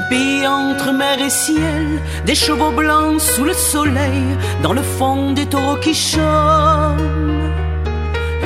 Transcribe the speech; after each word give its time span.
Un 0.00 0.08
pays 0.08 0.46
entre 0.46 0.92
mer 0.92 1.20
et 1.20 1.28
ciel, 1.28 2.00
des 2.24 2.34
chevaux 2.34 2.70
blancs 2.70 3.20
sous 3.20 3.44
le 3.44 3.52
soleil, 3.52 4.24
dans 4.62 4.72
le 4.72 4.80
fond 4.80 5.32
des 5.32 5.44
taureaux 5.44 5.76
qui 5.76 5.92
chôment. 5.92 6.96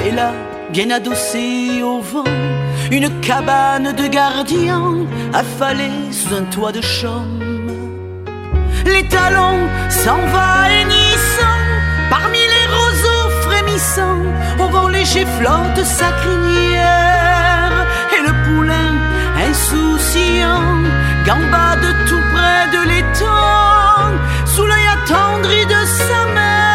Et 0.05 0.11
là, 0.11 0.33
bien 0.73 0.91
adossé 0.91 1.81
au 1.83 2.01
vent, 2.01 2.25
une 2.91 3.09
cabane 3.21 3.93
de 3.93 4.07
gardiens 4.09 5.07
affalée 5.33 6.11
sous 6.11 6.35
un 6.35 6.43
toit 6.45 6.73
de 6.73 6.81
chaume. 6.81 7.41
Les 8.85 9.07
talons 9.07 9.65
s'envahissant 9.91 11.61
parmi 12.11 12.43
les 12.55 12.67
roseaux 12.79 13.31
frémissants, 13.43 14.27
au 14.59 14.69
vent 14.75 14.89
léger 14.89 15.27
flotte 15.39 15.85
sa 15.85 16.11
crinière 16.21 17.87
et 18.15 18.23
le 18.27 18.33
poulain 18.45 18.94
insouciant 19.55 20.83
gambade 21.27 21.87
tout 22.09 22.25
près 22.35 22.67
de 22.77 22.83
l'étang 22.91 24.11
sous 24.47 24.67
l'œil 24.67 24.89
attendri 24.97 25.65
de 25.67 25.81
sa 25.87 26.21
mère. 26.35 26.74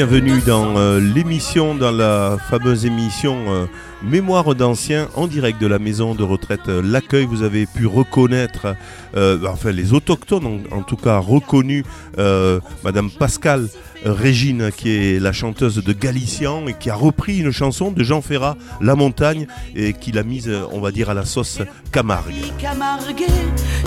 Bienvenue 0.00 0.40
dans 0.46 0.78
euh, 0.78 0.98
l'émission, 0.98 1.74
dans 1.74 1.90
la 1.90 2.38
fameuse 2.48 2.86
émission 2.86 3.36
euh, 3.48 3.66
Mémoire 4.02 4.54
d'anciens 4.54 5.08
en 5.14 5.26
direct 5.26 5.60
de 5.60 5.66
la 5.66 5.78
maison 5.78 6.14
de 6.14 6.22
retraite 6.22 6.70
euh, 6.70 6.80
L'accueil. 6.82 7.26
Vous 7.26 7.42
avez 7.42 7.66
pu 7.66 7.84
reconnaître, 7.86 8.76
euh, 9.14 9.38
enfin 9.46 9.72
les 9.72 9.92
autochtones 9.92 10.46
ont 10.46 10.62
en 10.70 10.80
tout 10.80 10.96
cas 10.96 11.18
reconnu 11.18 11.84
Madame 12.16 13.10
Pascale 13.10 13.68
euh, 14.06 14.14
Régine, 14.14 14.70
qui 14.74 14.88
est 14.88 15.20
la 15.20 15.34
chanteuse 15.34 15.84
de 15.84 15.92
Galician 15.92 16.66
et 16.66 16.72
qui 16.72 16.88
a 16.88 16.94
repris 16.94 17.36
une 17.36 17.50
chanson 17.50 17.90
de 17.90 18.02
Jean 18.02 18.22
Ferrat, 18.22 18.56
La 18.80 18.94
Montagne, 18.94 19.48
et 19.76 19.92
qui 19.92 20.12
l'a 20.12 20.22
mise, 20.22 20.50
on 20.72 20.80
va 20.80 20.92
dire, 20.92 21.10
à 21.10 21.14
la 21.14 21.26
sauce 21.26 21.58
Camargue. 21.92 22.32
Camargue 22.58 23.26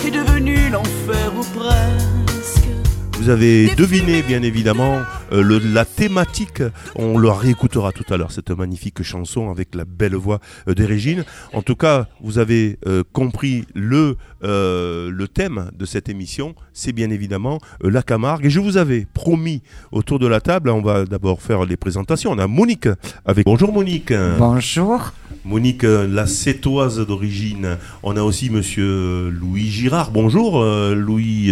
est 0.06 0.12
devenu 0.12 0.70
l'enfer 0.70 1.34
ou 1.36 1.44
presque. 1.58 2.83
Vous 3.20 3.30
avez 3.30 3.74
deviné, 3.76 4.22
bien 4.22 4.42
évidemment, 4.44 5.00
euh, 5.32 5.42
le- 5.44 5.60
la 5.60 5.86
thématique. 5.86 6.62
On 6.96 7.18
le 7.18 7.30
réécoutera 7.30 7.92
tout 7.94 8.04
à 8.14 8.18
l'heure, 8.18 8.32
cette 8.34 8.50
magnifique 8.52 9.02
chanson 9.04 9.50
avec 9.50 9.76
la 9.76 9.86
belle 9.86 10.16
voix 10.16 10.40
euh, 10.68 10.74
de 10.74 10.84
Régine. 10.84 11.24
En 11.54 11.62
tout 11.62 11.76
cas, 11.76 12.08
vous 12.22 12.38
avez 12.38 12.78
euh, 12.86 13.04
compris 13.14 13.66
le, 13.76 14.18
euh, 14.44 15.10
le 15.10 15.28
thème 15.30 15.70
de 15.78 15.86
cette 15.86 16.10
émission. 16.10 16.54
C'est 16.74 16.92
bien 16.92 17.12
évidemment 17.12 17.60
euh, 17.86 17.90
la 17.92 18.02
Camargue. 18.02 18.46
Et 18.48 18.50
je 18.50 18.60
vous 18.60 18.76
avais 18.78 19.08
promis 19.14 19.62
autour 19.94 20.20
de 20.20 20.28
la 20.28 20.42
table, 20.42 20.70
on 20.70 20.82
va 20.82 21.06
d'abord 21.06 21.42
faire 21.42 21.64
les 21.66 21.78
présentations. 21.78 22.32
On 22.32 22.40
a 22.40 22.48
Monique 22.48 22.90
avec. 23.26 23.46
Bonjour 23.46 23.72
Monique. 23.72 24.12
Bonjour. 24.38 25.14
Monique, 25.46 25.84
la 25.84 26.26
sétoise 26.28 27.00
d'origine. 27.06 27.78
On 28.02 28.18
a 28.18 28.22
aussi 28.24 28.50
monsieur 28.50 29.30
Louis 29.30 29.70
Girard. 29.70 30.12
Bonjour 30.12 30.62
euh, 30.62 30.94
Louis. 30.96 31.52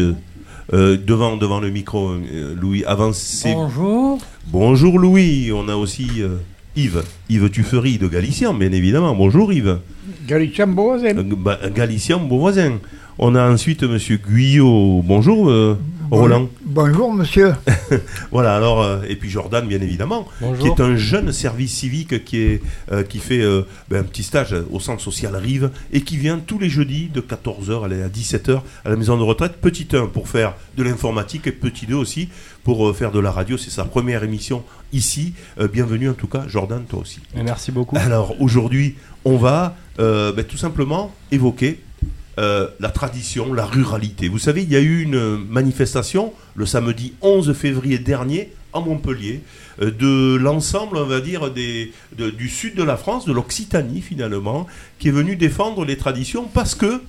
Euh, 0.73 0.97
devant, 0.97 1.37
devant 1.37 1.59
le 1.59 1.69
micro, 1.69 2.09
euh, 2.09 2.55
Louis, 2.59 2.83
avancez. 2.85 3.53
Bonjour. 3.53 4.19
Bonjour 4.47 4.99
Louis. 4.99 5.51
On 5.53 5.67
a 5.67 5.75
aussi 5.75 6.07
euh, 6.19 6.37
Yves. 6.75 7.03
Yves 7.29 7.49
Tuffery 7.49 7.97
de 7.97 8.07
Galicien, 8.07 8.53
bien 8.53 8.71
évidemment. 8.71 9.13
Bonjour 9.15 9.51
Yves. 9.51 9.79
Galicien. 10.27 10.67
Euh, 10.77 11.23
bah, 11.37 11.59
Galicien, 11.75 12.17
bon 12.17 12.39
voisin. 12.39 12.79
On 13.19 13.35
a 13.35 13.51
ensuite 13.51 13.83
monsieur 13.83 14.17
Guyot. 14.17 15.01
Bonjour 15.03 15.51
Roland. 16.11 16.49
Bonjour, 16.65 17.13
monsieur. 17.13 17.53
Voilà, 18.31 18.55
alors, 18.55 18.81
euh, 18.81 19.01
et 19.07 19.15
puis 19.15 19.29
Jordan, 19.29 19.65
bien 19.67 19.81
évidemment, 19.81 20.27
qui 20.59 20.67
est 20.67 20.79
un 20.79 20.95
jeune 20.95 21.31
service 21.31 21.73
civique 21.73 22.23
qui, 22.25 22.37
est, 22.37 22.61
euh, 22.91 23.03
qui 23.03 23.19
fait 23.19 23.41
euh, 23.41 23.63
ben, 23.89 23.99
un 23.99 24.03
petit 24.03 24.23
stage 24.23 24.55
au 24.71 24.79
centre 24.79 25.01
social 25.01 25.35
Rive 25.35 25.71
et 25.91 26.01
qui 26.01 26.17
vient 26.17 26.39
tous 26.39 26.59
les 26.59 26.69
jeudis 26.69 27.09
de 27.13 27.21
14h 27.21 27.85
à 27.85 28.07
17h 28.07 28.61
à 28.85 28.89
la 28.89 28.95
maison 28.95 29.17
de 29.17 29.23
retraite. 29.23 29.53
Petit 29.61 29.87
1 29.91 30.07
pour 30.07 30.27
faire 30.27 30.53
de 30.77 30.83
l'informatique 30.83 31.47
et 31.47 31.51
petit 31.51 31.85
2 31.85 31.95
aussi 31.95 32.29
pour 32.63 32.87
euh, 32.87 32.93
faire 32.93 33.11
de 33.11 33.19
la 33.19 33.31
radio. 33.31 33.57
C'est 33.57 33.69
sa 33.69 33.85
première 33.85 34.23
émission 34.23 34.63
ici. 34.93 35.33
Euh, 35.59 35.67
bienvenue 35.67 36.09
en 36.09 36.13
tout 36.13 36.27
cas, 36.27 36.43
Jordan, 36.47 36.83
toi 36.87 36.99
aussi. 36.99 37.19
Merci 37.35 37.71
beaucoup. 37.71 37.97
Alors 37.97 38.39
aujourd'hui, 38.41 38.95
on 39.25 39.37
va 39.37 39.75
euh, 39.99 40.31
ben, 40.31 40.45
tout 40.45 40.57
simplement 40.57 41.13
évoquer 41.31 41.79
euh, 42.39 42.67
la 42.79 42.89
tradition, 42.89 43.53
la 43.53 43.65
ruralité. 43.65 44.29
Vous 44.29 44.39
savez, 44.39 44.63
il 44.63 44.71
y 44.71 44.75
a 44.75 44.79
eu 44.79 45.01
une 45.01 45.37
manifestation 45.37 46.33
le 46.55 46.65
samedi 46.65 47.13
11 47.21 47.53
février 47.53 47.99
dernier 47.99 48.53
à 48.73 48.79
Montpellier 48.79 49.41
euh, 49.81 49.91
de 49.91 50.37
l'ensemble, 50.37 50.97
on 50.97 51.05
va 51.05 51.19
dire, 51.19 51.51
du 51.51 52.49
sud 52.49 52.75
de 52.75 52.83
la 52.83 52.95
France, 52.95 53.25
de 53.25 53.33
l'Occitanie 53.33 54.01
finalement, 54.01 54.67
qui 54.97 55.09
est 55.09 55.11
venu 55.11 55.35
défendre 55.35 55.83
les 55.83 55.97
traditions 55.97 56.45
parce 56.45 56.73
que, 56.73 57.01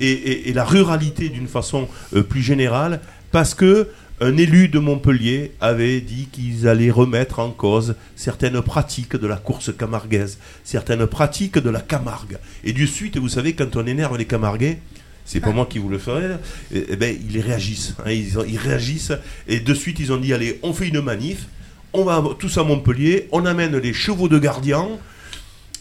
et 0.00 0.52
la 0.54 0.64
ruralité 0.64 1.28
d'une 1.28 1.48
façon 1.48 1.86
euh, 2.16 2.22
plus 2.22 2.40
générale, 2.40 3.00
parce 3.32 3.52
que 3.52 3.88
un 4.20 4.36
élu 4.36 4.68
de 4.68 4.78
Montpellier 4.78 5.52
avait 5.60 6.00
dit 6.02 6.28
qu'ils 6.30 6.68
allaient 6.68 6.90
remettre 6.90 7.38
en 7.38 7.50
cause 7.50 7.94
certaines 8.16 8.60
pratiques 8.60 9.16
de 9.16 9.26
la 9.26 9.36
course 9.36 9.72
camarguaise, 9.76 10.38
certaines 10.62 11.06
pratiques 11.06 11.58
de 11.58 11.70
la 11.70 11.80
Camargue. 11.80 12.38
Et 12.62 12.74
du 12.74 12.86
suite, 12.86 13.16
vous 13.16 13.30
savez, 13.30 13.54
quand 13.54 13.76
on 13.76 13.86
énerve 13.86 14.18
les 14.18 14.26
Camarguais, 14.26 14.78
c'est 15.24 15.40
pas 15.40 15.52
moi 15.52 15.66
qui 15.66 15.78
vous 15.78 15.88
le 15.88 15.98
ferai, 15.98 16.36
eh, 16.74 16.86
eh 16.90 16.96
ben, 16.96 17.16
ils 17.30 17.40
réagissent. 17.40 17.94
hein, 18.04 18.10
ils, 18.10 18.58
réagissent. 18.58 19.12
Et 19.48 19.60
de 19.60 19.74
suite, 19.74 19.98
ils 20.00 20.12
ont 20.12 20.18
dit 20.18 20.34
allez, 20.34 20.58
on 20.62 20.74
fait 20.74 20.88
une 20.88 21.00
manif, 21.00 21.46
on 21.94 22.04
va 22.04 22.22
tous 22.38 22.58
à 22.58 22.64
Montpellier, 22.64 23.28
on 23.32 23.46
amène 23.46 23.76
les 23.78 23.94
chevaux 23.94 24.28
de 24.28 24.38
gardien 24.38 24.86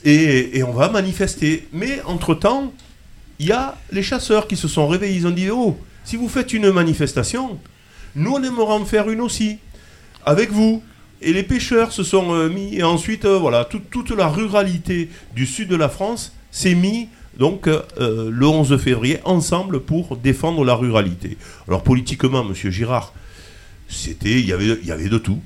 et, 0.05 0.57
et 0.57 0.63
on 0.63 0.71
va 0.71 0.89
manifester. 0.89 1.67
Mais 1.73 2.01
entre-temps, 2.05 2.73
il 3.39 3.47
y 3.47 3.51
a 3.51 3.77
les 3.91 4.03
chasseurs 4.03 4.47
qui 4.47 4.55
se 4.55 4.69
sont 4.69 4.87
réveillés. 4.87 5.17
Ils 5.17 5.27
ont 5.27 5.31
dit 5.31 5.49
Oh, 5.49 5.77
si 6.05 6.15
vous 6.15 6.29
faites 6.29 6.53
une 6.53 6.71
manifestation, 6.71 7.59
nous 8.15 8.31
on 8.31 8.43
aimerait 8.43 8.73
en 8.73 8.85
faire 8.85 9.09
une 9.09 9.21
aussi, 9.21 9.57
avec 10.25 10.51
vous. 10.51 10.83
Et 11.21 11.33
les 11.33 11.43
pêcheurs 11.43 11.91
se 11.91 12.01
sont 12.03 12.33
euh, 12.33 12.47
mis, 12.49 12.75
et 12.77 12.83
ensuite, 12.83 13.25
euh, 13.25 13.37
voilà, 13.37 13.65
tout- 13.65 13.81
toute 13.91 14.11
la 14.11 14.27
ruralité 14.29 15.09
du 15.35 15.45
sud 15.45 15.67
de 15.67 15.75
la 15.75 15.89
France 15.89 16.33
s'est 16.49 16.75
mis 16.75 17.09
donc 17.37 17.67
euh, 17.67 17.81
le 18.31 18.47
11 18.47 18.77
février 18.77 19.19
ensemble 19.25 19.81
pour 19.81 20.15
défendre 20.15 20.63
la 20.63 20.75
ruralité. 20.75 21.37
Alors 21.67 21.83
politiquement, 21.83 22.43
Monsieur 22.45 22.71
Girard, 22.71 23.13
c'était, 23.89 24.39
il 24.39 24.45
y 24.45 24.53
avait, 24.53 24.77
il 24.81 24.87
y 24.87 24.91
avait 24.91 25.09
de 25.09 25.17
tout. 25.17 25.39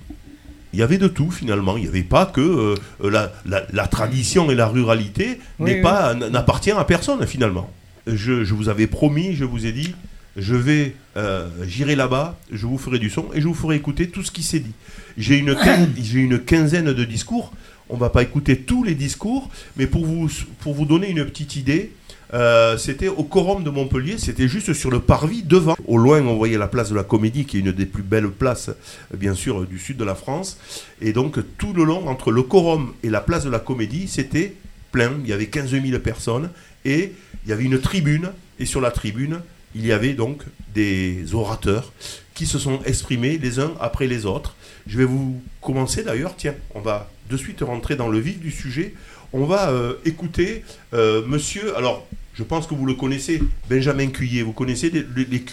Il 0.74 0.80
y 0.80 0.84
avait 0.84 0.97
de 0.97 1.07
tout 1.07 1.30
finalement. 1.31 1.75
Il 1.78 1.84
n'y 1.84 1.90
avait 1.90 2.01
pas 2.03 2.25
que 2.25 2.75
la, 3.03 3.31
la- 3.45 3.63
la 3.72 3.88
tradition 3.88 4.50
et 4.51 4.56
la 4.56 4.68
ruralité 4.68 5.40
Oui, 5.59 5.72
n'est 5.72 5.75
oui. 5.78 5.81
pas 5.81 6.13
n'appartient 6.16 6.72
à 6.72 6.84
personne 6.84 7.25
finalement. 7.28 7.69
Je, 8.07 8.44
je 8.44 8.53
vous 8.53 8.69
avais 8.69 8.88
promis, 8.88 9.34
je 9.35 9.45
vous 9.45 9.66
ai 9.68 9.72
dit, 9.72 9.94
je 10.35 10.55
vais, 10.55 10.95
euh, 11.17 11.47
j'irai 11.66 11.95
là-bas, 11.95 12.38
je 12.51 12.66
vous 12.66 12.77
ferai 12.77 12.99
du 12.99 13.09
son 13.09 13.27
et 13.33 13.41
je 13.41 13.47
vous 13.47 13.53
ferai 13.53 13.75
écouter 13.75 14.09
tout 14.09 14.23
ce 14.23 14.31
qui 14.31 14.44
s'est 14.44 14.59
dit. 14.59 14.73
J'ai 15.17 15.38
une, 15.38 15.55
j'ai 16.01 16.19
une 16.19 16.39
quinzaine 16.39 16.94
de 16.94 17.03
discours. 17.03 17.53
On 17.89 17.97
va 17.97 18.09
pas 18.09 18.23
écouter 18.23 18.57
tous 18.57 18.83
les 18.83 18.95
discours, 18.95 19.49
mais 19.77 19.88
pour 19.88 20.05
vous, 20.05 20.29
pour 20.61 20.73
vous 20.73 20.85
donner 20.85 21.09
une 21.09 21.25
petite 21.25 21.56
idée, 21.57 21.91
euh, 22.33 22.77
c'était 22.77 23.09
au 23.09 23.24
Corum 23.24 23.63
de 23.63 23.69
Montpellier, 23.69 24.18
c'était 24.18 24.47
juste 24.47 24.74
sur 24.74 24.89
le 24.89 25.00
parvis 25.00 25.44
devant. 25.44 25.75
Au 25.85 25.97
loin, 25.97 26.21
on 26.21 26.35
voyait 26.35 26.57
la 26.57 26.68
place 26.68 26.89
de 26.89 26.95
la 26.95 27.03
Comédie, 27.03 27.45
qui 27.45 27.57
est 27.57 27.59
une 27.59 27.71
des 27.71 27.85
plus 27.85 28.01
belles 28.01 28.30
places, 28.30 28.71
bien 29.15 29.35
sûr, 29.35 29.68
du 29.68 29.77
sud 29.77 29.97
de 29.97 30.03
la 30.03 30.15
France. 30.15 30.57
Et 31.01 31.13
donc, 31.13 31.38
tout 31.59 31.74
le 31.74 31.83
long, 31.83 32.07
entre 32.07 32.31
le 32.31 32.41
Corum 32.41 32.94
et 33.03 33.09
la 33.09 33.21
place 33.21 33.44
de 33.44 33.51
la 33.51 33.59
Comédie, 33.59 34.07
c'était 34.07 34.56
plein. 34.91 35.12
Il 35.24 35.30
y 35.30 35.33
avait 35.33 35.47
15 35.47 35.71
000 35.71 36.00
personnes. 36.00 36.50
Et 36.85 37.13
il 37.45 37.50
y 37.50 37.53
avait 37.53 37.65
une 37.65 37.80
tribune. 37.80 38.31
Et 38.59 38.65
sur 38.65 38.81
la 38.81 38.89
tribune, 38.89 39.41
il 39.75 39.85
y 39.85 39.91
avait 39.91 40.13
donc 40.13 40.43
des 40.73 41.33
orateurs 41.33 41.91
qui 42.33 42.45
se 42.45 42.57
sont 42.59 42.79
exprimés 42.85 43.37
les 43.37 43.59
uns 43.59 43.73
après 43.79 44.07
les 44.07 44.25
autres. 44.25 44.55
Je 44.87 44.97
vais 44.97 45.05
vous 45.05 45.41
commencer 45.61 46.03
d'ailleurs, 46.03 46.35
tiens, 46.35 46.55
on 46.75 46.81
va 46.81 47.09
de 47.29 47.37
suite 47.37 47.61
rentrer 47.61 47.95
dans 47.95 48.09
le 48.09 48.19
vif 48.19 48.39
du 48.39 48.51
sujet. 48.51 48.93
On 49.31 49.45
va 49.45 49.69
euh, 49.69 49.93
écouter 50.05 50.63
euh, 50.93 51.25
monsieur, 51.25 51.75
alors 51.77 52.05
je 52.35 52.43
pense 52.43 52.65
que 52.67 52.73
vous 52.73 52.85
le 52.85 52.95
connaissez, 52.95 53.41
Benjamin 53.69 54.07
Cuillet. 54.07 54.41
Vous 54.41 54.53
connaissez 54.53 54.89
les, 54.89 55.05
les- 55.15 55.43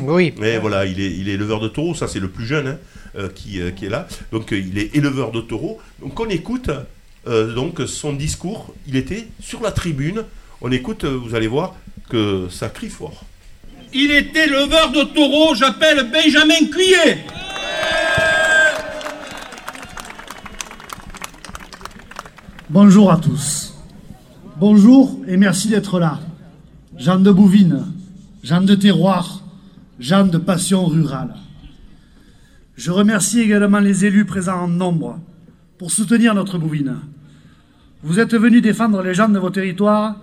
Oui. 0.00 0.32
et 0.42 0.58
voilà, 0.58 0.84
il 0.86 1.00
est, 1.00 1.10
il 1.10 1.28
est 1.28 1.32
éleveur 1.32 1.60
de 1.60 1.68
taureaux, 1.68 1.94
ça 1.94 2.06
c'est 2.08 2.20
le 2.20 2.28
plus 2.28 2.44
jeune 2.46 2.66
hein, 2.68 2.78
euh, 3.16 3.28
qui, 3.34 3.60
qui 3.76 3.86
est 3.86 3.90
là. 3.90 4.06
Donc 4.30 4.50
il 4.52 4.78
est 4.78 4.94
éleveur 4.94 5.30
de 5.32 5.40
taureaux. 5.40 5.78
Donc 6.00 6.18
on 6.20 6.28
écoute 6.28 6.70
donc 7.26 7.80
son 7.86 8.12
discours, 8.14 8.74
il 8.88 8.96
était 8.96 9.28
sur 9.40 9.62
la 9.62 9.70
tribune. 9.70 10.24
On 10.60 10.72
écoute, 10.72 11.04
vous 11.04 11.34
allez 11.36 11.46
voir 11.46 11.76
que 12.10 12.48
ça 12.50 12.68
crie 12.68 12.88
fort. 12.88 13.24
Il 13.94 14.10
est 14.10 14.34
éleveur 14.34 14.90
de 14.90 15.02
taureaux, 15.12 15.54
j'appelle 15.54 16.10
Benjamin 16.10 16.66
Cuillet. 16.70 17.26
Bonjour 22.70 23.12
à 23.12 23.18
tous. 23.18 23.74
Bonjour 24.56 25.20
et 25.28 25.36
merci 25.36 25.68
d'être 25.68 26.00
là. 26.00 26.20
gens 26.96 27.18
de 27.18 27.30
bouvines, 27.30 27.84
gens 28.42 28.62
de 28.62 28.74
terroir, 28.74 29.42
gens 30.00 30.24
de 30.24 30.38
passion 30.38 30.86
rurale. 30.86 31.34
Je 32.76 32.90
remercie 32.90 33.40
également 33.40 33.80
les 33.80 34.06
élus 34.06 34.24
présents 34.24 34.62
en 34.62 34.68
nombre 34.68 35.20
pour 35.76 35.90
soutenir 35.90 36.34
notre 36.34 36.56
bouvine. 36.56 36.96
Vous 38.02 38.18
êtes 38.18 38.34
venus 38.34 38.62
défendre 38.62 39.02
les 39.02 39.12
gens 39.12 39.28
de 39.28 39.38
vos 39.38 39.50
territoires, 39.50 40.16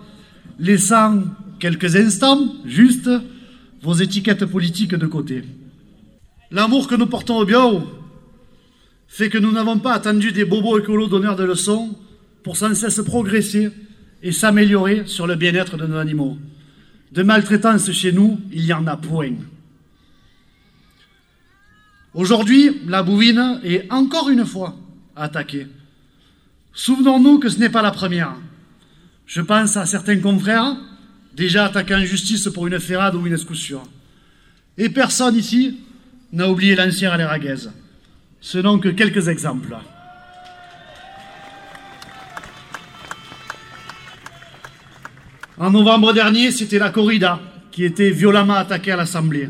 laissant 0.58 1.22
quelques 1.60 1.96
instants, 1.96 2.40
juste, 2.66 3.10
vos 3.82 3.94
étiquettes 3.94 4.46
politiques 4.46 4.96
de 4.96 5.08
côté. 5.08 5.44
L'amour 6.52 6.88
que 6.88 6.96
nous 6.96 7.08
portons 7.08 7.38
au 7.38 7.46
bio 7.46 7.84
fait 9.08 9.30
que 9.30 9.38
nous 9.38 9.52
n'avons 9.52 9.80
pas 9.80 9.94
attendu 9.94 10.32
des 10.32 10.46
bobos 10.46 10.80
écolos 10.80 11.08
donneurs 11.08 11.36
de 11.36 11.44
leçons 11.44 11.98
pour 12.44 12.58
sans 12.58 12.76
cesse 12.76 13.02
progresser 13.02 13.72
et 14.22 14.32
s'améliorer 14.32 15.04
sur 15.06 15.28
le 15.28 15.36
bien-être 15.36 15.78
de 15.78 15.88
nos 15.88 15.98
animaux. 15.98 16.38
De 17.12 17.24
maltraitance 17.24 17.92
chez 17.92 18.12
nous, 18.12 18.40
il 18.52 18.66
y 18.66 18.74
en 18.74 18.86
a 18.86 18.98
point. 18.98 19.34
Aujourd'hui, 22.14 22.82
la 22.88 23.04
bouvine 23.04 23.60
est 23.64 23.92
encore 23.92 24.30
une 24.30 24.46
fois 24.46 24.76
attaquée. 25.16 25.68
Souvenons-nous 26.74 27.40
que 27.40 27.50
ce 27.50 27.60
n'est 27.60 27.70
pas 27.70 27.82
la 27.82 27.92
première. 27.92 28.36
Je 29.26 29.42
pense 29.42 29.78
à 29.78 29.86
certains 29.86 30.20
confrères 30.20 30.76
déjà 31.34 31.66
attaqués 31.66 31.96
en 31.96 32.06
justice 32.06 32.50
pour 32.54 32.68
une 32.68 32.80
ferrade 32.80 33.16
ou 33.16 33.26
une 33.26 33.34
escoussure. 33.34 33.88
Et 34.78 34.90
personne 34.90 35.36
ici 35.36 35.80
n'a 36.32 36.50
oublié 36.50 36.76
l'ancien 36.76 37.12
à 37.12 37.18
l'Eraguez. 37.18 37.70
Ce 38.42 38.58
n'ont 38.58 38.80
que 38.80 38.90
quelques 38.90 39.28
exemples. 39.28 39.76
En 45.58 45.72
novembre 45.72 46.14
dernier, 46.14 46.52
c'était 46.52 46.80
la 46.80 46.90
corrida 46.90 47.42
qui 47.72 47.84
était 47.84 48.12
violemment 48.12 48.56
attaquée 48.56 48.94
à 48.94 48.96
l'Assemblée. 48.96 49.50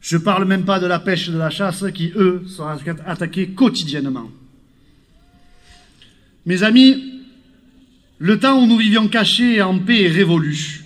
Je 0.00 0.16
ne 0.16 0.22
parle 0.22 0.44
même 0.44 0.64
pas 0.64 0.78
de 0.78 0.86
la 0.86 1.00
pêche 1.00 1.28
et 1.28 1.32
de 1.32 1.38
la 1.38 1.50
chasse 1.50 1.84
qui, 1.92 2.12
eux, 2.14 2.44
sont 2.46 2.66
attaqués 3.06 3.48
quotidiennement. 3.48 4.30
Mes 6.46 6.62
amis, 6.62 7.19
le 8.20 8.38
temps 8.38 8.60
où 8.62 8.66
nous 8.66 8.76
vivions 8.76 9.08
cachés 9.08 9.56
et 9.56 9.62
en 9.62 9.78
paix 9.78 10.02
est 10.02 10.08
révolu. 10.08 10.84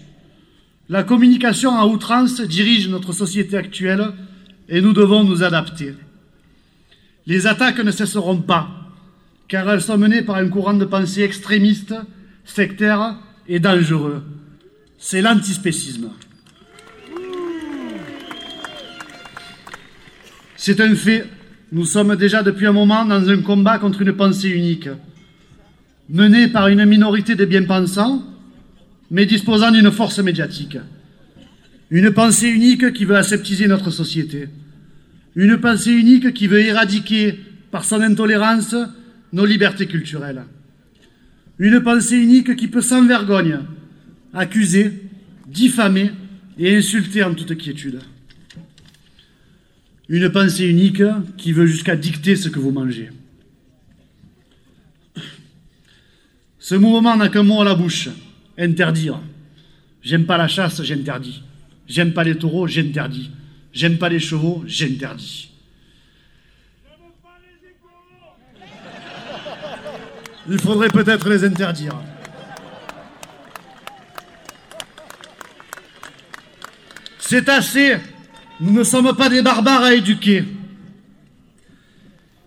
La 0.88 1.02
communication 1.02 1.76
à 1.76 1.84
outrance 1.84 2.40
dirige 2.40 2.88
notre 2.88 3.12
société 3.12 3.56
actuelle 3.56 4.12
et 4.68 4.80
nous 4.80 4.92
devons 4.92 5.24
nous 5.24 5.42
adapter. 5.42 5.94
Les 7.26 7.48
attaques 7.48 7.80
ne 7.80 7.90
cesseront 7.90 8.40
pas, 8.40 8.68
car 9.48 9.68
elles 9.68 9.82
sont 9.82 9.98
menées 9.98 10.22
par 10.22 10.36
un 10.36 10.48
courant 10.48 10.74
de 10.74 10.84
pensée 10.84 11.22
extrémiste, 11.22 11.94
sectaire 12.44 13.18
et 13.48 13.58
dangereux. 13.58 14.22
C'est 14.96 15.20
l'antispécisme. 15.20 16.10
C'est 20.56 20.80
un 20.80 20.94
fait. 20.94 21.26
Nous 21.72 21.84
sommes 21.84 22.14
déjà 22.14 22.44
depuis 22.44 22.66
un 22.66 22.72
moment 22.72 23.04
dans 23.04 23.28
un 23.28 23.42
combat 23.42 23.78
contre 23.78 24.02
une 24.02 24.12
pensée 24.12 24.50
unique, 24.50 24.88
menée 26.08 26.48
par 26.48 26.68
une 26.68 26.84
minorité 26.84 27.34
de 27.34 27.44
bien-pensants, 27.44 28.22
mais 29.10 29.26
disposant 29.26 29.70
d'une 29.70 29.90
force 29.90 30.18
médiatique. 30.18 30.78
Une 31.90 32.10
pensée 32.10 32.48
unique 32.48 32.92
qui 32.92 33.04
veut 33.04 33.16
aseptiser 33.16 33.66
notre 33.66 33.90
société. 33.90 34.48
Une 35.36 35.58
pensée 35.58 35.92
unique 35.92 36.32
qui 36.34 36.46
veut 36.46 36.60
éradiquer, 36.60 37.38
par 37.70 37.84
son 37.84 38.00
intolérance, 38.00 38.74
nos 39.32 39.44
libertés 39.44 39.86
culturelles. 39.86 40.44
Une 41.58 41.80
pensée 41.80 42.16
unique 42.16 42.56
qui 42.56 42.68
peut 42.68 42.80
sans 42.80 43.04
vergogne 43.06 43.60
accuser, 44.32 44.90
diffamer 45.46 46.10
et 46.58 46.76
insulter 46.76 47.22
en 47.22 47.34
toute 47.34 47.56
quiétude. 47.56 48.00
Une 50.08 50.28
pensée 50.30 50.66
unique 50.66 51.02
qui 51.36 51.52
veut 51.52 51.66
jusqu'à 51.66 51.96
dicter 51.96 52.36
ce 52.36 52.48
que 52.48 52.58
vous 52.58 52.72
mangez. 52.72 53.10
Ce 56.64 56.74
mouvement 56.74 57.14
n'a 57.14 57.28
qu'un 57.28 57.42
mot 57.42 57.60
à 57.60 57.64
la 57.66 57.74
bouche, 57.74 58.08
interdire. 58.56 59.20
J'aime 60.00 60.24
pas 60.24 60.38
la 60.38 60.48
chasse, 60.48 60.82
j'interdis. 60.82 61.42
J'aime 61.86 62.14
pas 62.14 62.24
les 62.24 62.38
taureaux, 62.38 62.66
j'interdis. 62.66 63.30
J'aime 63.70 63.98
pas 63.98 64.08
les 64.08 64.18
chevaux, 64.18 64.64
j'interdis. 64.66 65.50
Il 70.48 70.58
faudrait 70.58 70.88
peut-être 70.88 71.28
les 71.28 71.44
interdire. 71.44 72.00
C'est 77.18 77.46
assez. 77.50 77.98
Nous 78.58 78.72
ne 78.72 78.84
sommes 78.84 79.14
pas 79.14 79.28
des 79.28 79.42
barbares 79.42 79.82
à 79.82 79.92
éduquer. 79.92 80.44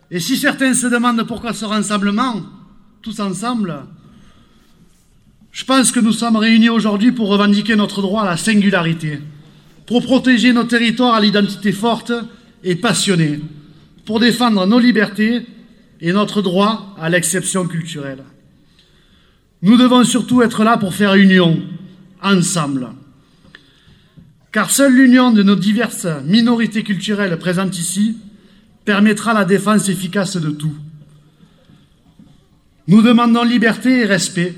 Et 0.09 0.19
si 0.19 0.37
certains 0.37 0.73
se 0.73 0.87
demandent 0.87 1.21
pourquoi 1.27 1.53
ce 1.53 1.65
rassemblement, 1.65 2.41
tous 3.03 3.19
ensemble, 3.19 3.85
je 5.57 5.65
pense 5.65 5.91
que 5.91 5.99
nous 5.99 6.11
sommes 6.11 6.35
réunis 6.35 6.69
aujourd'hui 6.69 7.11
pour 7.11 7.29
revendiquer 7.29 7.75
notre 7.75 8.03
droit 8.03 8.21
à 8.21 8.29
la 8.29 8.37
singularité, 8.37 9.19
pour 9.87 10.03
protéger 10.03 10.53
nos 10.53 10.65
territoires 10.65 11.15
à 11.15 11.19
l'identité 11.19 11.71
forte 11.71 12.11
et 12.63 12.75
passionnée, 12.75 13.39
pour 14.05 14.19
défendre 14.19 14.67
nos 14.67 14.77
libertés 14.77 15.47
et 15.99 16.13
notre 16.13 16.43
droit 16.43 16.95
à 16.99 17.09
l'exception 17.09 17.67
culturelle. 17.67 18.23
Nous 19.63 19.77
devons 19.77 20.03
surtout 20.03 20.43
être 20.43 20.63
là 20.63 20.77
pour 20.77 20.93
faire 20.93 21.15
union, 21.15 21.59
ensemble. 22.21 22.89
Car 24.51 24.69
seule 24.69 24.93
l'union 24.93 25.31
de 25.31 25.41
nos 25.41 25.55
diverses 25.55 26.05
minorités 26.23 26.83
culturelles 26.83 27.35
présentes 27.39 27.79
ici 27.79 28.15
permettra 28.85 29.33
la 29.33 29.43
défense 29.43 29.89
efficace 29.89 30.37
de 30.37 30.51
tout. 30.51 30.75
Nous 32.87 33.01
demandons 33.01 33.43
liberté 33.43 34.01
et 34.01 34.05
respect. 34.05 34.53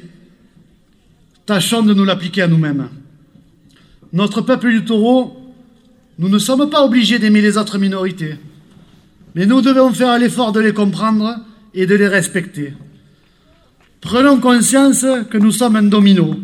Tâchons 1.49 1.81
de 1.81 1.95
nous 1.95 2.05
l'appliquer 2.05 2.43
à 2.43 2.47
nous-mêmes. 2.47 2.89
Notre 4.13 4.41
peuple 4.41 4.69
du 4.69 4.85
taureau, 4.85 5.35
nous 6.19 6.29
ne 6.29 6.37
sommes 6.37 6.69
pas 6.69 6.85
obligés 6.85 7.17
d'aimer 7.17 7.41
les 7.41 7.57
autres 7.57 7.79
minorités, 7.79 8.35
mais 9.33 9.47
nous 9.47 9.59
devons 9.59 9.91
faire 9.91 10.19
l'effort 10.19 10.51
de 10.51 10.59
les 10.59 10.75
comprendre 10.75 11.37
et 11.73 11.87
de 11.87 11.95
les 11.95 12.07
respecter. 12.07 12.75
Prenons 13.99 14.39
conscience 14.39 15.03
que 15.31 15.39
nous 15.39 15.51
sommes 15.51 15.75
un 15.75 15.81
domino. 15.81 16.39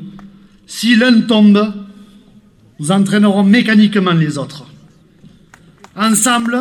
Si 0.65 0.95
l'un 0.95 1.21
tombe, 1.21 1.71
nous 2.79 2.91
entraînerons 2.91 3.43
mécaniquement 3.43 4.13
les 4.13 4.39
autres. 4.39 4.65
Ensemble, 5.95 6.57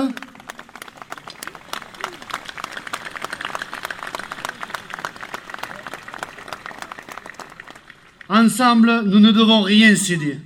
ensemble, 8.35 9.03
nous 9.07 9.21
ne 9.21 9.31
devons 9.31 9.63
rien 9.63 9.95
céder, 9.95 10.39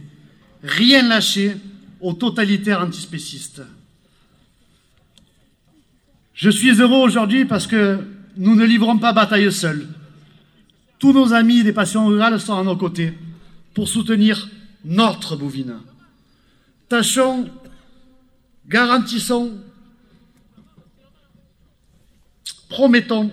rien 0.62 1.08
lâcher 1.08 1.56
aux 2.00 2.12
totalitaires 2.12 2.82
antispécistes. 2.82 3.62
Je 6.34 6.50
suis 6.50 6.80
heureux 6.80 7.00
aujourd'hui 7.00 7.46
parce 7.46 7.66
que 7.66 7.98
nous 8.36 8.54
ne 8.54 8.64
livrons 8.64 8.98
pas 8.98 9.12
bataille 9.12 9.50
seuls. 9.50 9.88
Tous 10.98 11.12
nos 11.12 11.32
amis 11.32 11.64
des 11.64 11.72
passions 11.72 12.06
rurales 12.06 12.40
sont 12.40 12.58
à 12.58 12.62
nos 12.62 12.76
côtés 12.76 13.14
pour 13.74 13.88
soutenir 13.88 14.48
notre 14.84 15.34
bovine. 15.34 15.78
Tâchons, 16.88 17.48
garantissons, 18.68 19.52
promettons 22.68 23.30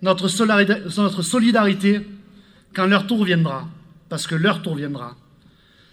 notre 0.00 0.28
solidarité 0.28 2.06
quand 2.72 2.86
leur 2.86 3.06
tour 3.06 3.24
viendra, 3.24 3.68
parce 4.08 4.26
que 4.26 4.34
leur 4.34 4.62
tour 4.62 4.76
viendra. 4.76 5.16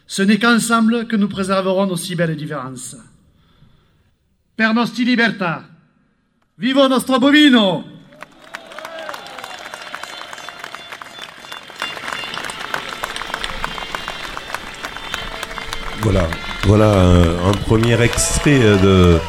Ce 0.08 0.22
n'est 0.22 0.38
qu'ensemble 0.38 1.08
que 1.08 1.16
nous 1.16 1.28
préserverons 1.28 1.88
nos 1.88 1.98
si 1.98 2.16
belles 2.16 2.36
différences. 2.36 2.96
Per 4.56 4.74
nostri 4.74 5.04
libertà, 5.04 5.64
vivo 6.58 6.88
nostro 6.88 7.20
bovino! 7.20 7.84
Voilà, 16.02 16.28
voilà 16.66 16.92
un, 17.48 17.54
premier 17.54 18.00
extrait 18.02 18.60
euh, 18.62 18.78
de, 18.78 19.20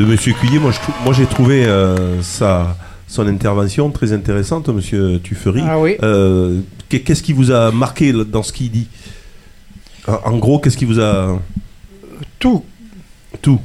de 0.00 0.04
Monsieur. 0.06 0.32
Moi, 0.60 1.12
j'ai 1.12 1.26
trouvé 1.26 1.66
euh, 1.66 2.22
sa, 2.22 2.76
son 3.10 3.26
intervention 3.26 3.90
très 3.90 4.12
intéressante, 4.12 4.68
Monsieur 4.68 5.18
Tuffery. 5.20 5.62
Ah 5.64 5.78
oui. 5.80 5.96
Euh, 6.02 6.60
qu'est- 6.88 7.00
qu'est-ce 7.00 7.22
qui 7.24 7.32
vous 7.32 7.50
a 7.50 7.72
marqué 7.72 8.12
dans 8.12 8.42
ce 8.44 8.52
qu'il 8.52 8.70
dit? 8.70 8.86
En, 10.06 10.38
gros, 10.38 10.58
qu'est-ce 10.60 10.76
qui 10.76 10.84
vous 10.84 11.00
a 11.00 11.40
Tout. 12.38 12.64
tout 13.42 13.60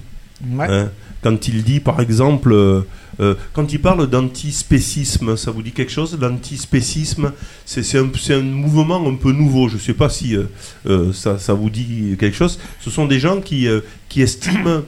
Ouais. 0.51 0.65
hein? 0.67 0.89
Quand 1.21 1.47
il 1.47 1.63
dit, 1.63 1.79
par 1.79 2.01
exemple, 2.01 2.51
euh, 2.53 2.81
Euh, 3.21 3.33
quand 3.53 3.71
il 3.71 3.79
parle 3.79 4.07
d'antispécisme, 4.09 5.37
ça 5.37 5.49
vous 5.49 5.61
dit 5.61 5.71
quelque 5.71 5.89
chose? 5.93 6.17
L'antispécisme, 6.19 7.31
c'est 7.65 7.97
un, 7.97 8.41
mouvement 8.41 9.07
un 9.07 9.15
peu 9.15 9.31
nouveau. 9.31 9.69
Je 9.69 9.75
ne 9.75 9.79
sais 9.79 9.93
pas 9.93 10.09
si 10.09 10.35
euh, 10.35 10.43
euh, 10.85 11.13
ça, 11.13 11.39
ça 11.39 11.53
vous 11.53 11.69
dit 11.69 12.17
quelque 12.19 12.35
chose. 12.35 12.59
Ce 12.81 12.89
sont 12.89 13.05
des 13.05 13.21
gens 13.21 13.39
qui, 13.39 13.69
qui 14.09 14.21
estiment 14.21 14.81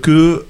que 0.00 0.46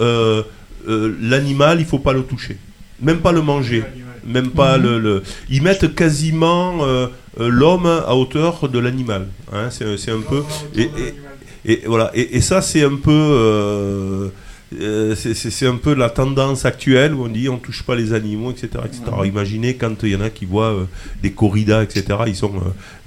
l'animal, 1.20 1.80
il 1.80 1.84
faut 1.86 1.98
pas 1.98 2.12
le 2.12 2.22
toucher, 2.22 2.58
même 3.02 3.18
pas 3.20 3.32
le 3.32 3.42
manger, 3.42 3.82
même 4.26 4.50
pas 4.50 4.76
le, 4.78 4.98
le- 4.98 5.22
Ils 5.48 5.62
mettent 5.62 5.94
quasiment 5.94 6.78
euh, 6.84 7.06
euh, 7.40 7.48
l'homme 7.48 7.86
à 7.86 8.14
hauteur 8.14 8.68
de 8.68 8.78
l'animal. 8.78 9.28
hein. 9.52 9.68
c'est 9.70 9.96
c'est 9.96 10.10
un 10.12 10.20
peu. 10.20 10.42
Et, 10.76 10.82
et- 10.82 11.14
et 11.72 11.82
voilà. 11.86 12.10
Et, 12.14 12.36
et 12.36 12.40
ça, 12.40 12.62
c'est 12.62 12.82
un 12.84 12.96
peu. 12.96 13.10
euh, 13.12 14.28
euh, 14.80 15.14
c'est- 15.16 15.66
un 15.66 15.76
peu 15.76 15.94
la 15.94 16.10
tendance 16.10 16.64
actuelle 16.64 17.12
où 17.14 17.24
on 17.24 17.28
dit 17.28 17.48
on 17.48 17.58
touche 17.58 17.82
pas 17.82 17.94
les 17.96 18.12
animaux, 18.12 18.50
etc. 18.52 18.68
etc. 18.84 19.02
Alors, 19.08 19.26
imaginez 19.26 19.74
quand 19.74 20.02
il 20.04 20.10
y 20.10 20.16
en 20.16 20.20
a 20.20 20.30
qui 20.30 20.44
voient 20.44 20.72
euh, 20.72 20.84
des 21.22 21.32
corridas, 21.32 21.82
etc. 21.82 22.04
Ils, 22.26 22.36
sont, 22.36 22.52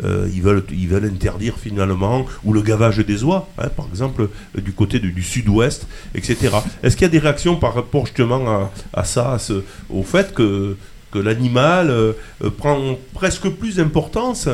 euh, 0.04 0.28
ils, 0.34 0.42
veulent, 0.42 0.64
ils 0.72 0.88
veulent 0.88 1.06
interdire 1.06 1.56
finalement, 1.58 2.26
ou 2.44 2.52
le 2.54 2.62
gavage 2.62 2.98
des 2.98 3.24
oies, 3.24 3.48
hein, 3.58 3.70
par 3.76 3.88
exemple, 3.90 4.30
du 4.58 4.74
côté 4.74 5.00
de- 5.00 5.10
du 5.10 5.24
sud-ouest, 5.24 5.88
etc. 6.16 6.36
Est-ce 6.84 6.96
qu'il 6.98 7.04
y 7.06 7.10
a 7.10 7.12
des 7.12 7.20
réactions 7.20 7.56
par 7.56 7.74
rapport 7.76 8.06
justement 8.08 8.48
à, 8.50 8.72
à 8.94 9.04
ça, 9.06 9.34
à 9.34 9.40
ce- 9.40 9.64
au 9.90 10.04
fait 10.04 10.34
que, 10.34 10.76
que 11.12 11.20
l'animal 11.20 11.94
prend 12.58 12.98
presque 13.14 13.48
plus 13.50 13.76
d'importance 13.78 14.50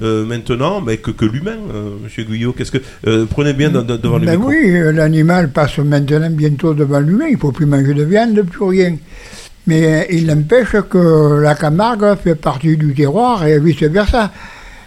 euh, 0.00 0.24
maintenant 0.24 0.80
mais 0.80 0.96
que, 0.98 1.10
que 1.10 1.24
l'humain, 1.24 1.56
euh, 1.74 1.90
Monsieur 2.02 2.24
Guyot 2.24 2.52
Qu'est-ce 2.52 2.72
que 2.72 2.78
euh, 3.06 3.26
prenez 3.28 3.52
bien 3.52 3.70
de- 3.70 3.82
de- 3.82 3.96
devant 3.96 4.18
le 4.18 4.26
Ben 4.26 4.36
micro. 4.36 4.48
oui, 4.50 4.70
euh, 4.70 4.92
l'animal 4.92 5.50
passe 5.50 5.78
maintenant 5.78 6.30
bientôt 6.30 6.72
devant 6.74 7.00
l'humain, 7.00 7.26
il 7.28 7.34
ne 7.34 7.38
faut 7.38 7.52
plus 7.52 7.66
manger 7.66 7.94
de 7.94 8.04
viande, 8.04 8.40
plus 8.42 8.64
rien. 8.64 8.96
Mais 9.66 10.08
il 10.10 10.26
n'empêche 10.26 10.74
que 10.90 11.40
la 11.40 11.54
Camargue 11.54 12.16
fait 12.22 12.34
partie 12.34 12.76
du 12.76 12.94
terroir 12.94 13.46
et 13.46 13.60
vice-versa. 13.60 14.32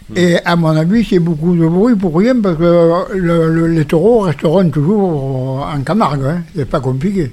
Hmm. 0.10 0.18
Et 0.18 0.38
à 0.44 0.56
mon 0.56 0.76
avis, 0.76 1.06
c'est 1.10 1.20
beaucoup 1.20 1.56
de 1.56 1.66
bruit 1.66 1.96
pour 1.96 2.18
rien 2.18 2.40
parce 2.42 2.58
que 2.58 3.16
le- 3.16 3.50
le- 3.54 3.68
les 3.68 3.86
taureaux 3.86 4.20
resteront 4.20 4.70
toujours 4.70 5.66
en 5.74 5.82
Camargue. 5.82 6.24
Hein. 6.26 6.42
C'est 6.56 6.70
pas 6.70 6.80
compliqué. 6.82 7.32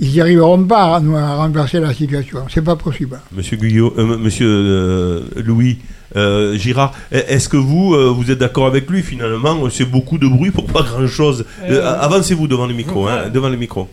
Ils 0.00 0.10
n'y 0.12 0.20
arriveront 0.20 0.64
pas 0.64 0.96
à, 0.96 1.36
renverser 1.36 1.78
la 1.80 1.92
situation. 1.92 2.38
C'est 2.52 2.62
pas 2.64 2.76
possible. 2.76 3.20
Monsieur 3.36 3.56
Guyot, 3.56 3.92
euh, 3.98 4.16
Monsieur 4.18 4.48
euh, 4.48 5.20
Louis 5.44 5.78
euh, 6.16 6.56
Girard, 6.56 6.92
e- 7.12 7.16
est-ce 7.28 7.48
que 7.48 7.56
vous, 7.56 7.94
euh, 7.94 8.10
vous 8.10 8.30
êtes 8.30 8.38
d'accord 8.38 8.66
avec 8.66 8.88
lui 8.90 9.02
finalement 9.02 9.56
C'est 9.70 9.84
beaucoup 9.84 10.18
de 10.18 10.26
bruit 10.26 10.50
pour 10.50 10.66
pas 10.66 10.82
grand-chose. 10.82 11.44
Euh, 11.64 11.80
Euh, 11.82 12.00
Avancez-vous 12.00 12.46
devant 12.48 12.66
le 12.66 12.74
micro, 12.74 13.06
je 13.06 13.12
hein, 13.12 13.16
crois- 13.18 13.30
devant 13.30 13.48
le 13.48 13.56
micro. 13.56 13.88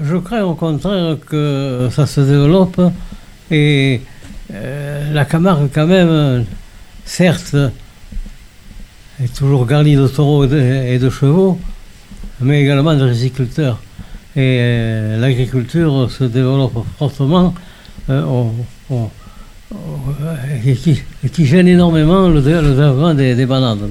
Je 0.00 0.16
crains 0.16 0.44
au 0.44 0.54
contraire 0.54 1.16
que 1.28 1.88
ça 1.90 2.06
se 2.06 2.20
développe 2.20 2.80
et 3.50 4.00
euh, 4.52 5.12
la 5.12 5.24
Camargue 5.24 5.68
quand 5.74 5.86
même, 5.86 6.08
euh, 6.08 6.42
certes, 7.04 7.56
est 9.22 9.34
toujours 9.36 9.66
garnie 9.66 9.96
de 9.96 10.06
taureaux 10.06 10.44
et 10.44 10.48
de, 10.48 10.58
et 10.58 10.98
de 10.98 11.10
chevaux, 11.10 11.58
mais 12.40 12.62
également 12.62 12.94
de 12.94 13.02
riziculteurs. 13.04 13.80
Et 14.36 14.58
euh, 14.60 15.18
l'agriculture 15.20 16.08
se 16.10 16.24
développe 16.24 16.78
fortement 16.98 17.54
euh, 18.10 18.22
on- 18.24 18.52
on- 18.90 18.94
on- 18.94 19.10
et, 20.64 20.74
qui, 20.74 21.02
et 21.24 21.28
qui 21.28 21.44
gêne 21.46 21.68
énormément 21.68 22.28
le, 22.28 22.40
dé- 22.40 22.52
le 22.60 22.70
développement 22.70 23.14
des, 23.14 23.34
des 23.34 23.46
bananes. 23.46 23.90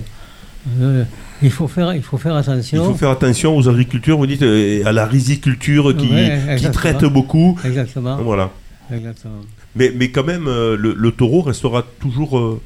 Euh, 0.81 1.03
il, 1.41 1.51
faut 1.51 1.67
faire, 1.67 1.93
il 1.93 2.01
faut 2.01 2.17
faire 2.17 2.33
Il 2.33 2.39
attention. 2.39 2.83
faut 2.85 2.93
faire 2.95 3.11
attention 3.11 3.55
aux 3.55 3.69
agricultures, 3.69 4.17
vous 4.17 4.27
dites, 4.27 4.41
euh, 4.41 4.79
et 4.81 4.83
à 4.85 4.91
la 4.91 5.05
riziculture 5.05 5.95
qui, 5.95 6.09
Ouais, 6.09 6.41
qui 6.45 6.51
exactement. 6.65 6.71
traite 6.73 7.05
beaucoup. 7.05 7.59
Exactement. 7.63 8.17
Voilà. 8.17 8.49
exactement. 8.91 9.41
Mais, 9.75 9.93
mais 9.95 10.09
quand 10.09 10.23
même, 10.23 10.47
euh, 10.47 10.75
le, 10.77 10.93
le 10.93 11.11
taureau 11.11 11.41
restera 11.41 11.83
toujours. 11.99 12.37
euh, 12.39 12.59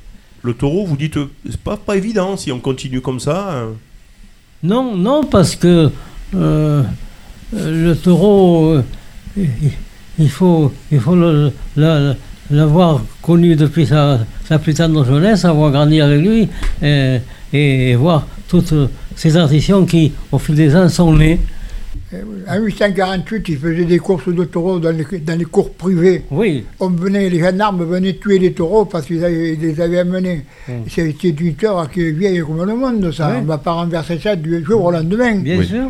le 0.44 0.53
taureau, 0.53 0.86
vous 0.86 0.98
dites, 0.98 1.20
c'est 1.48 1.60
pas, 1.60 1.77
pas 1.77 1.96
évident 1.98 2.36
si 2.38 2.51
on 2.51 2.60
continue 2.60 3.01
comme 3.01 3.20
ça. 3.20 3.53
hein. 3.62 3.68
Non, 4.63 4.96
non, 4.96 5.24
parce 5.24 5.56
que 5.56 5.91
le 6.34 7.94
taureau, 7.94 8.77
il, 9.38 9.50
il 10.18 10.30
faut, 10.30 10.72
il 10.91 11.00
faut 11.00 11.15
le- 11.15 11.51
l'avoir 12.51 13.01
connu 13.22 13.55
depuis 13.55 13.86
sa, 13.86 14.20
sa 14.46 14.60
plus 14.60 14.74
tendre 14.74 15.03
jeunesse, 15.05 15.46
avoir 15.46 15.72
grandi 15.72 16.01
avec 16.01 16.22
lui 16.22 16.48
et, 16.81 17.17
et 17.53 17.96
voir 17.96 18.27
toutes 18.48 18.74
ces 19.15 19.31
traditions 19.31 19.86
qui, 19.86 20.12
au 20.31 20.38
fil 20.39 20.55
des 20.55 20.75
ans, 20.75 20.88
sont 20.89 21.13
nées. 21.13 21.39
En 22.50 22.55
1848, 22.60 23.46
ils 23.50 23.58
faisaient 23.58 23.86
des 23.86 23.98
courses 24.00 24.27
de 24.27 24.43
taureaux 24.43 24.79
dans 24.79 24.91
les, 24.91 25.20
dans 25.20 25.38
les 25.38 25.46
cours 25.46 25.72
privés. 25.74 26.24
Oui, 26.29 26.65
On 26.81 26.89
venait, 26.89 27.29
les 27.29 27.39
gendarmes 27.39 27.86
venaient 27.86 28.17
tuer 28.17 28.38
les 28.38 28.51
taureaux 28.51 28.84
parce 28.84 29.05
qu'ils 29.05 29.24
avaient- 29.24 29.53
ils 29.53 29.60
les 29.62 29.79
avaient 29.79 30.00
amenés. 30.00 30.41
Mm. 30.67 30.72
C'est 30.89 31.15
c'est 31.22 31.29
une 31.29 31.48
histoire 31.48 31.89
qui 31.89 32.01
est 32.01 32.12
vieille 32.12 32.41
comme 32.41 32.65
le 32.65 32.75
monde, 32.75 33.10
ça. 33.13 33.29
Oui. 33.29 33.36
On 33.39 33.41
ne 33.43 33.48
va 33.48 33.58
pas 33.60 33.72
renverser 33.74 34.20
ça 34.20 34.36
du 34.36 34.62
jour 34.65 34.84
au 34.84 34.91
lendemain. 34.91 35.36
bien 35.36 35.58
Oui. 35.60 35.65
sûr, 35.65 35.89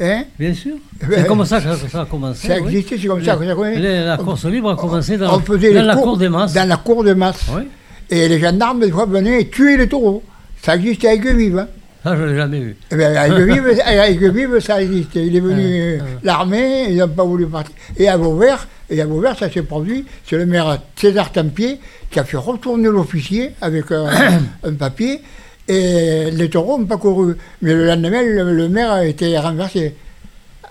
Hein? 0.00 0.24
Bien 0.38 0.54
sûr. 0.54 0.76
C'est 1.08 1.26
comme 1.26 1.44
ça 1.44 1.60
que 1.60 1.74
ça 1.88 2.00
a 2.02 2.06
commencé. 2.06 2.48
Ça 2.48 2.54
oui. 2.60 2.68
existait, 2.68 2.96
c'est 3.00 3.06
comme 3.06 3.22
ça 3.22 3.36
que 3.36 3.46
ça 3.46 3.54
connaît. 3.54 4.04
la 4.04 4.16
course 4.16 4.46
libre 4.46 4.70
a 4.70 4.76
commencé 4.76 5.16
dans, 5.18 5.36
On 5.36 5.40
faisait 5.40 5.72
dans 5.74 5.80
les 5.82 5.86
la 5.86 5.94
cours- 5.94 6.04
cour 6.04 6.16
des 6.16 6.28
masses. 6.30 6.54
Dans 6.54 6.68
la 6.68 6.76
cour 6.78 7.04
de 7.04 7.12
masse. 7.12 7.42
Oui, 7.54 7.62
Et 8.08 8.28
les 8.28 8.38
gendarmes, 8.40 8.80
des 8.80 8.90
fois, 8.90 9.04
venaient 9.06 9.44
tuer 9.46 9.76
les 9.76 9.88
taureaux. 9.88 10.22
Ça 10.62 10.76
existait 10.76 11.08
à 11.08 11.14
Aigues-Vives. 11.14 11.58
Hein. 11.58 11.68
ça 12.02 12.16
je 12.16 12.22
ne 12.22 12.28
l'ai 12.28 12.36
jamais 12.36 12.60
vu. 12.60 12.76
Eh 12.90 12.96
ben, 12.96 13.14
à 13.14 14.60
ça 14.60 14.82
existait. 14.82 15.26
Il 15.26 15.36
est 15.36 15.40
venu 15.40 15.98
Ah, 16.00 16.04
ah. 16.04 16.18
l'armée, 16.22 16.86
ils 16.90 16.96
n'ont 16.96 17.08
pas 17.08 17.24
voulu 17.24 17.46
partir. 17.46 17.74
Et 17.98 18.08
à 18.08 18.16
Vauvert, 18.16 18.68
et 18.88 19.00
à 19.02 19.06
Vauvert, 19.06 19.36
ça 19.38 19.50
s'est 19.50 19.62
produit. 19.62 20.06
C'est 20.26 20.36
le 20.36 20.46
maire 20.46 20.78
César 20.96 21.30
Tempier 21.30 21.78
qui 22.10 22.18
a 22.18 22.24
fait 22.24 22.36
retourner 22.38 22.88
l'officier 22.88 23.50
avec 23.60 23.86
un 23.92 24.72
papier. 24.78 25.20
Et 25.74 26.30
les 26.32 26.48
taureaux 26.50 26.78
n'ont 26.78 26.86
pas 26.86 26.96
couru. 26.96 27.36
Mais 27.62 27.74
le 27.74 27.86
lendemain, 27.86 28.22
le, 28.22 28.52
le 28.54 28.68
maire 28.68 28.90
a 28.92 29.04
été 29.04 29.38
renversé. 29.38 29.94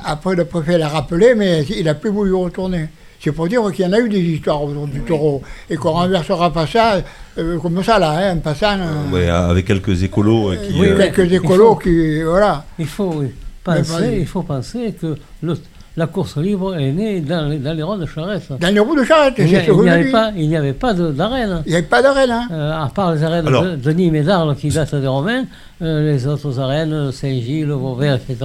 Après, 0.03 0.35
le 0.35 0.45
préfet 0.45 0.77
l'a 0.77 0.89
rappelé, 0.89 1.35
mais 1.35 1.63
il 1.63 1.85
n'a 1.85 1.93
plus 1.93 2.09
voulu 2.09 2.33
retourner. 2.33 2.87
C'est 3.21 3.31
pour 3.33 3.47
dire 3.49 3.61
qu'il 3.73 3.85
y 3.85 3.87
en 3.87 3.91
a 3.93 3.99
eu 3.99 4.07
des 4.09 4.19
histoires 4.19 4.63
autour 4.63 4.87
du 4.87 5.01
taureau. 5.01 5.41
Et 5.69 5.75
qu'on 5.75 5.89
ne 5.89 5.93
renversera 6.03 6.51
pas 6.53 6.65
ça 6.67 7.01
euh, 7.37 7.57
comme 7.59 7.83
ça, 7.83 7.99
là, 7.99 8.11
hein, 8.11 8.35
en 8.37 8.39
passant. 8.39 8.79
euh, 8.79 9.11
Ouais, 9.13 9.27
avec 9.29 9.65
quelques 9.65 10.03
écolos 10.03 10.51
euh, 10.51 10.55
qui. 10.55 10.79
Oui, 10.79 10.87
euh, 10.87 10.97
quelques 10.97 11.31
écolos 11.33 11.73
faut- 11.73 11.75
qui. 11.75 12.21
Voilà. 12.23 12.65
Il 12.77 12.87
faut 12.87 13.23
penser, 13.63 14.17
il 14.19 14.25
faut 14.27 14.43
penser 14.43 14.93
que 14.99 15.15
le- 15.43 15.57
la 15.99 16.07
course 16.07 16.37
libre 16.37 16.75
est 16.77 16.91
née 16.93 17.19
dans 17.19 17.47
les, 17.49 17.57
dans 17.59 17.73
les 17.73 17.83
ronds 17.83 17.97
de 17.97 18.05
Charette. 18.05 18.47
Dans 18.59 18.73
les 18.73 18.79
roues 18.79 18.95
de 18.95 19.03
charrette, 19.03 19.35
Il 19.37 19.45
n'y 19.45 19.51
c'est 19.51 19.61
ce 19.61 19.65
que 19.67 19.71
il 19.73 19.81
n'y 19.81 19.89
avait 19.89 20.11
pas, 20.11 20.31
il 20.35 20.47
n'y 20.49 20.55
avait 20.57 20.73
pas 20.73 20.93
de- 20.93 21.11
d'arène. 21.11 21.61
Il 21.65 21.69
n'y 21.71 21.75
avait 21.77 21.85
pas 21.87 22.01
d'arène, 22.01 22.31
hein. 22.31 22.47
Euh, 22.51 22.71
à 22.85 22.87
part 22.87 23.13
les 23.13 23.23
arènes 23.23 23.47
Alors- 23.47 23.63
de, 23.63 23.75
de 23.75 23.91
Nîmes 23.91 24.15
et 24.15 24.23
d'Arles 24.23 24.55
qui 24.55 24.69
datent 24.69 24.95
des 24.95 25.07
Romains, 25.07 25.43
euh, 25.81 26.11
les 26.11 26.25
autres 26.25 26.59
arènes, 26.59 27.11
Saint-Gilles, 27.11 27.69
Vauvert, 27.71 28.15
etc., 28.15 28.37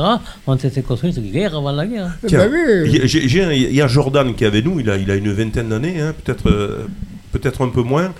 ont 0.46 0.56
été 0.56 0.82
construites 0.82 1.18
guerre 1.32 1.56
avant 1.56 1.72
la 1.72 1.86
guerre. 1.86 2.10
Bah 2.30 2.38
oui. 2.50 2.58
il 2.86 2.96
y 2.96 3.00
a- 3.02 3.06
j'ai- 3.06 3.28
j'ai 3.28 3.44
un- 3.44 3.52
il 3.52 3.74
y 3.74 3.80
a 3.82 3.86
Jordan 3.86 4.34
qui 4.34 4.44
est 4.44 4.48
avec 4.48 4.64
nous, 4.64 4.80
il 4.80 4.90
a, 4.90 4.96
il 4.96 5.10
a 5.10 5.14
une 5.14 5.32
vingtaine 5.32 5.68
d'années, 5.68 6.00
hein, 6.00 6.12
peut-être 6.24 6.48
euh, 6.50 6.86
peut-être 7.32 7.62
un 7.64 7.68
peu 7.68 7.82
moins. 7.82 8.12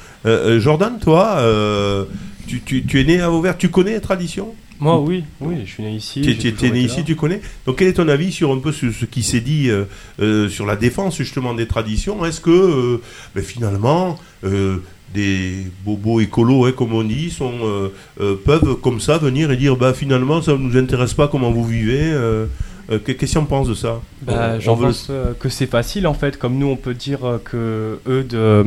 Jordan, 0.59 0.95
toi, 1.01 1.37
euh, 1.39 2.05
tu, 2.47 2.61
tu- 2.63 2.85
tu 2.85 3.01
es 3.01 3.05
né 3.05 3.21
à 3.21 3.29
Vauvert, 3.29 3.57
tu 3.59 3.69
connais 3.69 3.93
les 3.95 4.01
traditions 4.01 4.49
Moi, 4.81 5.01
oui, 5.01 5.25
oui, 5.41 5.57
je 5.65 5.71
suis 5.71 5.83
né 5.83 5.93
ici. 5.95 6.21
Tu 6.21 6.31
es- 6.31 6.71
né 6.71 6.81
ici, 6.81 6.99
là. 6.99 7.03
tu 7.05 7.17
connais. 7.17 7.41
Donc 7.67 7.79
quel 7.79 7.89
est 7.89 7.93
ton 7.95 8.09
avis 8.09 8.33
sur 8.33 8.53
un 8.53 8.59
peu 8.59 8.73
ce, 8.73 8.91
ce 8.91 9.05
qui 9.05 9.23
s'est 9.23 9.41
dit 9.41 9.71
euh, 9.71 9.85
euh, 10.21 10.49
sur 10.49 10.67
la 10.67 10.77
défense 10.77 11.17
justement 11.17 11.55
des 11.55 11.67
traditions? 11.67 12.25
Est-ce 12.25 12.41
que 12.41 12.51
euh, 12.51 13.01
ben, 13.35 13.43
finalement 13.45 14.19
euh, 14.45 14.79
des 15.15 15.67
bobos 15.85 16.21
écolos, 16.21 16.67
hein, 16.67 16.73
comme 16.77 16.93
on 16.93 17.05
dit, 17.05 17.31
sont, 17.31 17.53
euh, 17.63 17.89
euh, 18.21 18.35
peuvent 18.45 18.75
comme 18.83 18.99
ça 19.01 19.17
venir 19.19 19.51
et 19.53 19.57
dire 19.57 19.77
bah, 19.77 19.95
finalement 19.95 20.43
ça 20.43 20.53
ne 20.53 20.59
nous 20.59 20.77
intéresse 20.77 21.15
pas 21.15 21.29
comment 21.29 21.53
vous 21.53 21.65
vivez 21.65 22.01
euh, 22.13 22.47
euh, 22.91 22.99
que- 22.99 23.13
Qu'est-ce 23.13 23.39
qu'on 23.39 23.45
pense 23.47 23.69
de 23.69 23.75
ça? 23.75 24.01
Bah, 24.23 24.59
J'en 24.59 24.75
veut- 24.75 24.87
pense 24.89 25.11
que 25.39 25.49
c'est 25.49 25.69
facile 25.71 26.07
en 26.09 26.15
fait, 26.15 26.37
comme 26.37 26.59
nous 26.59 26.67
on 26.67 26.77
peut 26.77 26.95
dire 26.95 27.21
que 27.45 27.99
eux 28.09 28.25
de 28.25 28.65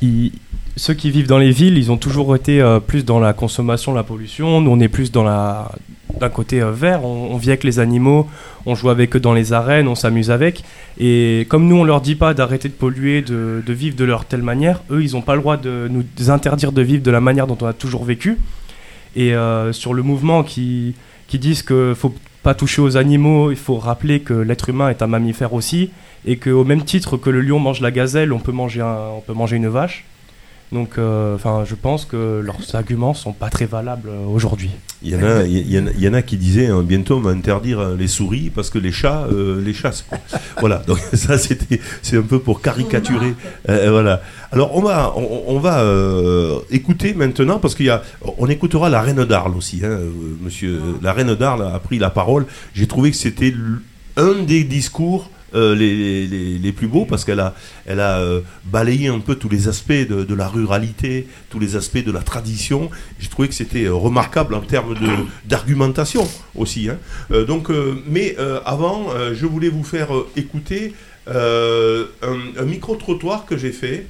ils- 0.00 0.32
ceux 0.76 0.94
qui 0.94 1.10
vivent 1.10 1.26
dans 1.26 1.38
les 1.38 1.50
villes, 1.50 1.76
ils 1.76 1.92
ont 1.92 1.96
toujours 1.96 2.34
été 2.34 2.60
euh, 2.60 2.80
plus 2.80 3.04
dans 3.04 3.20
la 3.20 3.32
consommation, 3.32 3.92
la 3.92 4.02
pollution. 4.02 4.60
Nous 4.60 4.70
on 4.70 4.80
est 4.80 4.88
plus 4.88 5.12
dans 5.12 5.24
la 5.24 5.70
d'un 6.18 6.28
côté 6.28 6.62
euh, 6.62 6.72
vert. 6.72 7.04
On, 7.04 7.30
on 7.32 7.36
vit 7.36 7.50
avec 7.50 7.64
les 7.64 7.78
animaux, 7.78 8.26
on 8.66 8.74
joue 8.74 8.90
avec 8.90 9.16
eux 9.16 9.20
dans 9.20 9.34
les 9.34 9.52
arènes, 9.52 9.88
on 9.88 9.94
s'amuse 9.94 10.30
avec. 10.30 10.64
Et 10.98 11.46
comme 11.48 11.68
nous 11.68 11.76
on 11.76 11.84
leur 11.84 12.00
dit 12.00 12.14
pas 12.14 12.32
d'arrêter 12.34 12.68
de 12.68 12.74
polluer, 12.74 13.22
de, 13.22 13.62
vivre 13.68 13.96
de 13.96 14.04
leur 14.04 14.24
telle 14.24 14.42
manière, 14.42 14.82
eux 14.90 15.02
ils 15.02 15.12
n'ont 15.12 15.22
pas 15.22 15.34
le 15.34 15.40
droit 15.40 15.56
de 15.56 15.88
nous 15.90 16.30
interdire 16.30 16.72
de 16.72 16.82
vivre 16.82 17.02
de 17.02 17.10
la 17.10 17.20
manière 17.20 17.46
dont 17.46 17.58
on 17.60 17.66
a 17.66 17.72
toujours 17.74 18.04
vécu. 18.04 18.38
Et 19.14 19.34
euh, 19.34 19.72
sur 19.72 19.92
le 19.92 20.02
mouvement 20.02 20.42
qui 20.42 20.94
qui 21.28 21.38
disent 21.38 21.62
que 21.62 21.94
faut 21.94 22.14
pas 22.42 22.54
toucher 22.54 22.82
aux 22.82 22.96
animaux, 22.96 23.50
il 23.50 23.56
faut 23.56 23.76
rappeler 23.76 24.20
que 24.20 24.34
l'être 24.34 24.68
humain 24.68 24.88
est 24.88 25.02
un 25.02 25.06
mammifère 25.06 25.52
aussi, 25.52 25.90
et 26.26 26.36
qu'au 26.36 26.64
même 26.64 26.82
titre 26.82 27.16
que 27.16 27.30
le 27.30 27.40
lion 27.40 27.58
mange 27.58 27.80
la 27.80 27.90
gazelle, 27.90 28.32
on 28.32 28.40
peut 28.40 28.52
manger, 28.52 28.82
on 28.82 29.20
peut 29.20 29.32
manger 29.32 29.56
une 29.56 29.68
vache. 29.68 30.04
Donc, 30.72 30.96
euh, 30.96 31.34
enfin, 31.34 31.64
je 31.66 31.74
pense 31.74 32.06
que 32.06 32.40
leurs 32.40 32.74
arguments 32.74 33.12
sont 33.12 33.34
pas 33.34 33.50
très 33.50 33.66
valables 33.66 34.08
euh, 34.08 34.24
aujourd'hui. 34.24 34.70
Il 35.02 35.10
y 35.10 35.16
en 35.16 35.22
a, 35.22 35.42
il 35.42 35.70
y 35.70 35.78
en 35.78 35.86
a, 35.86 35.90
il 35.90 36.00
y 36.00 36.08
en 36.08 36.14
a 36.14 36.22
qui 36.22 36.38
disaient 36.38 36.68
hein, 36.68 36.82
bientôt 36.82 37.16
on 37.16 37.20
va 37.20 37.32
interdire 37.32 37.80
euh, 37.80 37.96
les 37.96 38.06
souris 38.06 38.50
parce 38.54 38.70
que 38.70 38.78
les 38.78 38.92
chats 38.92 39.26
les 39.30 39.74
chassent. 39.74 40.06
voilà, 40.60 40.78
donc 40.86 40.98
ça 41.12 41.36
c'était, 41.36 41.80
c'est 42.00 42.16
un 42.16 42.22
peu 42.22 42.38
pour 42.38 42.62
caricaturer. 42.62 43.34
Voilà. 43.66 44.22
Alors 44.50 44.74
on 44.74 44.80
va, 44.80 45.12
on, 45.16 45.42
on 45.48 45.58
va 45.58 45.84
écouter 46.70 47.12
maintenant 47.12 47.58
parce 47.58 47.74
qu'il 47.74 47.86
y 47.86 47.90
a, 47.90 48.02
on 48.38 48.46
écoutera 48.46 48.88
la 48.88 49.02
reine 49.02 49.24
d'Arles 49.24 49.56
aussi. 49.56 49.82
Hein, 49.84 49.98
monsieur, 50.40 50.80
la 51.02 51.12
reine 51.12 51.34
d'Arles 51.34 51.66
a 51.66 51.78
pris 51.80 51.98
la 51.98 52.10
parole. 52.10 52.46
J'ai 52.74 52.86
trouvé 52.86 53.10
que 53.10 53.16
c'était 53.16 53.52
un 54.16 54.42
des 54.42 54.64
discours. 54.64 55.30
Euh, 55.54 55.74
les, 55.74 56.72
plus 56.72 56.86
beaux 56.86 57.04
parce 57.04 57.24
qu'elle 57.24 57.40
a, 57.40 57.54
elle 57.84 58.00
a 58.00 58.18
euh, 58.18 58.40
balayé 58.64 59.08
un 59.08 59.18
peu 59.18 59.34
tous 59.34 59.48
les 59.48 59.68
aspects 59.68 59.92
de, 59.92 60.34
la 60.34 60.48
ruralité, 60.48 61.26
tous 61.50 61.58
les 61.58 61.76
aspects 61.76 62.02
de 62.02 62.10
la 62.10 62.22
tradition. 62.22 62.90
J'ai 63.18 63.28
trouvé 63.28 63.48
que 63.48 63.54
c'était 63.54 63.84
euh, 63.84 63.94
remarquable 63.94 64.54
en 64.54 64.60
termes 64.60 64.94
d'argumentation 65.44 66.26
aussi. 66.54 66.88
hein. 66.88 66.98
Donc, 67.46 67.70
mais 68.06 68.36
avant, 68.64 69.08
je 69.32 69.46
voulais 69.46 69.68
vous 69.68 69.84
faire 69.84 70.08
écouter 70.36 70.94
un, 71.26 72.02
un 72.58 72.64
micro-trottoir 72.64 73.44
que 73.46 73.56
j'ai 73.56 73.72
fait. 73.72 74.06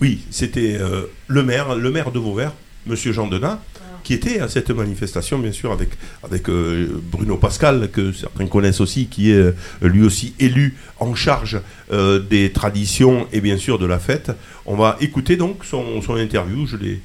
Oui, 0.00 0.20
c'était 0.30 0.78
le 1.26 1.42
maire, 1.42 1.74
le 1.74 1.90
maire 1.90 2.10
de 2.12 2.18
Vauvert, 2.18 2.52
Monsieur 2.86 3.12
Jean 3.12 3.26
Denat, 3.26 3.60
qui 4.02 4.14
était 4.14 4.40
à 4.40 4.48
cette 4.48 4.70
manifestation, 4.70 5.38
bien 5.38 5.52
sûr, 5.52 5.72
avec, 5.72 6.48
euh, 6.48 6.88
Bruno 7.10 7.36
Pascal, 7.36 7.90
que 7.90 8.12
certains 8.12 8.46
connaissent 8.46 8.80
aussi, 8.80 9.06
qui 9.06 9.30
est 9.30 9.34
euh, 9.34 9.52
lui 9.82 10.02
aussi 10.02 10.34
élu 10.38 10.76
en 10.98 11.14
charge 11.14 11.60
euh, 11.92 12.18
des 12.18 12.50
traditions 12.50 13.26
et 13.32 13.40
bien 13.40 13.56
sûr 13.56 13.78
de 13.78 13.86
la 13.86 13.98
fête. 13.98 14.32
On 14.66 14.76
va 14.76 14.96
écouter 15.00 15.36
donc 15.36 15.64
son, 15.64 16.00
interview. 16.16 16.66
Je 16.66 16.76
l'ai 16.76 17.00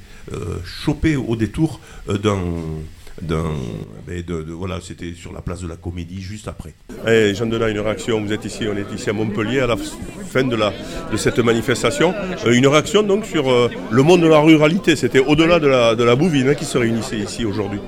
chopé 0.64 1.14
au 1.14 1.36
détour 1.36 1.80
d'un. 2.08 2.40
D'un 3.22 3.44
ben, 4.06 4.22
de- 4.22 4.42
de- 4.42 4.52
voilà, 4.52 4.78
c'était 4.82 5.12
sur 5.14 5.32
la 5.32 5.40
place 5.40 5.60
de 5.62 5.68
la 5.68 5.76
Comédie 5.76 6.20
juste 6.20 6.48
après. 6.48 6.74
Eh, 7.06 7.34
Jean 7.34 7.46
Denat, 7.46 7.70
une 7.70 7.80
réaction. 7.80 8.20
Vous 8.20 8.32
êtes 8.32 8.44
ici, 8.44 8.64
on 8.70 8.76
est 8.76 8.92
ici 8.94 9.08
à 9.10 9.12
Montpellier 9.12 9.60
à 9.60 9.66
la 9.66 9.76
fin 9.76 10.44
de, 10.44 10.54
la, 10.56 10.72
de 11.10 11.16
cette 11.16 11.38
manifestation. 11.38 12.14
Euh, 12.46 12.52
une 12.52 12.66
réaction 12.66 13.02
donc 13.02 13.24
sur 13.24 13.50
euh, 13.50 13.70
le 13.90 14.02
monde 14.02 14.20
de 14.20 14.28
la 14.28 14.38
ruralité. 14.40 14.96
C'était 14.96 15.20
au-delà 15.20 15.58
de 15.58 15.66
la, 15.66 15.94
de 15.94 16.04
la 16.04 16.14
bouvine 16.14 16.48
hein, 16.50 16.54
qui 16.54 16.64
se 16.66 16.76
réunissait 16.78 17.16
ici 17.18 17.44
aujourd'hui. 17.44 17.80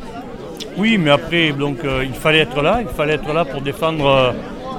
Oui, 0.77 0.97
mais 0.97 1.11
après, 1.11 1.53
donc, 1.53 1.79
euh, 1.85 2.05
il 2.07 2.15
fallait 2.15 2.39
être 2.39 2.63
là. 2.63 2.81
Il 2.81 2.89
fallait 2.95 3.15
être 3.15 3.33
là 3.35 3.45
pour 3.45 3.61
défendre 3.61 4.07
euh, 4.07 4.33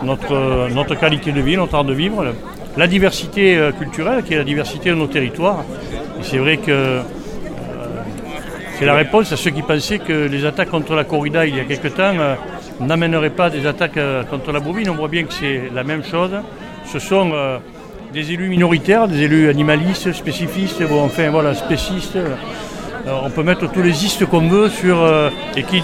notre, 0.04 0.34
euh, 0.34 0.70
notre 0.70 0.96
qualité 1.00 1.32
de 1.32 1.42
vie, 1.42 1.58
notre 1.58 1.76
art 1.76 1.84
de 1.86 1.94
vivre, 1.94 2.34
la 2.78 2.88
diversité 2.88 3.70
culturelle 3.78 4.24
qui 4.24 4.34
est 4.34 4.38
la 4.38 4.44
diversité 4.46 4.90
de 4.92 4.96
nos 4.96 5.08
territoires. 5.08 5.64
Et 6.20 6.24
c'est 6.24 6.38
vrai 6.38 6.58
que 6.58 6.72
euh, 6.72 7.02
c'est 8.80 8.86
la 8.86 8.94
réponse 8.96 9.32
à 9.34 9.38
ceux 9.38 9.52
qui 9.52 9.62
pensaient 9.62 10.00
que 10.00 10.14
les 10.28 10.46
attaques 10.46 10.70
contre 10.70 10.96
la 10.96 11.04
corrida 11.04 11.46
il 11.46 11.56
y 11.56 11.60
a 11.60 11.66
quelque 11.66 11.90
temps 11.90 12.14
euh, 12.18 12.36
n'amèneraient 12.80 13.30
pas 13.30 13.50
des 13.50 13.66
attaques 13.68 13.98
euh, 13.98 14.24
contre 14.24 14.52
la 14.54 14.60
bovine. 14.62 14.90
On 14.90 14.96
voit 14.96 15.10
bien 15.10 15.24
que 15.24 15.34
c'est 15.34 15.64
la 15.74 15.84
même 15.84 16.04
chose. 16.04 16.32
Ce 16.86 16.98
sont 17.00 17.32
euh, 17.34 17.58
des 18.14 18.32
élus 18.32 18.48
minoritaires, 18.48 19.08
des 19.10 19.24
élus 19.24 19.50
animalistes, 19.50 20.14
spécifistes, 20.14 20.82
enfin 20.90 21.30
voilà, 21.30 21.54
spécistes. 21.54 22.18
On 23.26 23.30
peut 23.30 23.44
mettre 23.44 23.70
tous 23.72 23.82
les 23.82 24.06
istes 24.06 24.26
qu'on 24.26 24.48
veut 24.48 24.70
sur 24.70 24.98
et 25.56 25.64
qui 25.64 25.82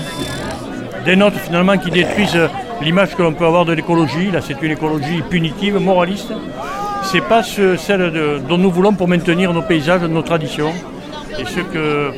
dénotent 1.06 1.36
finalement, 1.38 1.78
qui 1.78 1.90
détruisent 1.92 2.40
l'image 2.82 3.16
que 3.16 3.24
l'on 3.24 3.34
peut 3.34 3.46
avoir 3.46 3.66
de 3.66 3.74
l'écologie. 3.74 4.32
Là, 4.32 4.42
c'est 4.42 4.62
une 4.62 4.72
écologie 4.72 5.22
punitive, 5.30 5.80
moraliste. 5.80 6.34
C'est 7.04 7.22
pas 7.24 7.42
ce- 7.44 7.76
celle 7.78 8.12
dont 8.48 8.58
nous 8.58 8.70
voulons 8.72 8.94
pour 8.94 9.08
maintenir 9.08 9.54
nos 9.54 9.62
paysages, 9.62 10.02
nos 10.02 10.22
traditions 10.24 10.74
et 11.40 11.46
ce 11.46 11.60
que 11.62 12.12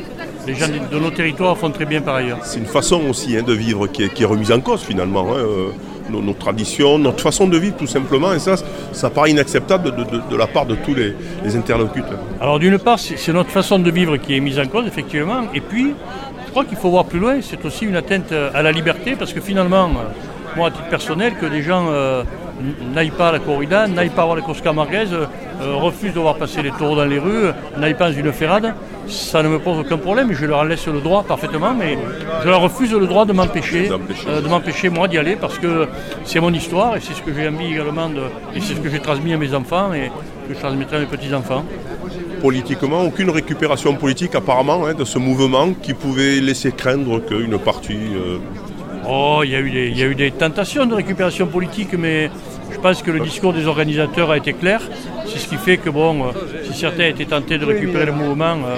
les 0.48 0.54
gens 0.54 0.66
de, 0.92 0.98
nos 0.98 1.10
territoires 1.10 1.56
font 1.56 1.70
très 1.70 1.84
bien 1.84 2.00
par 2.00 2.16
ailleurs. 2.16 2.38
C'est 2.42 2.58
une 2.58 2.66
façon 2.66 3.00
aussi 3.08 3.36
hein, 3.36 3.42
de 3.46 3.52
vivre 3.52 3.86
qui 3.86 4.02
est, 4.04 4.08
qui 4.12 4.22
est 4.22 4.26
remise 4.26 4.50
en 4.52 4.60
cause 4.60 4.82
finalement. 4.82 5.26
hein, 5.32 5.36
euh, 5.38 5.68
nos, 6.10 6.22
nos 6.22 6.32
traditions, 6.32 6.98
notre 6.98 7.22
façon 7.22 7.46
de 7.46 7.58
vivre 7.58 7.76
tout 7.76 7.86
simplement. 7.86 8.32
Et 8.32 8.38
ça, 8.38 8.54
ça 8.92 9.10
paraît 9.10 9.30
inacceptable 9.30 9.94
de, 9.94 10.04
de- 10.04 10.22
de 10.30 10.36
la 10.36 10.46
part 10.46 10.64
de 10.64 10.74
tous 10.74 10.94
les, 10.94 11.14
les 11.44 11.54
interlocuteurs. 11.54 12.18
Alors 12.40 12.58
d'une 12.58 12.78
part, 12.78 12.98
c'est 12.98 13.32
notre 13.34 13.50
façon 13.50 13.78
de 13.78 13.90
vivre 13.90 14.16
qui 14.16 14.34
est 14.34 14.40
mise 14.40 14.58
en 14.58 14.66
cause, 14.66 14.86
effectivement. 14.86 15.42
Et 15.54 15.60
puis, 15.60 15.92
je 16.46 16.50
crois 16.50 16.64
qu'il 16.64 16.78
faut 16.78 16.88
voir 16.88 17.04
plus 17.04 17.18
loin, 17.18 17.34
c'est 17.42 17.62
aussi 17.66 17.84
une 17.84 17.96
atteinte 17.96 18.32
euh, 18.32 18.48
à 18.54 18.62
la 18.62 18.72
liberté, 18.72 19.16
parce 19.18 19.34
que 19.34 19.40
finalement, 19.42 19.84
euh, 19.84 20.56
moi, 20.56 20.68
à 20.68 20.70
titre 20.70 20.88
personnel, 20.88 21.34
que 21.38 21.44
des 21.44 21.60
gens 21.62 21.88
euh, 21.90 22.22
n- 22.60 22.92
n'aillent 22.94 23.10
pas 23.10 23.28
à 23.28 23.32
la 23.32 23.38
corrida, 23.38 23.86
n'aillent 23.86 24.08
pas 24.10 24.24
voir 24.24 24.36
les 24.36 24.42
courses 24.42 24.60
camarguaises, 24.60 25.12
euh, 25.12 25.74
refusent 25.74 26.14
de 26.14 26.20
voir 26.20 26.36
passer 26.36 26.62
les 26.62 26.70
taureaux 26.70 26.96
dans 26.96 27.04
les 27.04 27.18
rues, 27.18 27.46
euh, 27.46 27.52
n'aillent 27.78 27.94
pas 27.94 28.10
dans 28.10 28.16
une 28.16 28.32
ferrade, 28.32 28.74
ça 29.08 29.42
ne 29.42 29.48
me 29.48 29.58
pose 29.58 29.78
aucun 29.78 29.96
problème, 29.96 30.32
je 30.32 30.44
leur 30.46 30.64
laisse 30.64 30.86
le 30.86 31.00
droit 31.00 31.22
parfaitement, 31.24 31.72
mais 31.74 31.98
je 32.44 32.48
leur 32.48 32.60
refuse 32.60 32.92
le 32.92 33.06
droit 33.06 33.24
de 33.24 33.32
m'empêcher, 33.32 33.90
euh, 34.28 34.40
de 34.40 34.48
m'empêcher 34.48 34.88
moi 34.90 35.08
d'y 35.08 35.18
aller, 35.18 35.36
parce 35.36 35.58
que 35.58 35.86
c'est 36.24 36.40
mon 36.40 36.52
histoire, 36.52 36.96
et 36.96 37.00
c'est 37.00 37.14
ce 37.14 37.22
que 37.22 37.32
j'ai 37.34 37.48
envie 37.48 37.72
également, 37.74 38.08
de, 38.08 38.22
et 38.54 38.60
c'est 38.60 38.74
ce 38.74 38.80
que 38.80 38.88
j'ai 38.90 39.00
transmis 39.00 39.32
à 39.32 39.36
mes 39.36 39.54
enfants, 39.54 39.92
et 39.94 40.10
que 40.48 40.54
je 40.54 40.58
transmettrai 40.58 40.96
à 40.96 41.00
mes 41.00 41.06
petits-enfants. 41.06 41.64
Politiquement, 42.40 43.02
aucune 43.02 43.30
récupération 43.30 43.94
politique 43.94 44.34
apparemment 44.36 44.86
hein, 44.86 44.94
de 44.94 45.04
ce 45.04 45.18
mouvement 45.18 45.72
qui 45.82 45.92
pouvait 45.92 46.40
laisser 46.40 46.70
craindre 46.72 47.18
qu'une 47.20 47.58
partie... 47.58 47.94
euh, 48.14 48.38
Oh, 49.10 49.40
il 49.42 49.50
y, 49.50 49.56
a 49.56 50.06
eu 50.06 50.14
des, 50.14 50.30
tentations 50.30 50.84
de 50.84 50.94
récupération 50.94 51.46
politique, 51.46 51.94
mais 51.96 52.30
je 52.70 52.78
pense 52.78 53.02
que 53.02 53.10
le 53.10 53.20
discours 53.20 53.54
des 53.54 53.66
organisateurs 53.66 54.30
a 54.30 54.36
été 54.36 54.52
clair. 54.52 54.82
C'est 55.24 55.38
ce 55.38 55.48
qui 55.48 55.56
fait 55.56 55.78
que, 55.78 55.88
bon, 55.88 56.24
euh, 56.24 56.32
si 56.64 56.78
certains 56.78 57.06
étaient 57.06 57.24
tentés 57.24 57.56
de 57.56 57.64
récupérer 57.64 58.04
le 58.04 58.12
mouvement, 58.12 58.56
euh, 58.56 58.76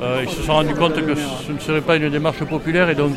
euh, 0.00 0.20
ils 0.22 0.30
se 0.30 0.40
sont 0.40 0.52
rendus 0.52 0.74
compte 0.74 0.94
que 0.94 1.16
ce 1.16 1.50
ne 1.50 1.58
serait 1.58 1.80
pas 1.80 1.96
une 1.96 2.08
démarche 2.10 2.44
populaire 2.44 2.90
et 2.90 2.94
donc 2.94 3.16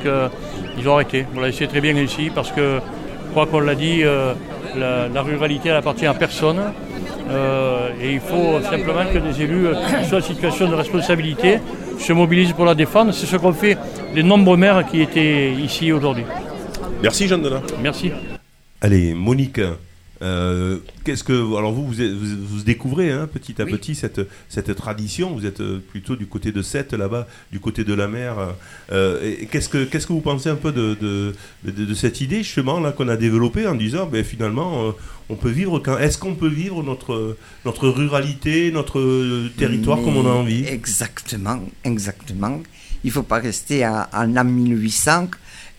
ils 0.80 0.89
ont 0.89 0.95
arrêté. 0.95 1.28
Voilà, 1.34 1.49
et 1.49 1.51
c'est 1.51 1.67
très 1.67 1.82
bien 1.82 1.95
ici 1.97 2.32
parce 2.34 2.51
que, 2.51 2.80
je 3.28 3.32
crois 3.32 3.45
qu'on 3.45 3.60
l'a 3.60 3.75
dit, 3.75 4.04
la, 4.75 5.08
la 5.08 5.21
ruralité 5.21 5.69
elle 5.69 5.75
appartient 5.75 6.08
à 6.08 6.15
personne. 6.15 6.62
Et 8.01 8.13
il 8.13 8.19
faut 8.19 8.60
simplement 8.63 9.06
que 9.13 9.19
des 9.19 9.43
élus 9.43 9.67
soient 10.08 10.17
en 10.17 10.21
situation 10.21 10.67
de 10.67 10.73
responsabilité 10.73 11.60
se 11.99 12.13
mobilisent 12.13 12.54
pour 12.54 12.65
la 12.65 12.75
défendre. 12.75 13.13
C'est 13.13 13.25
ce 13.25 13.38
qu'ont 13.38 13.54
fait 13.54 13.78
les 14.13 14.23
nombreux 14.23 14.58
maires 14.58 14.86
qui 14.89 15.01
étaient 15.01 15.51
ici 15.51 15.91
aujourd'hui. 15.91 16.25
Merci 17.06 17.28
Jean 17.28 17.38
Denat. 17.38 17.62
Merci. 17.82 18.12
Allez, 18.82 19.13
Monique, 19.13 19.62
euh, 20.22 20.78
qu'est-ce 21.04 21.24
que 21.24 21.34
alors 21.58 21.72
vous 21.74 21.86
vous, 21.86 22.02
êtes- 22.02 22.12
vous, 22.13 22.36
vous 22.58 22.63
découvrez 22.63 23.12
hein, 23.12 23.28
petit 23.32 23.62
à 23.62 23.65
petit 23.65 23.96
cette, 23.96 24.22
cette 24.50 24.74
tradition. 24.76 25.32
Vous 25.36 25.46
êtes 25.46 25.62
euh, 25.62 25.80
plutôt 25.91 26.15
du 26.15 26.26
côté 26.26 26.52
de 26.52 26.62
Sète 26.62 26.94
là-bas, 26.94 27.28
du 27.52 27.60
côté 27.60 27.84
de 27.84 27.94
la 27.94 28.08
mer. 28.08 28.36
euh, 28.91 29.20
et 29.41 29.46
qu'est-ce 29.48 29.70
que 29.70 29.84
qu'est-ce 29.84 30.08
que 30.08 30.13
vous 30.13 30.22
pensez 30.22 30.50
un 30.50 30.56
peu 30.56 30.72
de, 30.72 30.96
de, 31.00 31.34
de- 31.63 31.86
de 31.86 31.94
cette 31.94 32.22
idée 32.22 32.44
justement 32.44 32.80
là 32.80 32.91
qu'on 32.91 33.08
a 33.08 33.18
développée 33.18 33.68
en 33.68 33.76
disant 33.76 34.06
ben 34.08 34.24
finalement 34.24 34.88
euh, 34.88 34.91
on 35.30 35.36
peut 35.36 35.50
vivre 35.50 35.80
quand 35.80 35.98
est-ce 35.98 36.18
qu'on 36.18 36.36
peut 36.36 36.48
vivre 36.50 36.82
notre 36.84 37.38
notre 37.65 37.88
ruralité, 37.89 38.72
notre 38.72 39.00
territoire 39.58 40.02
comme 40.02 40.18
on 40.18 40.26
a 40.26 40.32
envie? 40.34 40.65
Exactement, 40.65 41.62
exactement. 41.84 42.62
Il 43.04 43.08
ne 43.10 43.13
faut 43.13 43.24
pas 43.24 43.39
rester 43.39 43.84
à- 43.84 44.10
en 44.13 44.26
l'an 44.26 44.44
1800. 44.46 45.30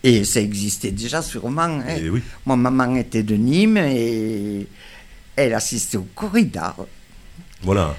Et 0.07 0.23
ça 0.25 0.41
existait 0.41 0.93
déjà 0.93 1.21
sûrement. 1.21 1.63
hein. 1.63 1.83
Eh 1.99 2.09
oui. 2.09 2.23
Mon 2.47 2.57
maman 2.57 2.95
était 2.95 3.25
de 3.25 3.35
Nîmes 3.35 3.77
et 3.79 4.67
elle 5.35 5.53
assistait 5.55 5.97
au 5.97 6.07
corridor. 6.15 6.87
Voilà. 7.63 7.97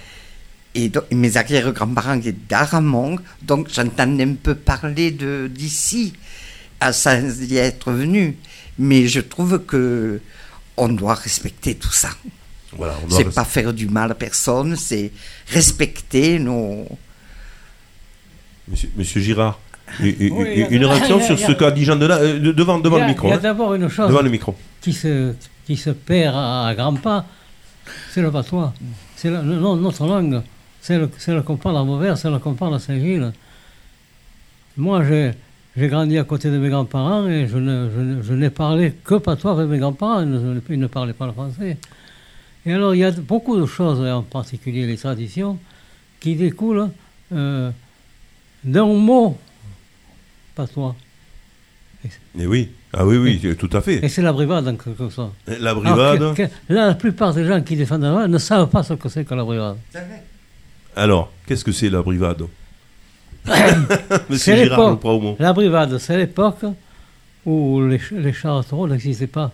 Et 0.74 0.88
donc, 0.90 1.04
mes 1.12 1.36
arrière-grands-parents 1.36 2.18
étaient 2.20 2.32
d'Aramon, 2.48 3.18
donc 3.42 3.68
j'entendais 3.74 4.24
un 4.24 4.36
peu 4.36 4.56
parler 4.56 5.12
de 5.12 5.50
d'ici, 5.54 6.14
sans 6.92 7.42
y 7.42 7.58
être 7.58 7.92
venu. 7.92 8.38
Mais 8.80 9.08
je 9.08 9.20
trouve 9.20 9.66
que 9.66 10.22
on 10.78 10.88
doit 10.90 11.16
respecter 11.16 11.76
tout 11.76 11.92
ça. 11.92 12.12
Voilà, 12.74 12.94
doit 12.94 13.18
C'est 13.18 13.24
rester- 13.26 13.34
pas 13.36 13.44
faire 13.46 13.74
du 13.74 13.88
mal 13.88 14.12
à 14.12 14.16
personne, 14.16 14.76
c'est 14.78 15.12
respecter 15.48 16.38
nos. 16.40 16.88
Monsieur, 18.68 18.90
Monsieur 18.96 19.22
Girard, 19.22 19.60
une, 20.00 20.86
réaction 20.86 21.20
sur 21.26 21.38
ce 21.40 21.52
qu'a 21.54 21.72
dit 21.72 21.84
Jean 21.84 21.96
Denat 21.96 22.18
euh, 22.20 22.40
de- 22.40 22.52
devant 22.52 22.80
devant 22.80 22.98
a- 22.98 23.02
le 23.02 23.08
micro. 23.08 23.28
Il 23.28 23.32
y 23.32 23.34
a 23.34 23.38
hein. 23.38 23.40
d'abord 23.42 23.74
une 23.74 23.88
chose 23.90 24.08
Devant 24.10 24.22
le 24.22 24.30
micro. 24.30 24.56
qui 24.82 24.94
se, 24.94 25.34
qui 25.66 25.76
se 25.78 25.90
perd 25.92 26.36
à, 26.36 26.68
à 26.68 26.76
grands 26.76 26.94
pas, 26.96 27.26
c'est 28.12 28.22
le 28.22 28.32
patois. 28.32 28.74
C'est 29.16 29.30
la- 29.32 29.42
notre 29.42 30.06
langue. 30.06 30.42
C'est 30.82 30.98
le, 30.98 31.10
le 31.28 31.42
qu'on 31.42 31.58
parle 31.58 31.78
à 31.78 31.82
Vauvert, 31.84 32.18
c'est 32.18 32.30
le 32.30 32.40
qu'on 32.40 32.54
parle 32.54 32.76
à 32.76 32.80
Saint-Gilles. 32.80 33.32
Moi, 34.78 35.04
j'ai, 35.06 35.32
j'ai 35.76 35.88
grandi 35.88 36.18
à 36.18 36.24
côté 36.24 36.50
de 36.50 36.58
mes 36.58 36.70
grands-parents 36.70 37.28
et 37.28 37.48
je, 37.48 37.58
ne, 37.58 38.22
je, 38.22 38.34
n'ai 38.34 38.50
parlé 38.50 38.94
que 39.04 39.16
patois 39.16 39.54
avec 39.54 39.68
mes 39.68 39.80
grands-parents. 39.80 40.22
Ils 40.22 40.30
ne, 40.30 40.60
ils 40.70 40.80
ne 40.80 40.88
parlaient 40.88 41.14
pas 41.14 41.26
le 41.26 41.34
français. 41.34 41.78
Et 42.66 42.74
alors, 42.74 42.94
il 42.94 43.00
y 43.00 43.04
a 43.04 43.12
beaucoup 43.12 43.58
de 43.60 43.66
choses, 43.66 44.00
en 44.02 44.22
particulier 44.22 44.86
les 44.86 44.98
traditions, 44.98 45.58
qui 46.20 46.36
découlent 46.36 46.90
euh, 47.34 47.70
d'un 48.64 48.86
mot 48.86 49.38
patois. 50.58 50.96
Et 52.40 52.46
oui, 52.46 52.70
ah 52.94 53.06
oui, 53.06 53.18
oui, 53.18 53.56
tout 53.58 53.70
à 53.74 53.82
fait. 53.82 54.04
Et 54.06 54.10
c'est 54.10 54.22
la 54.22 54.32
brivade, 54.32 54.68
en 54.68 54.76
quelque 54.76 55.10
sorte. 55.10 55.34
La 55.48 55.72
Alors 55.72 55.82
brivade. 55.82 56.36
que- 56.36 56.44
que- 56.44 56.74
là, 56.74 56.88
la 56.88 56.94
plupart 56.96 57.34
des 57.34 57.46
gens 57.46 57.62
qui 57.62 57.76
défendent 57.76 58.04
la 58.04 58.12
loi 58.12 58.28
ne 58.28 58.38
savent 58.38 58.70
pas 58.70 58.84
ce 58.84 58.94
que 58.94 59.10
c'est 59.10 59.26
que 59.26 59.34
la 59.34 59.44
brivade. 59.44 59.78
Alors, 60.96 61.32
qu'est-ce 61.46 61.64
que 61.66 61.72
c'est 61.72 61.90
la 61.90 62.02
brivade 62.02 62.44
Monsieur 64.30 64.56
Girard. 64.56 64.98
La 65.40 65.54
brivade, 65.54 65.98
c'est 65.98 66.18
l'époque 66.18 66.64
où 67.46 67.82
les, 67.88 68.00
les 68.12 68.34
chars 68.34 68.58
à 68.58 68.64
taureaux 68.64 68.88
n'existaient 68.88 69.28
pas. 69.28 69.52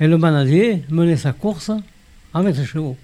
Et 0.00 0.06
le 0.06 0.16
manadier 0.18 0.82
menait 0.90 1.16
sa 1.16 1.32
course 1.32 1.70
avec 2.32 2.56
les 2.56 2.64
chevaux. 2.64 2.96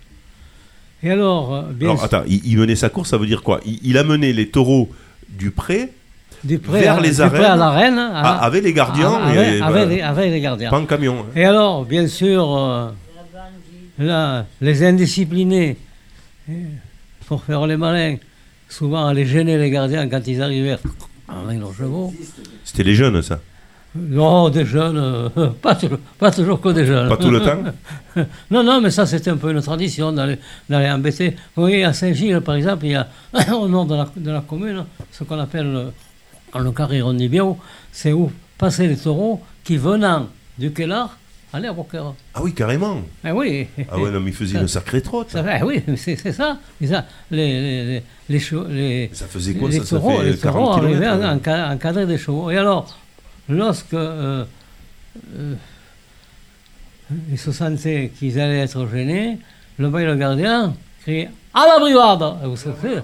Et 1.02 1.10
alors, 1.10 1.54
euh, 1.54 1.62
bien 1.72 1.90
Alors, 1.90 2.04
attends, 2.04 2.22
il, 2.26 2.40
il 2.46 2.56
menait 2.58 2.76
sa 2.76 2.88
course, 2.88 3.10
ça 3.10 3.18
veut 3.18 3.26
dire 3.26 3.42
quoi? 3.42 3.60
Il, 3.66 3.78
il 3.82 3.98
a 3.98 4.04
mené 4.04 4.32
les 4.32 4.48
taureaux 4.48 4.88
du 5.28 5.50
pré 5.50 5.92
du 6.44 6.58
pré, 6.58 6.80
vers 6.80 6.96
à, 6.96 7.00
les 7.00 7.20
arènes, 7.20 7.42
à 7.44 7.56
l'arène, 7.56 7.98
à- 7.98 8.10
ah, 8.22 8.44
avec 8.44 8.62
les 8.64 8.72
gardiens. 8.72 9.12
à- 9.14 9.34
et- 9.34 9.38
avec, 9.38 9.48
et 9.48 9.62
avec 9.62 9.70
voilà. 9.72 9.84
les, 9.86 10.00
avec 10.02 10.30
les 10.32 10.40
gardiens. 10.40 10.70
Pas 10.70 10.78
en 10.78 10.86
camion. 10.86 11.16
hein. 11.20 11.32
Et 11.36 11.44
alors, 11.44 11.84
bien 11.84 12.06
sûr, 12.06 12.56
euh, 12.56 12.88
là, 13.98 14.46
les 14.60 14.84
indisciplinés, 14.84 15.76
eh, 16.48 16.52
pour 17.26 17.42
faire 17.42 17.66
les 17.66 17.76
malins, 17.76 18.16
souvent 18.68 19.06
allaient 19.06 19.26
gêner 19.26 19.56
les 19.58 19.70
gardiens 19.70 20.08
quand 20.08 20.26
ils 20.26 20.42
arrivaient 20.42 20.76
avec 21.28 21.58
leurs 21.60 21.74
chevaux. 21.74 22.12
C'était 22.64 22.82
les 22.84 22.94
jeunes, 22.94 23.22
ça. 23.22 23.40
Non, 23.96 24.48
des 24.48 24.64
jeunes, 24.66 24.98
euh, 24.98 25.28
pas, 25.62 25.76
toujours, 25.76 25.98
pas 26.18 26.30
toujours 26.32 26.60
que 26.60 26.70
des 26.70 26.84
jeunes. 26.84 27.08
Pas 27.08 27.16
tout 27.16 27.30
le 27.30 27.40
temps 27.40 27.62
Non, 28.50 28.64
non, 28.64 28.80
mais 28.80 28.90
ça 28.90 29.06
c'était 29.06 29.30
un 29.30 29.36
peu 29.36 29.52
une 29.52 29.62
tradition 29.62 30.10
d'aller, 30.12 30.36
embêter. 30.68 31.36
Vous 31.54 31.62
voyez, 31.62 31.84
à 31.84 31.92
Saint-Gilles, 31.92 32.40
par 32.40 32.56
exemple, 32.56 32.86
il 32.86 32.90
y 32.92 32.94
a 32.96 33.06
au 33.56 33.68
nord 33.68 33.86
de 33.86 33.94
la, 33.94 34.08
de 34.16 34.30
la 34.32 34.40
commune 34.40 34.84
ce 35.12 35.22
qu'on 35.22 35.38
appelle, 35.38 35.86
en 36.54 36.60
le 36.60 36.72
carré 36.72 37.02
Rondibio, 37.02 37.58
c'est 37.92 38.12
où 38.12 38.30
passaient 38.56 38.86
les 38.86 38.96
taureaux 38.96 39.42
qui 39.64 39.76
venant 39.76 40.28
du 40.58 40.72
Kellar 40.72 41.16
allaient 41.52 41.68
à 41.68 41.72
Beaucaire. 41.72 42.14
Ah 42.34 42.40
oui, 42.42 42.52
carrément. 42.52 43.00
Eh 43.24 43.30
oui. 43.30 43.66
Ah 43.90 43.98
ouais, 43.98 44.10
non, 44.10 44.20
mais 44.20 44.30
il 44.30 44.36
faisait 44.36 44.58
une 44.58 44.68
sacrée 44.68 45.02
trotte. 45.02 45.30
Ça, 45.30 45.44
eh 45.58 45.62
oui, 45.62 45.82
c'est, 45.96 46.16
c'est 46.16 46.32
ça. 46.32 46.58
Ça, 46.86 47.06
les, 47.30 47.60
les, 47.60 48.02
les, 48.28 48.38
les, 48.68 49.10
Ça 49.12 49.26
faisait 49.26 49.54
quoi 49.54 49.68
les 49.68 49.78
ça? 49.80 49.84
Ça 49.84 49.96
taureaux, 49.96 50.18
fait 50.18 50.24
les 50.24 50.36
taureaux 50.36 50.66
40 50.74 50.84
arrivaient 50.84 51.06
à 51.06 51.70
hein. 51.70 52.06
des 52.06 52.18
chevaux. 52.18 52.50
Et 52.50 52.56
alors, 52.56 52.98
lorsque 53.48 53.94
euh, 53.94 54.44
euh, 55.36 55.54
ils 57.30 57.38
se 57.38 57.52
sentaient 57.52 58.12
qu'ils 58.18 58.38
allaient 58.40 58.60
être 58.60 58.88
gênés, 58.88 59.38
le 59.78 59.88
bail 59.90 60.06
le 60.06 60.16
gardien 60.16 60.74
criait 61.02 61.30
À 61.52 61.66
la 61.66 61.78
brivade 61.78 62.36
Vous 62.44 62.56
savez, 62.56 63.00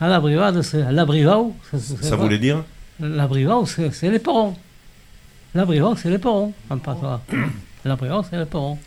à 0.00 0.08
la 0.08 0.20
brivade, 0.20 0.62
c'est 0.62 0.90
la 0.92 1.04
brivao. 1.04 1.54
c'est- 1.70 1.78
c'est 1.78 2.04
Ça 2.04 2.16
voulait 2.16 2.38
dire 2.38 2.64
La 3.00 3.26
brivao, 3.26 3.66
c'est, 3.66 3.90
les 4.10 4.18
perrons. 4.18 4.54
La 5.54 5.64
brivao, 5.64 5.94
c'est 5.96 6.10
les 6.10 6.18
en 6.70 6.78
patois. 6.78 7.20
la 7.84 7.96
brivao, 7.96 8.22
c'est 8.28 8.38
les 8.38 8.44
perrons. 8.46 8.78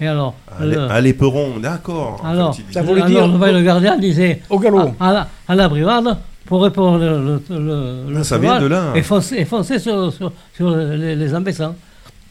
Et 0.00 0.06
alors, 0.06 0.34
Ah, 0.48 0.64
les- 0.66 0.74
le- 0.74 0.88
ah, 0.90 1.00
d'accord. 1.58 2.20
En 2.22 2.28
alors, 2.28 2.54
fait, 2.54 2.62
Ça 2.70 2.82
voulait 2.82 3.02
dire- 3.06 3.26
le 3.52 3.62
gardien 3.62 3.96
disait 3.96 4.42
Au 4.50 4.58
galop. 4.58 4.94
à, 5.00 5.08
à 5.08 5.12
la, 5.12 5.28
à 5.48 5.54
la 5.54 5.68
brivade 5.68 6.16
pour 6.44 6.62
répondre 6.62 6.98
le, 6.98 7.24
le, 7.24 7.42
le, 7.58 8.10
le 8.12 8.18
Ah, 8.18 8.24
ça 8.24 8.36
vient 8.38 8.60
de 8.60 8.66
là. 8.66 8.92
Et 8.94 9.02
foncer, 9.02 9.36
et 9.38 9.44
foncer 9.46 9.78
sur, 9.78 10.12
sur, 10.12 10.32
sur 10.54 10.76
les, 10.76 11.16
les 11.16 11.34
embêtants. 11.34 11.74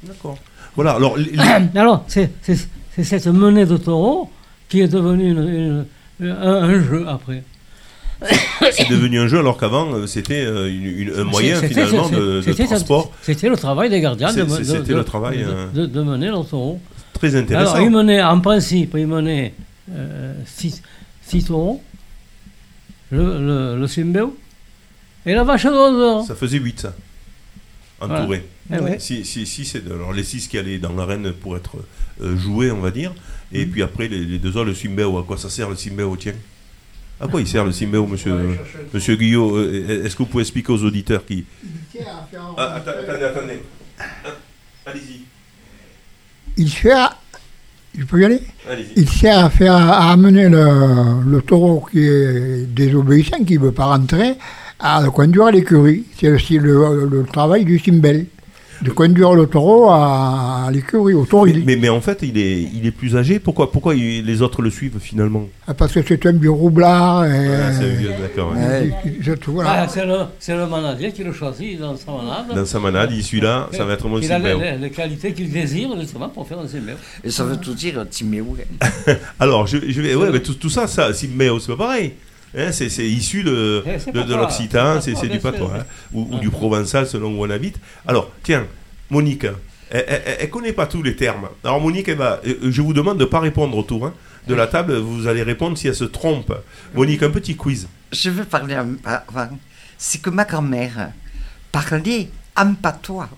D'accord. 0.04 0.38
Voilà, 0.76 0.91
alors, 0.91 1.17
les- 1.17 1.32
Alors, 1.76 2.04
c'est 2.08 2.30
cette 3.04 3.28
menée 3.28 3.65
de 3.65 3.78
taureau 3.78 4.30
qui 4.69 4.82
est 4.82 4.88
devenue 4.88 5.32
une- 5.32 5.86
une- 6.19 6.30
un, 6.32 6.63
un 6.63 6.82
jeu 6.84 7.06
après. 7.08 7.43
c'est 8.71 8.89
devenu 8.89 9.19
un 9.19 9.28
jeu 9.28 9.39
alors 9.39 9.58
qu'avant 9.58 9.93
euh, 9.93 10.08
c'était 10.08 10.45
euh, 10.45 10.69
une- 10.69 10.86
une- 11.10 11.13
un 11.19 11.23
moyen 11.25 11.62
finalement 11.62 12.10
de, 12.10 12.41
de 12.41 12.54
transport 12.54 13.12
C'était 13.21 13.49
le 13.49 13.58
travail 13.58 13.89
des 13.89 13.99
gardiens 14.01 14.32
de, 14.34 14.43
de- 14.43 14.93
le 14.93 15.04
travail, 15.04 15.39
de, 15.39 15.80
euh, 15.82 15.88
de- 15.88 16.01
mener 16.01 16.28
le 16.28 16.43
taureau. 16.49 16.80
très 17.13 17.36
intéressant. 17.36 17.73
Alors, 17.73 17.86
il 17.86 17.91
menait, 17.91 18.23
en 18.23 18.39
principe, 18.39 18.95
il 18.97 19.08
menait 19.08 19.54
euh, 19.91 20.34
six, 20.45 20.82
six 21.21 21.43
taureaux, 21.43 21.82
le, 23.12 23.39
le, 23.39 23.80
le 23.80 23.88
Simbéo 23.88 24.38
et 25.25 25.34
la 25.34 25.43
vache 25.43 25.65
d'Odeur. 25.65 26.23
Ça 26.23 26.36
faisait 26.36 26.58
8 26.58 26.80
ça. 26.82 26.95
Entouré. 28.01 28.45
Oui. 28.69 28.78
Si, 28.99 29.23
si, 29.25 29.45
si, 29.45 29.63
c'est 29.65 29.86
alors 29.91 30.12
les 30.13 30.23
6 30.23 30.47
qui 30.47 30.58
allaient 30.58 30.80
dans 30.80 30.93
l'arène 30.93 31.32
pour 31.34 31.56
être 31.56 31.75
euh, 32.21 32.36
joués, 32.38 32.71
on 32.71 32.80
va 32.80 32.91
dire. 32.91 33.13
Et 33.51 33.65
puis 33.65 33.84
après, 33.84 34.08
les, 34.08 34.23
les 34.25 34.38
deux 34.39 34.49
autres, 34.58 34.65
le 34.65 34.73
Simbéo, 34.75 35.17
à 35.19 35.23
quoi 35.23 35.38
ça 35.38 35.49
sert 35.49 35.69
le 35.69 35.75
Simbéo, 35.75 36.15
tiens? 36.17 36.34
À 37.19 37.28
quoi 37.28 37.39
il 37.41 37.47
sert 37.47 37.63
le 37.63 37.71
Simbéo, 37.71 38.06
monsieur, 38.08 38.36
monsieur 38.93 39.15
Guyot 39.15 39.56
Euh, 39.58 40.04
Est-ce 40.06 40.15
que 40.15 40.23
vous 40.23 40.30
pouvez 40.30 40.41
expliquer 40.43 40.71
aux 40.73 40.84
auditeurs 40.84 41.25
qui. 41.25 41.45
Ah, 42.58 42.75
attendez, 42.75 43.23
attendez. 43.23 43.60
Ah, 43.99 44.04
Allez-y. 44.88 45.21
Il 46.58 46.69
sert, 46.69 47.17
je 47.97 48.04
peux 48.06 48.19
y 48.21 48.25
aller. 48.25 48.41
Il 48.97 49.10
sert 49.10 49.45
à 49.45 49.49
faire 49.49 49.75
à 49.75 50.12
amener 50.12 50.49
le, 50.49 51.23
le 51.25 51.41
taureau 51.41 51.86
qui 51.89 51.99
est 52.06 52.65
désobéissant, 52.67 53.43
qui 53.45 53.56
ne 53.58 53.63
veut 53.63 53.71
pas 53.71 53.86
rentrer, 53.86 54.34
à 54.80 55.01
le 55.01 55.10
conduire 55.12 55.45
à 55.45 55.51
l'écurie. 55.51 56.04
C'est 56.19 56.30
aussi 56.30 56.58
le, 56.60 57.08
le 57.10 57.23
travail 57.23 57.63
du 57.65 57.80
Simbel, 57.80 58.25
de 58.81 58.89
conduire 58.91 59.33
le 59.33 59.45
taureau 59.47 59.89
à, 59.89 60.65
à 60.67 60.71
l'écurie, 60.71 61.13
au 61.13 61.21
Mais, 61.21 61.27
toril. 61.27 61.63
mais, 61.65 61.75
mais 61.75 61.89
en 61.89 62.01
fait, 62.01 62.19
il 62.23 62.38
est, 62.38 62.61
il 62.61 62.85
est 62.85 62.91
plus 62.91 63.15
âgé. 63.15 63.39
Pourquoi, 63.39 63.71
pourquoi 63.71 63.95
il- 63.95 64.25
les 64.25 64.41
autres 64.41 64.61
le 64.61 64.69
suivent 64.69 64.99
finalement 64.99 65.45
Parce 65.77 65.93
que 65.93 65.99
c'est 66.05 66.25
un 66.25 66.31
vieux 66.33 66.51
roublard. 66.51 67.25
Et, 67.25 67.47
Ah, 67.47 67.71
c'est 67.73 67.85
un 67.85 67.88
vieux, 67.95 68.11
d'accord. 68.21 68.51
ouais. 68.53 68.91
et- 69.05 69.07
et- 69.09 69.19
c'est 69.23 69.39
tout, 69.39 69.53
voilà. 69.53 69.83
Ah, 69.83 69.88
c'est 69.88 70.05
le, 70.05 70.17
c'est 70.39 70.55
le 70.55 70.67
manadier 70.67 71.11
qui 71.11 71.23
le 71.23 71.31
choisit 71.33 71.79
dans 71.79 71.95
sa 71.95 72.11
manade. 72.11 72.55
Dans 72.55 72.65
sa 72.65 72.79
manade, 72.79 73.11
il 73.11 73.23
suit 73.23 73.41
là, 73.41 73.69
ça 73.71 73.85
va 73.85 73.93
être 73.93 74.07
mon 74.07 74.19
Il 74.19 74.31
a 74.31 74.39
les, 74.39 74.77
les- 74.77 74.89
qualités 74.91 75.33
qu'il 75.33 75.49
désire 75.51 75.89
justement 75.99 76.29
pour 76.29 76.47
faire 76.47 76.59
un 76.59 76.67
Simbéo. 76.67 76.95
Et 77.23 77.31
ça 77.31 77.43
veut 77.43 77.57
tout 77.57 77.73
dire, 77.73 78.05
Timéo. 78.09 78.55
Alors, 79.39 79.67
je, 79.67 79.77
je 79.88 80.01
vais. 80.01 80.15
Ouais, 80.15 80.29
mais 80.31 80.39
tout, 80.41 80.53
tout 80.55 80.69
ça, 80.69 80.88
ça 80.88 81.13
Simbéo, 81.13 81.59
c'est 81.59 81.71
pas 81.75 81.85
pareil. 81.85 82.13
Hein, 82.58 82.71
c'est, 82.71 82.89
c'est 82.89 83.08
issu 83.08 83.43
de, 83.43 83.84
Eh, 83.86 84.12
de, 84.12 84.36
l'occitan, 84.36 85.01
c'est 85.01 85.13
c'est, 85.15 85.21
c'est 85.21 85.27
du 85.27 85.39
patois, 85.39 85.73
hein, 85.79 85.86
ou, 86.13 86.27
ou 86.36 86.39
du 86.39 86.49
provençal 86.49 87.05
selon 87.08 87.38
où 87.38 87.45
on 87.45 87.49
habite. 87.49 87.77
Alors, 88.08 88.31
tiens, 88.43 88.65
Monique, 89.10 89.45
elle, 89.89 90.21
elle 90.39 90.49
connaît 90.49 90.73
pas 90.73 90.88
tous 90.88 91.03
les 91.03 91.15
termes. 91.15 91.49
Alors, 91.63 91.81
Monique, 91.81 92.08
elle 92.08 92.17
va, 92.17 92.39
euh, 92.45 92.71
je 92.71 92.81
vous 92.81 92.93
demande 92.93 93.17
de 93.17 93.23
ne 93.25 93.29
pas 93.29 93.39
répondre 93.39 93.77
autour 93.77 94.05
hein, 94.05 94.13
de 94.47 94.53
la 94.55 94.67
table, 94.67 94.95
vous 94.97 95.27
allez 95.27 95.43
répondre 95.43 95.77
si 95.77 95.88
elle 95.88 95.95
se 95.95 96.05
trompe. 96.05 96.53
Monique, 96.93 97.23
un 97.23 97.29
petit 97.29 97.55
quiz. 97.55 97.88
Je 98.12 98.29
veux 98.29 98.45
parler 98.45 98.75
en- 98.77 98.95
avant. 99.03 99.49
C'est 99.97 100.21
que 100.21 100.29
ma 100.29 100.45
grand-mère 100.45 101.12
parlait 101.71 102.29
en 102.55 102.73
patois. 102.73 103.29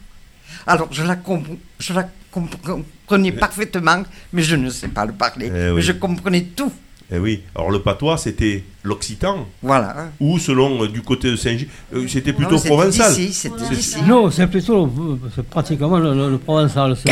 Alors, 0.65 0.89
je 0.91 1.03
la, 1.03 1.15
comp- 1.15 1.57
je 1.79 1.93
la 1.93 2.07
comprenais 2.31 3.31
parfaitement, 3.31 4.03
mais 4.33 4.43
je 4.43 4.55
ne 4.55 4.69
sais 4.69 4.87
pas 4.89 5.05
le 5.05 5.13
parler. 5.13 5.47
Eh 5.53 5.69
oui. 5.69 5.75
Mais 5.77 5.81
je 5.81 5.91
comprenais 5.93 6.43
tout. 6.55 6.71
Eh 7.09 7.19
oui, 7.19 7.41
alors 7.55 7.71
le 7.71 7.79
patois, 7.81 8.17
c'était 8.17 8.63
l'occitan, 8.83 9.47
Voilà. 9.63 10.09
ou 10.19 10.39
selon 10.39 10.83
euh, 10.83 10.87
du 10.89 11.01
côté 11.01 11.31
de 11.31 11.35
Saint-Gilles, 11.37 11.69
euh, 11.93 12.05
c'était 12.07 12.33
plutôt 12.33 12.55
Non, 12.55 12.59
provençal. 12.61 13.13
d'ici, 13.15 13.31
C'était 13.33 13.63
C'est- 13.63 13.75
d'ici. 13.75 13.97
Non, 14.05 14.29
c'est 14.29 14.47
plutôt 14.47 14.89
c'est 15.33 15.45
pratiquement 15.47 15.99
le, 15.99 16.13
le- 16.13 16.29
le 16.31 16.37
provençal. 16.37 16.97
c'est- 16.97 17.09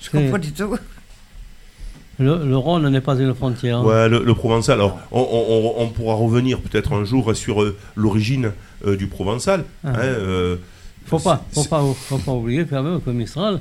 Je 0.00 0.10
comprenais 0.10 0.46
tout. 0.56 0.76
Le, 2.18 2.44
le 2.46 2.56
Rhône 2.56 2.88
n'est 2.90 3.00
pas 3.00 3.16
une 3.16 3.34
frontière. 3.34 3.84
Ouais, 3.84 4.08
le, 4.08 4.22
le 4.22 4.34
provençal. 4.34 4.74
Alors, 4.78 4.98
on, 5.10 5.20
on- 5.20 5.80
on- 5.80 5.82
on 5.84 5.88
pourra 5.88 6.14
revenir 6.14 6.60
peut-être 6.60 6.92
un 6.92 7.04
jour 7.04 7.34
sur 7.34 7.62
euh, 7.62 7.76
l'origine 7.96 8.52
euh, 8.86 8.96
du 8.96 9.06
provençal. 9.08 9.64
Ah. 9.82 9.88
hein, 9.88 9.98
euh, 9.98 10.56
Faut 11.06 11.18
pas, 11.18 11.44
faut 11.52 11.64
pas, 11.64 11.82
faut 12.08 12.18
pas 12.18 12.32
oublier 12.32 12.64
quand 12.66 12.82
même 12.84 13.00
que 13.00 13.10
Mistral 13.10 13.58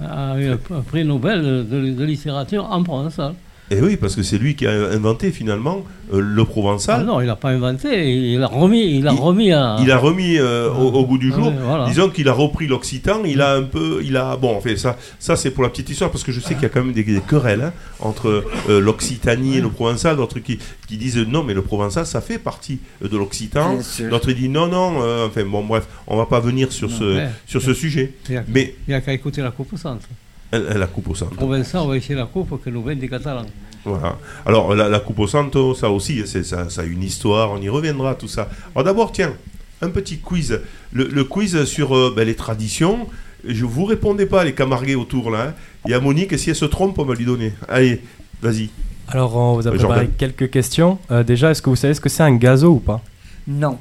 a 0.00 0.36
eu 0.40 0.50
un 0.50 0.56
prix 0.88 1.04
Nobel 1.04 1.68
de 1.68 2.04
littérature 2.04 2.64
en 2.64 2.82
provençal. 2.82 3.34
Et 3.72 3.76
Eh 3.78 3.80
oui, 3.82 3.96
parce 3.96 4.16
que 4.16 4.22
c'est 4.24 4.36
lui 4.38 4.56
qui 4.56 4.66
a 4.66 4.72
inventé 4.72 5.30
finalement 5.30 5.84
euh, 6.12 6.20
le 6.20 6.42
Ah 6.42 6.44
provençal. 6.44 7.04
non, 7.06 7.20
il 7.20 7.26
n'a 7.28 7.36
pas 7.36 7.50
inventé, 7.50 8.10
il 8.32 8.42
a 8.42 8.48
remis, 8.48 8.96
il 8.98 9.06
a 9.06 9.12
Il- 9.12 9.18
remis 9.20 9.52
à. 9.52 9.76
Il 9.80 9.92
a 9.92 9.96
remis 9.96 10.38
euh, 10.38 10.68
au, 10.72 10.88
au 10.90 11.06
bout 11.06 11.18
du 11.18 11.30
Ah 11.32 11.36
jour. 11.36 11.46
ouais, 11.48 11.54
voilà. 11.62 11.86
Disons 11.86 12.10
qu'il 12.10 12.28
a 12.28 12.32
repris 12.32 12.66
l'occitan. 12.66 13.22
Il 13.24 13.40
a 13.40 13.54
un 13.54 13.62
peu, 13.62 14.00
il 14.04 14.16
a 14.16 14.36
bon, 14.36 14.56
en 14.56 14.60
fait, 14.60 14.76
ça, 14.76 14.96
ça 15.20 15.36
c'est 15.36 15.52
pour 15.52 15.62
la 15.62 15.68
petite 15.68 15.88
histoire 15.88 16.10
parce 16.10 16.24
que 16.24 16.32
je 16.32 16.40
sais 16.40 16.54
qu'il 16.54 16.64
y 16.64 16.66
a 16.66 16.68
quand 16.68 16.82
même 16.84 16.92
des, 16.92 17.04
des 17.04 17.20
querelles 17.20 17.62
hein, 17.62 17.72
entre 18.00 18.44
euh, 18.68 18.80
l'occitanie 18.80 19.58
et 19.58 19.60
le 19.60 19.68
provençal. 19.70 20.16
D'autres 20.16 20.40
qui, 20.40 20.58
qui 20.88 20.96
disent 20.96 21.18
non, 21.18 21.44
mais 21.44 21.54
le 21.54 21.62
provençal 21.62 22.06
ça 22.06 22.20
fait 22.20 22.38
partie 22.40 22.80
euh, 23.04 23.08
de 23.08 23.16
l'occitan. 23.16 23.78
D'autres 24.10 24.32
disent 24.32 24.50
non, 24.50 24.66
non. 24.66 24.94
euh, 25.02 25.28
enfin 25.28 25.44
bon, 25.44 25.62
bref, 25.64 25.86
on 26.08 26.16
va 26.16 26.26
pas 26.26 26.40
venir 26.40 26.72
sur 26.72 26.90
ce 26.90 27.04
Ouais. 27.04 27.28
sur 27.46 27.62
ce 27.62 27.72
sujet. 27.72 28.14
Il 28.28 28.32
n'y 28.32 28.38
a, 28.38 28.44
Mais 28.48 28.74
il 28.88 28.90
y 28.90 28.94
a 28.94 29.00
qu'à 29.00 29.12
écouter 29.12 29.42
la 29.42 29.52
coupe 29.52 29.72
au 29.72 29.76
centre. 29.76 30.08
Elle, 30.52 30.66
elle 30.70 30.78
la 30.78 30.86
coupe 30.86 31.08
au 31.08 31.14
centre. 31.14 31.34
Provençal, 31.36 31.80
on 31.82 31.86
va 31.88 31.96
essayer 31.96 32.14
la 32.14 32.26
coupe 32.26 32.62
que 32.62 32.70
nous 32.70 32.82
viennent 32.84 32.98
des 32.98 33.08
Catalans. 33.08 33.46
Voilà. 33.84 34.18
Alors, 34.44 34.74
la, 34.74 34.88
la 34.90 35.00
Coupe 35.00 35.20
au 35.20 35.26
Santo, 35.26 35.74
ça 35.74 35.88
aussi, 35.90 36.22
c'est, 36.26 36.42
ça, 36.44 36.68
ça 36.68 36.82
a 36.82 36.84
une 36.84 37.02
histoire, 37.02 37.52
on 37.52 37.58
y 37.62 37.68
reviendra, 37.70 38.14
tout 38.14 38.28
ça. 38.28 38.48
Alors 38.74 38.84
d'abord, 38.84 39.10
tiens, 39.10 39.32
un 39.80 39.88
petit 39.88 40.18
quiz. 40.18 40.60
Le, 40.92 41.04
le 41.08 41.24
quiz 41.24 41.64
sur 41.64 41.96
euh, 41.96 42.12
ben, 42.14 42.26
les 42.26 42.34
traditions. 42.34 43.06
Je 43.46 43.64
vous 43.64 43.86
répondez 43.86 44.26
pas, 44.26 44.44
les 44.44 44.52
camargués 44.52 44.96
autour, 44.96 45.30
là. 45.30 45.42
hein. 45.48 45.54
Il 45.86 45.92
y 45.92 45.94
a 45.94 46.00
Monique, 46.00 46.32
et 46.34 46.36
si 46.38 46.50
elle 46.50 46.56
se 46.56 46.66
trompe, 46.66 46.98
on 46.98 47.04
va 47.06 47.14
lui 47.14 47.24
donner. 47.24 47.54
Allez, 47.68 48.02
vas-y. 48.42 48.68
Alors, 49.08 49.34
on 49.34 49.54
vous 49.54 49.66
a 49.66 49.70
Euh, 49.70 49.74
préparé 49.78 50.08
quelques 50.08 50.50
questions. 50.50 50.98
Euh, 51.10 51.22
déjà, 51.22 51.50
est-ce 51.50 51.62
que 51.62 51.70
vous 51.70 51.76
savez 51.76 51.94
ce 51.94 52.02
que 52.02 52.10
c'est 52.10 52.22
un 52.22 52.36
gazo 52.36 52.68
ou 52.72 52.80
pas? 52.80 53.00
Non. 53.48 53.78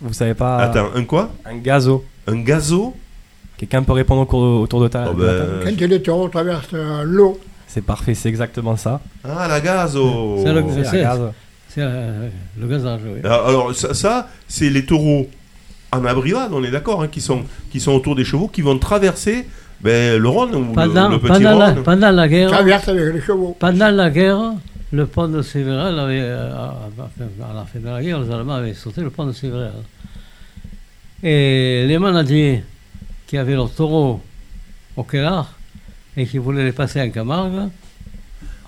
Vous 0.00 0.12
savez 0.12 0.34
pas 0.34 0.58
Attends, 0.58 0.90
un 0.94 1.02
quoi? 1.02 1.30
Un 1.44 1.56
gazo. 1.56 2.04
Un 2.28 2.36
gazo? 2.42 2.94
Quelqu'un 3.60 3.82
peut 3.82 3.92
répondre 3.92 4.22
au 4.22 4.24
cours- 4.24 4.62
autour 4.62 4.80
de 4.80 4.88
ta. 4.88 5.10
Oh, 5.14 5.18
la 5.20 5.32
ben, 5.64 5.76
Quand 5.78 5.86
les 5.86 6.00
taureaux 6.00 6.28
traversent 6.28 6.68
euh, 6.72 7.02
l'eau, 7.04 7.38
C'est 7.66 7.84
parfait, 7.84 8.14
c'est 8.14 8.30
exactement 8.30 8.74
ça. 8.76 9.02
Ah, 9.22 9.46
la 9.48 9.60
gazo 9.60 10.38
C'est 10.42 10.52
le, 10.54 10.64
c'est 10.74 10.84
c'est- 10.84 10.96
la 10.96 11.02
gaz. 11.02 11.20
c'est, 11.68 11.80
euh, 11.82 12.28
le 12.58 12.66
gazage, 12.66 13.00
oui. 13.04 13.20
Alors, 13.22 13.46
alors, 13.48 13.74
ça, 13.74 13.92
ça, 13.92 14.28
c'est 14.48 14.70
les 14.70 14.86
taureaux 14.86 15.28
en 15.92 16.02
abrivade, 16.06 16.50
on 16.54 16.64
est 16.64 16.70
d'accord, 16.70 17.02
hein, 17.02 17.08
qui, 17.08 17.20
sont, 17.20 17.42
qui 17.70 17.80
sont 17.80 17.92
autour 17.92 18.16
des 18.16 18.24
chevaux, 18.24 18.48
qui 18.48 18.62
vont 18.62 18.78
traverser 18.78 19.46
ben, 19.82 20.18
le 20.18 20.28
Rhône 20.28 20.54
ou 20.54 20.60
le- 20.68 20.72
Pendant, 20.72 21.08
le, 21.10 21.18
petit 21.18 21.28
pendant, 21.28 21.58
la, 21.58 21.70
Rhône. 21.74 21.82
pendant 21.82 22.10
la 22.12 22.28
guerre, 22.28 22.50
Traverse 22.50 22.88
avec 22.88 23.14
les 23.14 23.20
chevaux. 23.20 23.54
pendant 23.60 23.90
la 23.90 24.08
guerre, 24.08 24.40
le 24.90 25.04
pont 25.06 25.28
de 25.28 25.42
Sévéral 25.42 25.98
avait, 25.98 26.20
euh, 26.22 26.50
à 26.54 27.54
la 27.54 27.64
fin 27.66 27.78
de 27.78 27.84
la 27.86 28.02
guerre, 28.02 28.20
les 28.20 28.30
Allemands 28.32 28.54
avaient 28.54 28.72
sauté 28.74 29.02
le 29.02 29.10
pont 29.10 29.26
de 29.26 29.32
Sévéral. 29.32 29.72
Et 31.22 31.84
les 31.86 31.98
manadiers 31.98 32.64
qui 33.30 33.38
avaient 33.38 33.54
leurs 33.54 33.70
taureaux 33.70 34.20
au 34.96 35.04
Kellar 35.04 35.52
et 36.16 36.26
qui 36.26 36.38
voulaient 36.38 36.64
les 36.64 36.72
passer 36.72 37.00
en 37.00 37.08
Camargue, 37.10 37.68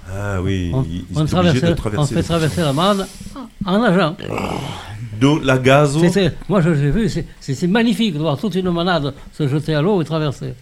Ah 0.09 0.40
oui, 0.40 0.70
on, 0.72 0.85
ils, 0.85 1.05
on 1.16 1.25
traversait- 1.25 1.61
de 1.75 1.98
on 1.98 2.07
fait 2.07 2.22
traverser 2.22 2.61
la 2.61 2.72
Marne 2.72 3.05
en 3.64 3.79
nageant. 3.81 4.16
Donc 5.20 5.44
la 5.44 5.59
gazo, 5.59 5.98
Moi, 6.48 6.61
je 6.61 6.68
l'ai 6.70 6.92
vu, 6.92 7.09
c'est- 7.09 7.66
magnifique 7.66 8.14
de 8.14 8.20
voir 8.20 8.38
toute 8.38 8.55
une 8.55 8.70
manade 8.70 9.12
se 9.33 9.48
jeter 9.48 9.75
à 9.75 9.83
l'eau 9.83 10.01
et 10.01 10.05
traverser. 10.05 10.55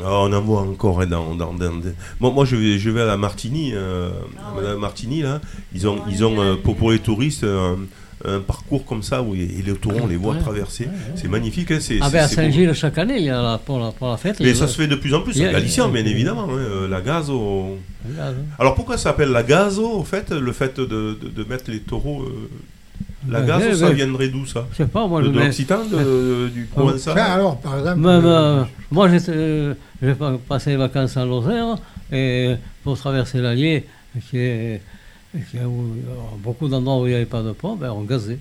Ah, 0.00 0.20
on 0.22 0.32
en 0.32 0.40
voit 0.40 0.62
encore 0.62 1.00
hein, 1.00 1.06
dans, 1.06 1.34
dans, 1.36 1.52
dans- 1.52 1.72
dans- 1.76 1.92
Moi, 2.18 2.30
moi 2.32 2.44
je, 2.44 2.56
vais, 2.56 2.78
je 2.78 2.90
vais 2.90 3.02
à 3.02 3.06
la 3.06 3.16
Martini, 3.16 3.70
euh, 3.74 4.10
Ah 4.40 4.76
Martini, 4.76 5.22
là. 5.22 5.40
Ils 5.72 5.86
ont, 5.86 5.98
ils 6.08 6.24
ont 6.24 6.40
euh, 6.40 6.54
pour, 6.56 6.76
pour 6.76 6.90
les 6.90 6.98
touristes 7.00 7.44
un, 7.44 7.78
un 8.24 8.40
parcours 8.40 8.84
comme 8.84 9.02
ça 9.02 9.22
où 9.22 9.34
et 9.34 9.62
les 9.64 9.72
taureaux, 9.74 10.00
on 10.02 10.06
les 10.06 10.16
voit 10.16 10.34
Ouais, 10.34 10.40
traverser. 10.40 10.88
C'est 11.14 11.28
magnifique, 11.28 11.70
hein, 11.70 11.78
c'est 11.80 11.98
Ah 12.00 12.06
c'est- 12.06 12.12
ben 12.12 12.24
à. 12.24 12.28
Saint-Gilles, 12.28 12.72
chaque 12.74 12.98
année, 12.98 13.16
il 13.18 13.24
y 13.24 13.30
a 13.30 13.40
la, 13.40 13.58
pour, 13.58 13.78
la, 13.78 13.92
pour 13.92 14.08
la 14.08 14.16
fête. 14.16 14.40
Mais 14.40 14.54
ça 14.54 14.66
se 14.66 14.76
fait 14.76 14.88
de 14.88 14.96
plus 14.96 15.14
en 15.14 15.20
plus 15.20 15.36
il 15.36 15.42
y 15.42 15.46
en 15.46 15.50
a- 15.50 15.52
Galicien, 15.52 15.88
bien 15.88 16.04
évidemment. 16.04 16.48
hein, 16.50 16.56
euh, 16.58 16.88
la 16.88 17.00
gazo. 17.00 17.76
Alors 18.58 18.74
pourquoi 18.74 18.96
ça 18.96 19.04
s'appelle 19.04 19.30
la 19.30 19.42
gazo, 19.42 19.88
au 20.00 20.04
fait 20.04 20.30
Le 20.30 20.52
fait 20.52 20.78
de, 20.80 20.84
de, 20.86 21.28
de 21.34 21.44
mettre 21.48 21.70
les 21.70 21.80
taureaux. 21.80 22.22
euh, 22.22 22.48
La 23.30 23.40
Ben, 23.40 23.46
gazo, 23.46 23.66
ben, 23.68 23.74
ça 23.76 23.86
ben, 23.88 23.94
viendrait 23.94 24.28
d'où 24.28 24.46
ça? 24.46 24.66
Je 24.72 24.76
sais 24.78 24.86
pas, 24.86 25.06
moi 25.06 25.20
De, 25.20 25.26
je 25.26 25.32
de 25.32 25.38
l'Occitan, 25.40 25.84
de- 25.84 26.48
du 26.48 26.64
Provençal? 26.64 27.12
Enfin, 27.18 27.32
alors, 27.32 27.60
par 27.60 27.78
exemple, 27.78 27.98
Même, 27.98 28.24
euh, 28.24 28.60
euh, 28.60 28.64
moi, 28.90 29.08
euh, 29.08 29.74
j'ai 30.02 30.14
pas- 30.14 30.38
passé 30.48 30.70
les 30.70 30.76
vacances 30.76 31.16
en 31.16 31.24
Lozère 31.26 31.76
et 32.12 32.54
pour 32.84 32.96
traverser 32.98 33.38
l'Allier, 33.38 33.86
qui 34.30 34.38
est, 34.38 34.80
où- 35.34 35.94
beaucoup 36.38 36.68
d'endroits 36.68 37.00
où 37.00 37.06
il 37.06 37.10
n'y 37.10 37.14
avait 37.16 37.26
pas 37.26 37.42
de 37.42 37.52
pont, 37.52 37.76
ben, 37.76 37.90
on 37.90 38.02
gazait. 38.02 38.38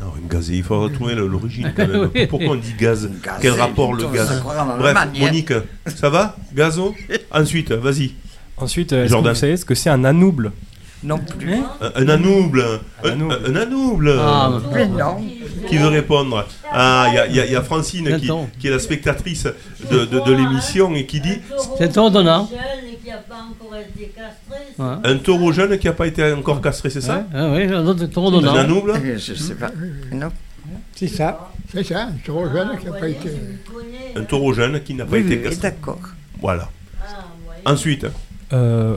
Alors, 0.00 0.16
une 0.16 0.28
gazée, 0.28 0.56
il 0.56 0.62
faut 0.62 0.80
retrouver 0.80 1.14
le- 1.14 1.26
l'origine 1.26 1.72
quand 1.76 1.86
même. 1.86 2.10
Oui. 2.14 2.26
Pourquoi 2.26 2.48
on 2.52 2.54
dit 2.56 2.74
gaz 2.78 3.10
Quel 3.42 3.52
rapport 3.52 3.92
le 3.92 4.06
gaz 4.08 4.42
Bref, 4.78 4.96
hein. 4.96 5.08
Monique, 5.18 5.52
ça 5.86 6.08
va 6.08 6.36
Gazo 6.54 6.94
Ensuite, 7.30 7.72
vas-y. 7.72 8.12
Ensuite, 8.56 8.92
euh, 8.92 9.04
est-ce 9.04 9.14
que 9.14 9.28
vous 9.28 9.34
savez 9.34 9.56
ce 9.56 9.64
que 9.64 9.74
c'est 9.74 9.90
un 9.90 10.04
anouble 10.04 10.52
Non 11.02 11.18
plus. 11.18 11.54
Hein 11.54 11.70
Un, 11.80 12.02
un 12.02 12.08
anouble. 12.08 12.64
Un, 13.04 13.08
anouble. 13.10 13.34
un- 13.46 13.50
un 13.52 13.56
anouble. 13.56 14.14
Ah, 14.18 14.52
Mais 14.72 14.86
non. 14.88 15.16
Qui 15.68 15.76
veut 15.76 15.88
répondre 15.88 16.46
Ah, 16.72 17.06
il 17.10 17.34
y 17.36 17.40
a- 17.40 17.46
y, 17.46 17.52
y 17.52 17.62
Francine 17.64 18.18
qui, 18.58 18.66
est 18.68 18.70
la 18.70 18.78
spectatrice 18.78 19.46
de, 19.90 20.04
de- 20.06 20.20
de 20.24 20.32
l'émission 20.32 20.94
et 20.94 21.04
qui 21.04 21.20
dit 21.20 21.38
C'est 21.78 21.96
ordonnant. 21.98 22.48
Ouais. 24.80 24.94
un 25.04 25.16
taureau 25.18 25.52
jeune 25.52 25.76
qui 25.78 25.86
n'a 25.86 25.92
pas 25.92 26.06
été 26.06 26.32
encore 26.32 26.60
castré, 26.62 26.88
c'est 26.90 27.00
ça 27.02 27.16
Ouais, 27.18 27.24
ah 27.34 27.52
oui, 27.54 27.62
un 27.64 27.86
autre 27.86 28.04
Un 28.04 28.16
ordonnant. 28.18 28.54
anouble 28.54 28.90
Euh, 28.92 29.18
Je 29.18 29.34
sais 29.34 29.54
pas. 29.54 29.70
Non. 30.12 30.30
c'est 30.96 31.08
ça. 31.08 31.50
C'est 31.72 31.84
ça, 31.84 32.04
un 32.04 32.12
taureau 32.24 32.48
jeune 32.50 32.70
qui 32.78 32.86
n'a 32.86 32.92
pas 32.92 33.08
été. 33.08 33.30
Un 34.16 34.22
taureau 34.24 34.52
jeune 34.54 34.82
qui 34.82 34.94
n'a 34.94 35.04
pas 35.04 35.12
Oui, 35.12 35.20
été 35.20 35.36
oui, 35.36 35.42
castré. 35.44 35.70
d'accord. 35.70 36.00
Voilà. 36.40 36.68
Ensuite, 37.64 38.06
Euh, 38.52 38.96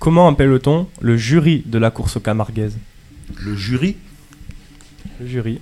Comment 0.00 0.28
appelle-t-on 0.28 0.88
le 1.02 1.16
jury 1.18 1.62
de 1.66 1.78
la 1.78 1.90
course 1.90 2.18
camarguaise 2.22 2.76
le 3.44 3.54
jury? 3.54 3.96
Le 5.20 5.26
jury. 5.26 5.60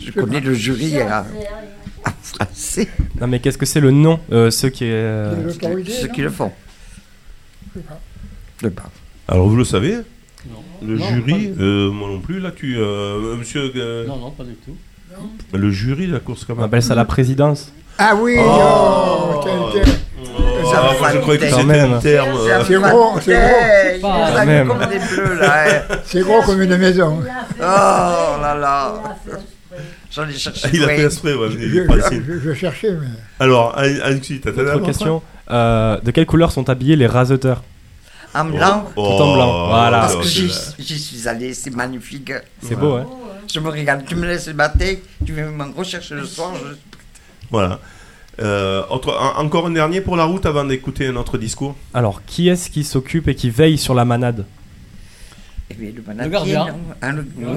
Je 0.00 0.10
connais 0.12 0.40
le 0.40 0.52
jury 0.54 0.98
à, 1.00 1.24
à 2.04 2.10
français. 2.22 2.88
Non 3.20 3.26
mais 3.26 3.40
qu'est-ce 3.40 3.56
que 3.58 3.66
c'est 3.66 3.80
le 3.80 3.90
nom 3.90 4.20
euh, 4.32 4.50
Ceux 4.50 4.68
qui... 4.68 4.84
euh, 4.84 5.46
de 5.46 5.84
Ceux 5.90 6.08
qui 6.08 6.20
le 6.22 6.30
font. 6.30 6.52
Je 7.74 7.80
pas. 7.80 8.00
Je 8.60 8.66
sais 8.66 8.70
pas. 8.74 8.90
Alors 9.28 9.48
vous 9.48 9.56
le 9.56 9.64
savez 9.64 9.96
Non. 10.48 10.62
Le 10.86 10.98
Non, 10.98 11.06
jury, 11.06 11.54
euh, 11.60 11.90
moi 11.90 12.08
non 12.08 12.20
plus, 12.20 12.40
là 12.40 12.50
tu. 12.54 12.76
euh, 12.78 13.36
monsieur. 13.36 13.72
euh, 13.76 14.06
Non, 14.06 14.16
non, 14.16 14.30
pas 14.30 14.44
du 14.44 14.54
tout. 14.54 14.76
Le 15.52 15.70
jury 15.70 16.08
de 16.08 16.12
la 16.14 16.20
course 16.20 16.42
On 16.44 16.46
camargue. 16.48 16.66
appelle 16.68 16.82
ça 16.82 16.94
la 16.94 17.04
présidence. 17.04 17.72
Ah 17.98 18.14
oui, 18.16 18.34
Oh. 18.38 18.42
oh, 19.36 19.40
tiens, 19.42 19.82
tiens. 19.84 19.94
Ah, 20.76 20.90
moi, 20.98 21.10
je 21.12 21.18
croyais 21.18 21.38
que 21.38 21.46
c'était 21.48 21.80
un 21.80 21.98
terme. 22.00 22.36
euh, 22.36 22.64
C'est 22.66 22.74
gros, 22.74 23.20
c'est 23.20 24.00
gros. 24.00 24.08
Pas 24.10 24.64
comme 24.66 24.88
des 24.90 24.98
bleus 24.98 25.34
là. 25.40 25.64
hein. 25.68 25.96
C'est 26.04 26.20
gros 26.22 26.42
comme 26.42 26.60
une 26.62 26.76
maison. 26.76 27.20
Oh 27.22 27.62
là 27.62 28.56
là. 28.60 28.94
J'en 30.10 30.28
ai 30.28 30.32
cherché. 30.32 30.68
Il 30.72 30.82
a 30.84 30.88
fait 30.88 31.04
exprès, 31.04 31.34
ouais, 31.34 31.48
Je, 31.50 31.86
facile. 32.00 32.24
je- 32.26 32.38
je 32.40 32.54
cherchais, 32.54 32.90
mais. 32.92 33.06
Alors, 33.40 33.76
ensuite, 33.76 34.42
t'as 34.42 34.50
Autre 34.50 34.62
la 34.62 34.78
question? 34.80 35.22
Euh, 35.50 36.00
de 36.00 36.10
quelle 36.10 36.26
couleur 36.26 36.52
sont 36.52 36.68
habillés 36.70 36.96
les 36.96 37.06
raseteurs 37.06 37.62
En 38.34 38.46
blanc. 38.46 38.84
Oh, 38.96 39.02
Tout 39.16 39.22
en 39.22 39.34
blanc, 39.34 39.66
voilà. 39.68 40.00
Parce 40.00 40.14
oh, 40.16 40.20
que 40.20 40.26
j'y 40.26 40.98
suis 40.98 41.28
allé, 41.28 41.52
c'est 41.54 41.70
magnifique. 41.74 42.32
C'est 42.62 42.76
beau, 42.76 42.94
hein 42.94 43.06
Je 43.52 43.60
me 43.60 43.68
regarde, 43.70 44.04
tu 44.06 44.16
me 44.16 44.26
laisses 44.26 44.48
le 44.48 44.54
matin, 44.54 44.94
tu 45.24 45.32
viens 45.34 45.50
me 45.50 45.64
rechercher 45.76 46.14
le 46.14 46.24
soir. 46.24 46.52
Je... 46.54 46.74
Voilà. 47.50 47.78
Euh, 48.40 48.82
autre- 48.90 49.16
en- 49.16 49.40
encore 49.44 49.66
un 49.66 49.70
dernier 49.70 50.00
pour 50.00 50.16
la 50.16 50.24
route 50.24 50.44
avant 50.46 50.64
d'écouter 50.64 51.12
notre 51.12 51.38
discours. 51.38 51.76
Alors, 51.92 52.22
qui 52.26 52.48
est-ce 52.48 52.68
qui 52.70 52.82
s'occupe 52.82 53.28
et 53.28 53.34
qui 53.36 53.50
veille 53.50 53.78
sur 53.78 53.94
la 53.94 54.04
manade? 54.04 54.44
Le 55.70 56.28
gardien. 56.28 56.66
non 56.66 56.74
Hein, 57.02 57.12
le- 57.12 57.26
non, 57.38 57.54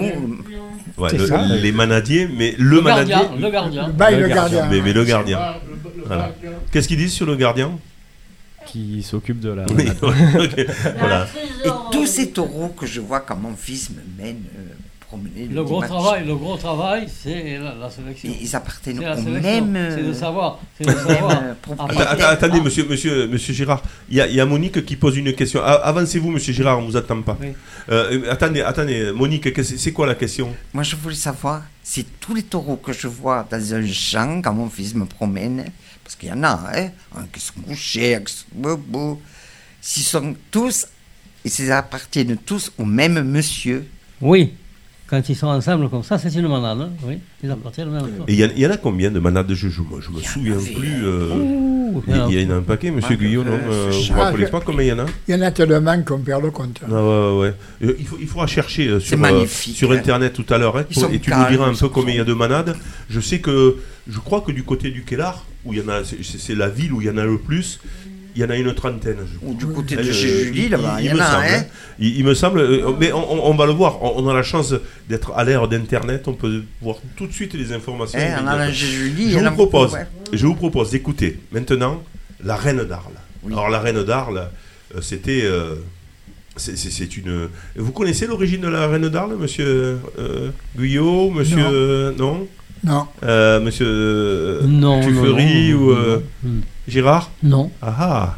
Ouais, 0.97 1.09
C'est 1.11 1.17
le- 1.17 1.27
ça. 1.27 1.45
les 1.45 1.71
manadiers, 1.71 2.27
mais 2.27 2.55
le, 2.57 2.75
Le 2.77 2.81
manadier. 2.81 3.13
gardien, 3.13 3.37
le 3.39 3.51
gardien. 3.51 3.87
Le 3.87 3.93
bail, 3.93 4.15
Le 4.15 4.21
le 4.23 4.27
gardien. 4.29 4.67
Mais, 4.69 4.81
mais 4.81 4.93
le 4.93 5.03
gardien. 5.03 5.39
Voilà. 6.05 6.31
Qu'est-ce 6.71 6.87
qu'ils 6.87 6.97
disent 6.97 7.13
sur 7.13 7.25
le 7.25 7.35
gardien? 7.35 7.71
Qui 8.65 9.01
s'occupe 9.03 9.39
de 9.39 9.49
la 9.51 9.65
Oui, 9.71 9.87
Voilà. 10.99 11.27
Et 11.65 11.69
tous 11.91 12.05
ces 12.05 12.31
taureaux 12.31 12.69
que 12.69 12.85
je 12.85 12.99
vois 13.01 13.19
quand 13.21 13.37
mon 13.37 13.55
fils 13.55 13.89
me 13.91 14.01
mène 14.23 14.43
euh, 14.57 14.61
promener 15.07 15.47
Le 15.49 15.63
gros 15.63 15.81
travail, 15.81 16.25
le 16.25 16.35
gros 16.35 16.57
travail, 16.57 17.07
c'est 17.07 17.57
la, 17.59 17.73
la 17.75 17.89
sélection. 17.89 18.29
Ils 18.41 18.55
appartiennent 18.55 18.99
au 18.99 19.01
sélection. 19.15 19.65
même. 19.65 19.91
C'est 19.95 20.03
de 20.03 20.13
savoir. 20.13 20.59
De 20.79 22.23
attendez, 22.23 22.61
monsieur, 22.61 22.85
monsieur, 22.89 23.27
monsieur 23.27 23.53
Girard. 23.53 23.81
Il 24.09 24.17
y, 24.17 24.21
a- 24.21 24.27
il 24.27 24.35
y 24.35 24.39
a 24.41 24.45
Monique 24.45 24.85
qui 24.85 24.95
pose 24.95 25.17
une 25.17 25.33
question. 25.33 25.61
Avancez-vous, 25.63 26.29
monsieur 26.31 26.53
Girard, 26.53 26.79
on 26.79 26.81
ne 26.83 26.87
vous 26.87 26.97
attend 26.97 27.21
pas. 27.21 27.37
Oui. 27.39 27.47
Euh, 27.89 28.21
euh, 28.25 28.31
attendez, 28.31 28.61
attendez, 28.61 29.11
Monique, 29.13 29.49
c'est 29.63 29.91
quoi 29.93 30.05
la 30.07 30.15
question? 30.15 30.53
Moi, 30.73 30.83
je 30.83 30.95
voulais 30.95 31.15
savoir 31.15 31.63
si 31.83 32.03
tous 32.19 32.33
les 32.35 32.43
taureaux 32.43 32.75
que 32.77 32.91
je 32.93 33.07
vois 33.07 33.47
dans 33.49 33.73
un 33.73 33.85
champ, 33.87 34.41
quand 34.41 34.53
mon 34.53 34.69
fils 34.69 34.93
me 34.93 35.05
promène, 35.05 35.65
parce 36.03 36.15
qu'il 36.15 36.29
y 36.29 36.31
en 36.33 36.43
a, 36.43 36.59
hein, 36.75 36.89
qui 37.31 37.39
sont 37.39 37.53
couchés, 37.65 38.15
un 38.15 38.21
qui 38.21 38.33
sont 38.33 38.45
bobos, 38.53 39.21
s'ils 39.81 40.03
sont 40.03 40.35
tous, 40.51 40.87
et 41.45 41.49
s'ils 41.49 41.71
appartiennent 41.71 42.35
tous 42.45 42.71
au 42.77 42.83
même 42.83 43.21
monsieur? 43.23 43.87
Oui. 44.19 44.53
Quand 45.09 45.29
ils 45.29 45.35
sont 45.35 45.47
ensemble 45.47 45.89
comme 45.89 46.03
ça, 46.03 46.17
c'est 46.17 46.33
une 46.35 46.47
manade. 46.49 46.81
hein. 46.81 46.89
Oui. 47.05 47.19
Ils 47.41 47.49
appartiennent 47.49 47.89
même 47.91 48.03
Et 48.27 48.33
il 48.33 48.39
y, 48.39 48.45
en- 48.45 48.49
il 48.55 48.59
y 48.61 48.67
en 48.67 48.71
a 48.71 48.77
combien 48.77 49.09
de 49.09 49.19
manades 49.19 49.47
de 49.47 49.55
Je 49.55 49.67
me, 49.67 49.71
je 50.01 50.09
me 50.11 50.19
souviens 50.19 50.55
avait, 50.55 50.71
plus. 50.71 51.05
euh, 51.05 51.33
Ouh, 51.33 52.03
il, 52.29 52.41
y 52.41 52.45
en 52.45 52.49
a 52.51 52.55
un 52.55 52.61
paquet, 52.61 52.91
monsieur 52.91 53.17
Ah, 53.19 53.23
non 53.25 53.43
euh, 53.45 53.57
euh, 53.69 53.89
Vous 53.91 54.01
chat. 54.03 54.15
rappelez 54.15 54.47
pas 54.47 54.59
combien 54.59 54.83
il 54.83 54.87
y 54.89 54.91
en 54.91 54.99
a? 54.99 55.05
Il 55.29 55.35
y 55.35 55.37
en 55.37 55.41
a 55.43 55.51
tellement 55.51 56.01
qu'on 56.03 56.19
perd 56.19 56.43
le 56.43 56.51
compte. 56.51 56.81
Ah 56.85 56.93
ouais, 56.93 57.39
ouais. 57.39 57.53
Euh, 57.83 57.95
il, 57.99 58.05
faut, 58.05 58.17
il 58.19 58.27
faudra 58.27 58.47
chercher 58.47 58.87
euh, 58.89 58.99
sur, 58.99 59.17
euh, 59.23 59.45
sur 59.47 59.91
hein. 59.91 59.95
internet 59.95 60.33
tout 60.33 60.45
à 60.53 60.57
l'heure 60.57 60.75
hein, 60.77 60.83
et 60.89 61.19
tu 61.19 61.29
nous 61.31 61.47
diras 61.49 61.67
un 61.69 61.73
peu 61.73 61.87
combien 61.89 62.13
il 62.13 62.17
y 62.17 62.21
a 62.21 62.25
de 62.25 62.33
manades. 62.33 62.75
Je 63.09 63.19
sais 63.21 63.39
que 63.39 63.77
je 64.09 64.19
crois 64.19 64.41
que 64.41 64.51
du 64.51 64.63
côté 64.63 64.91
du 64.91 65.03
Kellar, 65.03 65.45
où 65.63 65.73
il 65.73 65.79
y 65.79 65.81
en 65.81 65.87
a, 65.87 66.01
c'est 66.03 66.55
la 66.55 66.67
ville 66.67 66.91
où 66.91 67.01
il 67.01 67.07
y 67.07 67.09
en 67.09 67.17
a 67.17 67.23
le 67.25 67.37
plus. 67.37 67.79
Il 68.38 68.41
y 68.41 68.45
en 68.45 68.52
a 68.52 68.56
une 68.56 68.71
trentaine. 68.76 69.17
je 69.32 69.38
crois. 69.39 69.50
Ou 69.50 69.54
du 69.56 69.65
côté 69.65 69.95
de 69.95 70.04
chez 70.12 70.43
Julie, 70.45 70.69
là-bas, 70.69 70.97
il 71.00 71.08
y 71.08 71.12
en 71.12 71.15
me 71.15 71.19
a, 71.21 71.26
semble, 71.26 71.45
hein. 71.50 71.65
Il, 71.97 72.17
il 72.19 72.23
me 72.23 72.36
semble, 72.36 72.60
mais 73.00 73.12
on, 73.12 73.34
on- 73.34 73.50
on 73.52 73.56
va 73.56 73.65
le 73.65 73.71
voir. 73.71 74.04
On, 74.04 74.23
on 74.23 74.30
a 74.30 74.34
la 74.36 74.43
chance 74.43 74.76
d'être 75.10 75.32
à 75.36 75.43
l'ère 75.43 75.67
d'internet. 75.67 76.28
On 76.28 76.34
peut 76.34 76.62
voir 76.80 76.97
tout 77.15 77.26
de 77.26 77.34
suite 77.34 77.56
les 77.56 77.73
informations. 77.73 78.19
Chez 78.71 78.86
Julie, 78.86 79.23
il 79.26 79.32
Je 79.32 79.38
a 79.39 79.50
vous 79.50 79.56
beaucoup, 79.56 79.69
propose, 79.71 79.93
ouais. 79.93 80.06
je 80.34 80.45
vous 80.45 80.54
propose 80.54 80.91
d'écouter 80.91 81.39
maintenant 81.52 82.04
la 82.43 82.56
Reine 82.56 82.84
d'Arles. 82.84 83.13
Oui. 83.41 83.54
Alors 83.54 83.69
la 83.69 83.80
Reine 83.80 84.04
d'Arles, 84.04 84.50
euh, 84.95 85.02
c'était, 85.02 85.41
euh, 85.43 85.73
c'est- 86.58 87.17
une. 87.17 87.50
Vous 87.76 87.91
connaissez 87.91 88.28
l'origine 88.28 88.62
de 88.62 88.67
la 88.67 88.86
Reine 88.88 89.10
d'Arles, 89.10 89.36
Monsieur 89.39 89.97
euh, 90.19 90.52
Guyot, 90.78 91.32
Monsieur 91.32 91.58
Non. 91.58 91.69
euh, 91.73 92.12
non, 92.17 92.47
Non. 92.84 93.08
Euh, 93.23 93.60
Monsieur 93.60 94.60
Non, 94.63 95.00
non, 95.00 95.02
Tuffery 95.08 95.71
non, 95.73 95.80
ou 95.80 95.91
euh, 95.91 96.19
non. 96.43 96.52
Girard 96.88 97.32
Non. 97.43 97.71
Ah 97.82 97.95
ah 98.00 98.38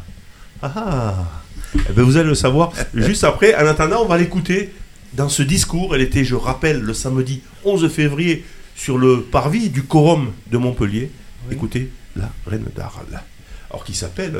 ah 0.62 0.72
ah. 0.76 1.42
Eh 1.88 1.92
ben, 1.92 2.02
vous 2.02 2.16
allez 2.16 2.28
le 2.28 2.34
savoir 2.34 2.72
juste 2.94 3.24
après. 3.24 3.54
En 3.54 3.66
attendant, 3.66 4.02
on 4.02 4.06
va 4.06 4.18
l'écouter 4.18 4.72
dans 5.12 5.28
ce 5.28 5.42
discours. 5.42 5.94
Elle 5.94 6.02
était, 6.02 6.24
je 6.24 6.34
rappelle, 6.34 6.80
le 6.80 6.94
samedi 6.94 7.42
11 7.64 7.88
février 7.88 8.44
sur 8.74 8.98
le 8.98 9.22
parvis 9.22 9.70
du 9.70 9.84
Quorum 9.84 10.32
de 10.50 10.58
Montpellier. 10.58 11.10
Écoutez, 11.50 11.90
la 12.16 12.30
reine 12.46 12.66
d'Arles. 12.74 13.22
Alors 13.70 13.84
qui 13.84 13.94
s'appelle 13.94 14.36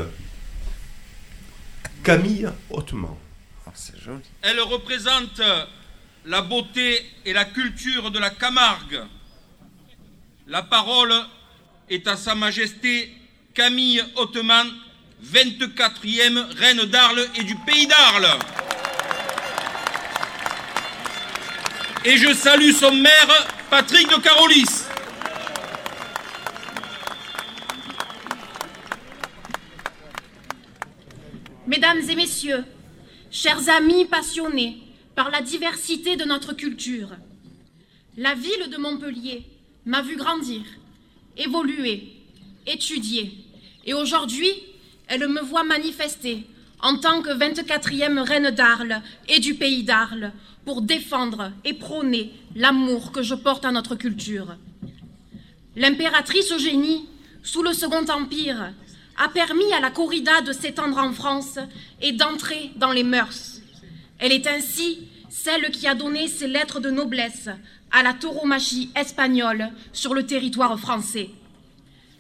Camille 2.03 2.49
Hautement. 2.70 3.16
Oh, 3.66 3.70
c'est 3.75 3.99
joli. 4.01 4.23
Elle 4.42 4.61
représente 4.61 5.40
la 6.27 6.42
beauté 6.42 7.01
et 7.25 7.33
la 7.33 7.44
culture 7.44 8.11
de 8.11 8.18
la 8.18 8.31
Camargue. 8.31 9.03
La 10.49 10.62
parole 10.62 11.14
est 11.88 12.09
à 12.09 12.16
Sa 12.16 12.35
Majesté 12.35 13.12
Camille 13.54 14.02
Hauteman, 14.16 14.66
24e 15.24 16.56
reine 16.56 16.84
d'Arles 16.84 17.26
et 17.36 17.42
du 17.42 17.56
pays 17.56 17.86
d'Arles. 17.86 18.38
Et 22.04 22.16
je 22.16 22.32
salue 22.32 22.70
son 22.70 22.92
maire, 22.92 23.48
Patrick 23.68 24.08
de 24.08 24.20
Carolis. 24.20 24.84
Mesdames 31.66 32.00
et 32.08 32.14
messieurs, 32.14 32.64
chers 33.30 33.68
amis 33.68 34.04
passionnés 34.04 34.78
par 35.16 35.30
la 35.30 35.42
diversité 35.42 36.16
de 36.16 36.24
notre 36.24 36.52
culture, 36.52 37.10
la 38.16 38.34
ville 38.34 38.70
de 38.70 38.76
Montpellier 38.76 39.44
m'a 39.86 40.02
vu 40.02 40.16
grandir, 40.16 40.62
évoluer, 41.36 42.20
étudier, 42.66 43.39
et 43.84 43.94
aujourd'hui, 43.94 44.50
elle 45.06 45.28
me 45.28 45.40
voit 45.40 45.64
manifester 45.64 46.46
en 46.82 46.96
tant 46.96 47.22
que 47.22 47.30
24e 47.30 48.20
reine 48.20 48.50
d'Arles 48.50 49.02
et 49.28 49.40
du 49.40 49.54
pays 49.54 49.82
d'Arles 49.82 50.32
pour 50.64 50.82
défendre 50.82 51.52
et 51.64 51.74
prôner 51.74 52.32
l'amour 52.54 53.12
que 53.12 53.22
je 53.22 53.34
porte 53.34 53.64
à 53.64 53.72
notre 53.72 53.96
culture. 53.96 54.56
L'impératrice 55.76 56.52
Eugénie, 56.52 57.06
sous 57.42 57.62
le 57.62 57.72
Second 57.72 58.04
Empire, 58.08 58.72
a 59.18 59.28
permis 59.28 59.72
à 59.72 59.80
la 59.80 59.90
corrida 59.90 60.40
de 60.40 60.52
s'étendre 60.52 60.98
en 60.98 61.12
France 61.12 61.58
et 62.00 62.12
d'entrer 62.12 62.70
dans 62.76 62.92
les 62.92 63.04
mœurs. 63.04 63.60
Elle 64.18 64.32
est 64.32 64.46
ainsi 64.46 65.08
celle 65.28 65.70
qui 65.70 65.86
a 65.86 65.94
donné 65.94 66.28
ses 66.28 66.48
lettres 66.48 66.80
de 66.80 66.90
noblesse 66.90 67.48
à 67.92 68.02
la 68.02 68.14
tauromachie 68.14 68.90
espagnole 68.96 69.70
sur 69.92 70.14
le 70.14 70.26
territoire 70.26 70.78
français. 70.78 71.30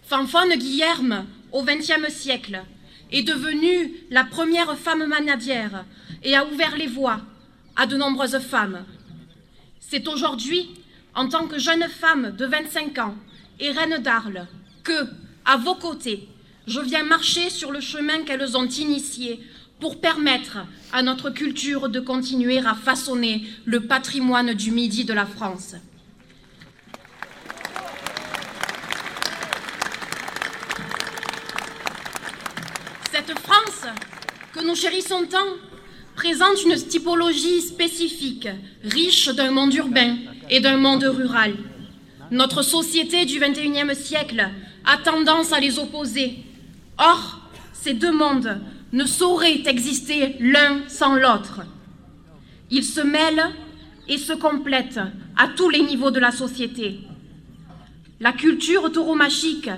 Fanfone 0.02 0.56
Guillerme, 0.56 1.26
au 1.52 1.62
XXe 1.62 2.12
siècle, 2.12 2.62
est 3.12 3.22
devenue 3.22 3.92
la 4.10 4.24
première 4.24 4.76
femme 4.78 5.06
manadière 5.06 5.84
et 6.22 6.36
a 6.36 6.46
ouvert 6.46 6.76
les 6.76 6.86
voies 6.86 7.20
à 7.76 7.86
de 7.86 7.96
nombreuses 7.96 8.38
femmes. 8.38 8.84
C'est 9.80 10.06
aujourd'hui, 10.06 10.70
en 11.14 11.28
tant 11.28 11.46
que 11.46 11.58
jeune 11.58 11.88
femme 11.88 12.34
de 12.36 12.46
25 12.46 12.98
ans 12.98 13.14
et 13.58 13.70
reine 13.72 13.98
d'Arles, 13.98 14.46
que, 14.84 15.08
à 15.44 15.56
vos 15.56 15.74
côtés, 15.74 16.28
je 16.66 16.80
viens 16.80 17.04
marcher 17.04 17.50
sur 17.50 17.72
le 17.72 17.80
chemin 17.80 18.22
qu'elles 18.22 18.56
ont 18.56 18.68
initié 18.68 19.40
pour 19.80 20.00
permettre 20.00 20.58
à 20.92 21.02
notre 21.02 21.30
culture 21.30 21.88
de 21.88 22.00
continuer 22.00 22.58
à 22.58 22.74
façonner 22.74 23.44
le 23.64 23.80
patrimoine 23.80 24.54
du 24.54 24.70
Midi 24.70 25.04
de 25.04 25.14
la 25.14 25.26
France. 25.26 25.74
Cette 33.26 33.38
France 33.40 33.84
que 34.54 34.66
nous 34.66 34.74
chérissons 34.74 35.26
tant 35.28 35.44
présente 36.16 36.64
une 36.64 36.74
typologie 36.74 37.60
spécifique, 37.60 38.48
riche 38.82 39.28
d'un 39.28 39.50
monde 39.50 39.74
urbain 39.74 40.16
et 40.48 40.60
d'un 40.60 40.78
monde 40.78 41.04
rural. 41.04 41.52
Notre 42.30 42.62
société 42.62 43.26
du 43.26 43.38
XXIe 43.38 43.94
siècle 43.94 44.48
a 44.86 44.96
tendance 44.96 45.52
à 45.52 45.60
les 45.60 45.78
opposer. 45.78 46.38
Or, 46.96 47.40
ces 47.74 47.92
deux 47.92 48.12
mondes 48.12 48.58
ne 48.92 49.04
sauraient 49.04 49.64
exister 49.66 50.36
l'un 50.40 50.88
sans 50.88 51.14
l'autre. 51.14 51.60
Ils 52.70 52.84
se 52.84 53.02
mêlent 53.02 53.50
et 54.08 54.16
se 54.16 54.32
complètent 54.32 55.00
à 55.36 55.48
tous 55.48 55.68
les 55.68 55.82
niveaux 55.82 56.10
de 56.10 56.20
la 56.20 56.30
société. 56.30 57.00
La 58.18 58.32
culture 58.32 58.90
tauromachique 58.90 59.68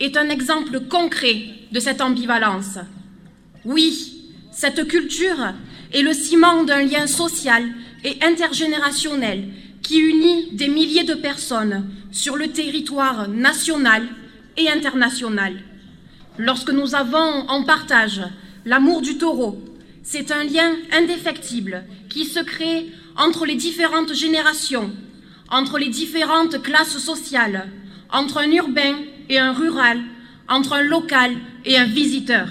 est 0.00 0.16
un 0.16 0.30
exemple 0.30 0.80
concret 0.88 1.44
de 1.70 1.78
cette 1.78 2.00
ambivalence. 2.00 2.78
Oui, 3.64 4.32
cette 4.50 4.88
culture 4.88 5.52
est 5.92 6.02
le 6.02 6.14
ciment 6.14 6.64
d'un 6.64 6.82
lien 6.82 7.06
social 7.06 7.62
et 8.04 8.16
intergénérationnel 8.22 9.48
qui 9.82 9.98
unit 9.98 10.48
des 10.52 10.68
milliers 10.68 11.04
de 11.04 11.14
personnes 11.14 11.86
sur 12.10 12.36
le 12.36 12.48
territoire 12.48 13.28
national 13.28 14.08
et 14.56 14.68
international. 14.70 15.54
Lorsque 16.38 16.70
nous 16.70 16.94
avons 16.94 17.48
en 17.48 17.64
partage 17.64 18.22
l'amour 18.64 19.02
du 19.02 19.18
taureau, 19.18 19.62
c'est 20.02 20.32
un 20.32 20.44
lien 20.44 20.72
indéfectible 20.92 21.84
qui 22.08 22.24
se 22.24 22.40
crée 22.40 22.88
entre 23.16 23.44
les 23.44 23.54
différentes 23.54 24.14
générations, 24.14 24.90
entre 25.50 25.78
les 25.78 25.88
différentes 25.88 26.62
classes 26.62 26.98
sociales, 26.98 27.68
entre 28.10 28.38
un 28.38 28.50
urbain 28.50 28.96
et 29.30 29.38
un 29.38 29.52
rural, 29.52 29.98
entre 30.48 30.74
un 30.74 30.82
local 30.82 31.32
et 31.64 31.78
un 31.78 31.86
visiteur. 31.86 32.48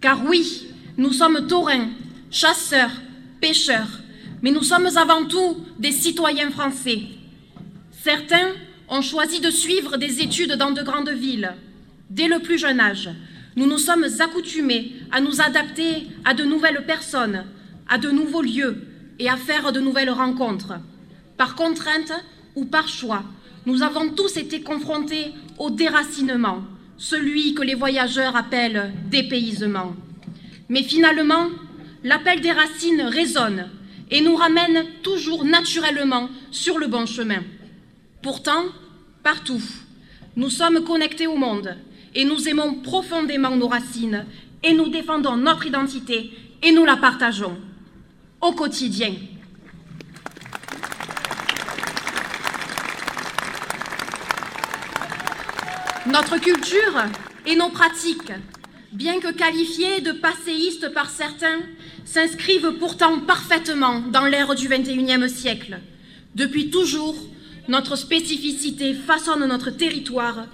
Car 0.00 0.24
oui, 0.24 0.68
nous 0.96 1.12
sommes 1.12 1.46
taurins, 1.46 1.88
chasseurs, 2.30 2.92
pêcheurs, 3.40 4.00
mais 4.40 4.52
nous 4.52 4.62
sommes 4.62 4.88
avant 4.96 5.24
tout 5.26 5.56
des 5.78 5.92
citoyens 5.92 6.50
français. 6.50 7.00
Certains 7.90 8.52
ont 8.88 9.02
choisi 9.02 9.40
de 9.40 9.50
suivre 9.50 9.96
des 9.96 10.22
études 10.22 10.52
dans 10.52 10.70
de 10.70 10.82
grandes 10.82 11.10
villes. 11.10 11.52
Dès 12.08 12.28
le 12.28 12.38
plus 12.38 12.58
jeune 12.58 12.80
âge, 12.80 13.10
nous 13.56 13.66
nous 13.66 13.78
sommes 13.78 14.06
accoutumés 14.20 14.92
à 15.10 15.20
nous 15.20 15.40
adapter 15.40 16.06
à 16.24 16.34
de 16.34 16.44
nouvelles 16.44 16.84
personnes, 16.86 17.44
à 17.88 17.98
de 17.98 18.10
nouveaux 18.10 18.42
lieux 18.42 18.76
et 19.18 19.28
à 19.28 19.36
faire 19.36 19.72
de 19.72 19.80
nouvelles 19.80 20.10
rencontres. 20.10 20.74
Par 21.36 21.56
contrainte 21.56 22.12
ou 22.54 22.64
par 22.64 22.88
choix, 22.88 23.24
nous 23.66 23.82
avons 23.82 24.10
tous 24.10 24.36
été 24.36 24.60
confrontés 24.60 25.32
au 25.58 25.70
déracinement, 25.70 26.62
celui 26.96 27.54
que 27.54 27.62
les 27.62 27.74
voyageurs 27.74 28.36
appellent 28.36 28.92
dépaysement. 29.10 29.94
Mais 30.68 30.82
finalement, 30.82 31.48
l'appel 32.02 32.40
des 32.40 32.52
racines 32.52 33.02
résonne 33.02 33.68
et 34.10 34.20
nous 34.20 34.36
ramène 34.36 34.84
toujours 35.02 35.44
naturellement 35.44 36.28
sur 36.50 36.78
le 36.78 36.86
bon 36.86 37.06
chemin. 37.06 37.42
Pourtant, 38.22 38.64
partout, 39.22 39.62
nous 40.36 40.50
sommes 40.50 40.84
connectés 40.84 41.26
au 41.26 41.36
monde 41.36 41.76
et 42.14 42.24
nous 42.24 42.48
aimons 42.48 42.74
profondément 42.74 43.56
nos 43.56 43.68
racines 43.68 44.24
et 44.62 44.72
nous 44.72 44.88
défendons 44.88 45.36
notre 45.36 45.66
identité 45.66 46.30
et 46.62 46.72
nous 46.72 46.84
la 46.84 46.96
partageons 46.96 47.56
au 48.40 48.52
quotidien. 48.52 49.12
Notre 56.06 56.36
culture 56.36 57.02
et 57.46 57.56
nos 57.56 57.70
pratiques, 57.70 58.32
bien 58.92 59.20
que 59.20 59.32
qualifiées 59.32 60.02
de 60.02 60.12
passéistes 60.12 60.92
par 60.92 61.08
certains, 61.08 61.60
s'inscrivent 62.04 62.72
pourtant 62.78 63.20
parfaitement 63.20 64.00
dans 64.00 64.26
l'ère 64.26 64.54
du 64.54 64.68
XXIe 64.68 65.30
siècle. 65.30 65.78
Depuis 66.34 66.68
toujours, 66.68 67.16
notre 67.68 67.96
spécificité 67.96 68.92
façonne 68.92 69.46
notre 69.46 69.70
territoire 69.70 70.44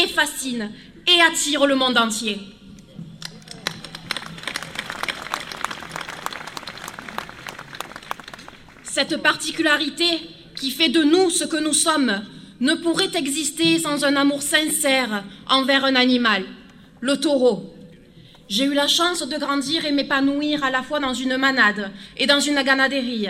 et 0.00 0.06
fascine 0.06 0.70
et 1.08 1.20
attire 1.22 1.66
le 1.66 1.74
monde 1.74 1.98
entier. 1.98 2.38
Cette 8.84 9.20
particularité 9.20 10.20
qui 10.54 10.70
fait 10.70 10.88
de 10.88 11.02
nous 11.02 11.30
ce 11.30 11.42
que 11.44 11.56
nous 11.56 11.72
sommes 11.72 12.22
ne 12.60 12.74
pourrait 12.74 13.10
exister 13.14 13.78
sans 13.78 14.04
un 14.04 14.16
amour 14.16 14.42
sincère 14.42 15.24
envers 15.48 15.84
un 15.84 15.94
animal, 15.94 16.44
le 17.00 17.16
taureau. 17.16 17.74
J'ai 18.48 18.64
eu 18.64 18.74
la 18.74 18.88
chance 18.88 19.26
de 19.26 19.38
grandir 19.38 19.86
et 19.86 19.92
m'épanouir 19.92 20.62
à 20.62 20.70
la 20.70 20.82
fois 20.82 21.00
dans 21.00 21.14
une 21.14 21.36
manade 21.36 21.90
et 22.18 22.26
dans 22.26 22.40
une 22.40 22.62
ganaderie. 22.62 23.28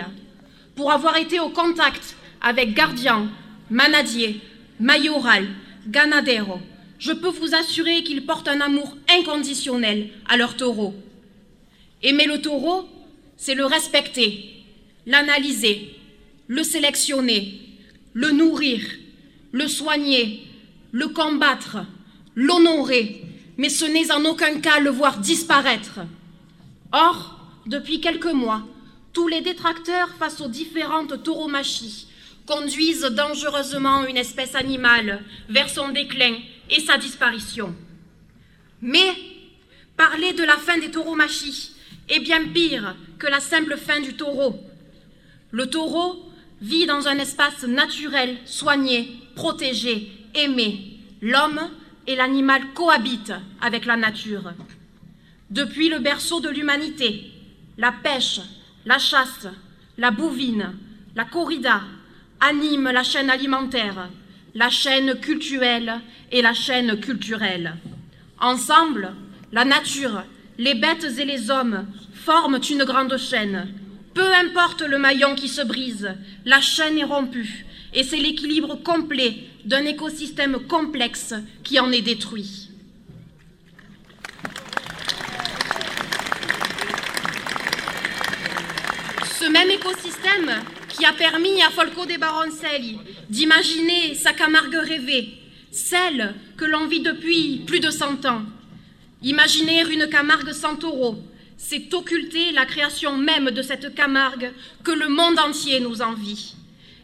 Pour 0.75 0.91
avoir 0.91 1.15
été 1.17 1.39
au 1.39 1.49
contact 1.49 2.15
avec 2.41 2.73
gardiens, 2.73 3.29
manadiers, 3.69 4.41
mayoral, 4.79 5.47
ganadero, 5.87 6.59
je 6.99 7.13
peux 7.13 7.29
vous 7.29 7.55
assurer 7.55 8.03
qu'ils 8.03 8.25
portent 8.25 8.47
un 8.47 8.61
amour 8.61 8.97
inconditionnel 9.09 10.09
à 10.27 10.37
leur 10.37 10.57
taureau. 10.57 10.93
Aimer 12.03 12.25
le 12.25 12.41
taureau, 12.41 12.87
c'est 13.37 13.55
le 13.55 13.65
respecter, 13.65 14.63
l'analyser, 15.05 15.95
le 16.47 16.63
sélectionner, 16.63 17.59
le 18.13 18.31
nourrir, 18.31 18.81
le 19.51 19.67
soigner, 19.67 20.47
le 20.91 21.07
combattre, 21.07 21.77
l'honorer, 22.35 23.23
mais 23.57 23.69
ce 23.69 23.85
n'est 23.85 24.11
en 24.11 24.25
aucun 24.25 24.59
cas 24.59 24.79
le 24.79 24.89
voir 24.89 25.17
disparaître. 25.19 25.99
Or, 26.91 27.37
depuis 27.65 28.01
quelques 28.01 28.25
mois, 28.33 28.63
tous 29.13 29.27
les 29.27 29.41
détracteurs 29.41 30.09
face 30.17 30.41
aux 30.41 30.47
différentes 30.47 31.23
tauromachies 31.23 32.07
conduisent 32.45 33.03
dangereusement 33.03 34.05
une 34.05 34.17
espèce 34.17 34.55
animale 34.55 35.23
vers 35.49 35.69
son 35.69 35.89
déclin 35.89 36.35
et 36.69 36.79
sa 36.79 36.97
disparition. 36.97 37.75
Mais 38.81 39.13
Parler 40.01 40.33
de 40.33 40.43
la 40.43 40.57
fin 40.57 40.79
des 40.79 40.89
tauromachis 40.89 41.73
est 42.09 42.21
bien 42.21 42.47
pire 42.47 42.95
que 43.19 43.27
la 43.27 43.39
simple 43.39 43.77
fin 43.77 43.99
du 43.99 44.15
taureau. 44.15 44.59
Le 45.51 45.67
taureau 45.67 46.30
vit 46.61 46.85
dans 46.85 47.07
un 47.07 47.17
espace 47.17 47.63
naturel, 47.63 48.37
soigné, 48.45 49.19
protégé, 49.35 50.11
aimé. 50.35 50.99
L'homme 51.21 51.59
et 52.07 52.15
l'animal 52.15 52.61
cohabitent 52.73 53.33
avec 53.61 53.85
la 53.85 53.97
nature. 53.97 54.53
Depuis 55.49 55.89
le 55.89 55.99
berceau 55.99 56.39
de 56.39 56.49
l'humanité, 56.49 57.31
la 57.77 57.91
pêche, 57.91 58.39
la 58.85 58.99
chasse, 58.99 59.47
la 59.97 60.11
bouvine, 60.11 60.73
la 61.15 61.25
corrida 61.25 61.81
animent 62.39 62.91
la 62.91 63.03
chaîne 63.03 63.29
alimentaire, 63.29 64.09
la 64.55 64.69
chaîne 64.69 65.19
culturelle 65.19 65.99
et 66.31 66.41
la 66.41 66.53
chaîne 66.53 66.99
culturelle. 66.99 67.75
Ensemble, 68.39 69.13
la 69.51 69.65
nature, 69.65 70.23
les 70.57 70.73
bêtes 70.73 71.17
et 71.19 71.25
les 71.25 71.51
hommes 71.51 71.85
forment 72.13 72.59
une 72.69 72.83
grande 72.83 73.17
chaîne. 73.17 73.67
Peu 74.13 74.33
importe 74.33 74.81
le 74.81 74.97
maillon 74.97 75.35
qui 75.35 75.47
se 75.47 75.61
brise, 75.61 76.09
la 76.45 76.59
chaîne 76.59 76.97
est 76.97 77.03
rompue 77.03 77.65
et 77.93 78.03
c'est 78.03 78.17
l'équilibre 78.17 78.75
complet 78.75 79.37
d'un 79.65 79.85
écosystème 79.85 80.59
complexe 80.67 81.33
qui 81.63 81.79
en 81.79 81.91
est 81.91 82.01
détruit. 82.01 82.69
Ce 89.39 89.45
même 89.49 89.69
écosystème 89.69 90.61
qui 90.89 91.05
a 91.05 91.13
permis 91.13 91.61
à 91.63 91.69
Folco 91.69 92.05
de 92.05 92.17
Baroncelli 92.17 92.99
d'imaginer 93.29 94.13
sa 94.15 94.33
Camargue 94.33 94.75
rêvée, 94.75 95.29
celle 95.71 96.35
que 96.57 96.65
l'on 96.65 96.87
vit 96.87 96.99
depuis 97.01 97.63
plus 97.65 97.79
de 97.79 97.89
cent 97.89 98.25
ans. 98.25 98.43
Imaginer 99.23 99.83
une 99.91 100.09
Camargue 100.09 100.51
sans 100.51 100.75
taureau, 100.75 101.17
c'est 101.63 101.93
occulter 101.93 102.51
la 102.51 102.65
création 102.65 103.15
même 103.15 103.51
de 103.51 103.61
cette 103.61 103.93
Camargue 103.93 104.51
que 104.83 104.91
le 104.91 105.07
monde 105.07 105.37
entier 105.39 105.79
nous 105.79 106.01
envie. 106.01 106.55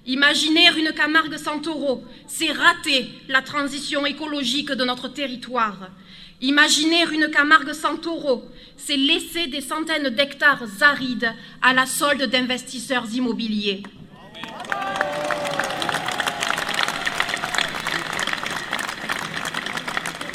Imaginer 0.07 0.67
une 0.77 0.91
Camargue 0.93 1.37
sans 1.37 1.59
taureau, 1.59 2.03
c'est 2.25 2.51
rater 2.51 3.07
la 3.29 3.41
transition 3.41 4.05
écologique 4.05 4.71
de 4.71 4.83
notre 4.83 5.09
territoire. 5.09 5.89
Imaginer 6.41 7.03
une 7.13 7.29
Camargue 7.29 7.71
sans 7.71 7.97
taureau, 7.97 8.45
c'est 8.75 8.97
laisser 8.97 9.47
des 9.47 9.61
centaines 9.61 10.09
d'hectares 10.09 10.63
arides 10.81 11.31
à 11.61 11.73
la 11.73 11.85
solde 11.85 12.23
d'investisseurs 12.23 13.05
immobiliers. 13.13 13.83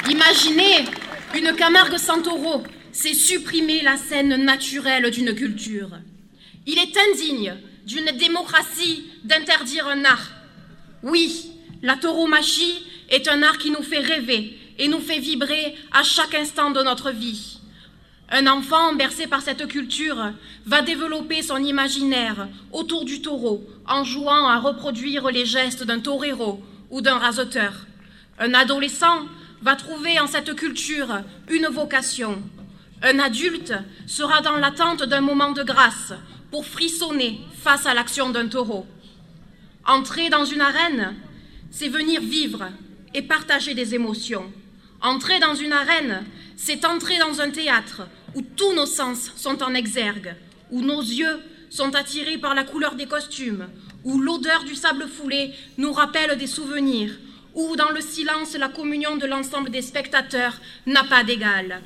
Imaginez 0.09 0.85
une 1.35 1.55
Camargue 1.55 1.97
sans 1.97 2.21
taureau, 2.21 2.63
c'est 2.93 3.15
supprimer 3.15 3.81
la 3.81 3.97
scène 3.97 4.45
naturelle 4.45 5.09
d'une 5.11 5.33
culture. 5.33 5.89
Il 6.65 6.77
est 6.77 6.95
indigne 7.11 7.55
d'une 7.85 8.17
démocratie 8.17 9.03
d'interdire 9.25 9.87
un 9.87 10.05
art. 10.05 10.29
Oui, 11.01 11.51
la 11.81 11.97
tauromachie 11.97 12.85
est 13.09 13.27
un 13.27 13.43
art 13.43 13.57
qui 13.57 13.71
nous 13.71 13.83
fait 13.83 13.99
rêver 13.99 14.57
et 14.77 14.87
nous 14.87 14.99
fait 14.99 15.19
vibrer 15.19 15.75
à 15.91 16.03
chaque 16.03 16.35
instant 16.35 16.71
de 16.71 16.81
notre 16.81 17.11
vie. 17.11 17.59
Un 18.29 18.47
enfant 18.47 18.93
bercé 18.93 19.27
par 19.27 19.41
cette 19.41 19.67
culture 19.67 20.31
va 20.65 20.81
développer 20.81 21.41
son 21.41 21.57
imaginaire 21.57 22.47
autour 22.71 23.05
du 23.05 23.21
taureau 23.21 23.67
en 23.87 24.03
jouant 24.03 24.47
à 24.47 24.59
reproduire 24.59 25.29
les 25.29 25.45
gestes 25.45 25.83
d'un 25.83 25.99
torero 25.99 26.61
ou 26.89 27.01
d'un 27.01 27.17
raseteur. 27.17 27.73
Un 28.39 28.53
adolescent 28.53 29.25
va 29.61 29.75
trouver 29.75 30.19
en 30.19 30.27
cette 30.27 30.55
culture 30.55 31.21
une 31.49 31.67
vocation. 31.67 32.41
Un 33.05 33.19
adulte 33.19 33.73
sera 34.07 34.39
dans 34.39 34.55
l'attente 34.55 35.03
d'un 35.03 35.19
moment 35.19 35.51
de 35.51 35.61
grâce 35.61 36.13
pour 36.51 36.65
frissonner 36.65 37.41
face 37.61 37.85
à 37.85 37.93
l'action 37.93 38.29
d'un 38.29 38.47
taureau. 38.47 38.87
Entrer 39.85 40.29
dans 40.29 40.45
une 40.45 40.61
arène, 40.61 41.13
c'est 41.69 41.89
venir 41.89 42.21
vivre 42.21 42.69
et 43.13 43.21
partager 43.21 43.73
des 43.73 43.93
émotions. 43.93 44.49
Entrer 45.01 45.39
dans 45.39 45.53
une 45.53 45.73
arène, 45.73 46.23
c'est 46.55 46.85
entrer 46.85 47.17
dans 47.17 47.41
un 47.41 47.49
théâtre 47.49 48.07
où 48.35 48.41
tous 48.41 48.73
nos 48.73 48.85
sens 48.85 49.33
sont 49.35 49.61
en 49.61 49.73
exergue, 49.73 50.35
où 50.71 50.81
nos 50.81 51.01
yeux 51.01 51.41
sont 51.69 51.93
attirés 51.95 52.37
par 52.37 52.55
la 52.55 52.63
couleur 52.63 52.95
des 52.95 53.07
costumes, 53.07 53.67
où 54.05 54.17
l'odeur 54.17 54.63
du 54.63 54.75
sable 54.75 55.09
foulé 55.09 55.51
nous 55.77 55.91
rappelle 55.91 56.37
des 56.37 56.47
souvenirs, 56.47 57.11
où 57.53 57.75
dans 57.75 57.89
le 57.89 57.99
silence 57.99 58.55
la 58.55 58.69
communion 58.69 59.17
de 59.17 59.25
l'ensemble 59.25 59.71
des 59.71 59.81
spectateurs 59.81 60.57
n'a 60.85 61.03
pas 61.03 61.25
d'égal. 61.25 61.81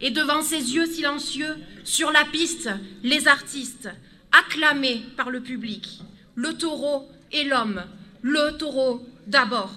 Et 0.00 0.10
devant 0.10 0.42
ces 0.42 0.74
yeux 0.74 0.86
silencieux, 0.86 1.56
sur 1.84 2.10
la 2.10 2.24
piste, 2.24 2.70
les 3.02 3.28
artistes, 3.28 3.88
acclamés 4.32 5.02
par 5.16 5.30
le 5.30 5.40
public, 5.40 6.00
le 6.34 6.54
taureau 6.54 7.08
et 7.32 7.44
l'homme, 7.44 7.82
le 8.22 8.56
taureau 8.56 9.06
d'abord. 9.26 9.70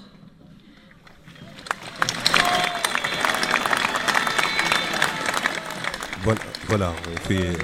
Voilà, 6.23 6.41
voilà, 6.67 6.93
on 7.11 7.27
fait. 7.27 7.57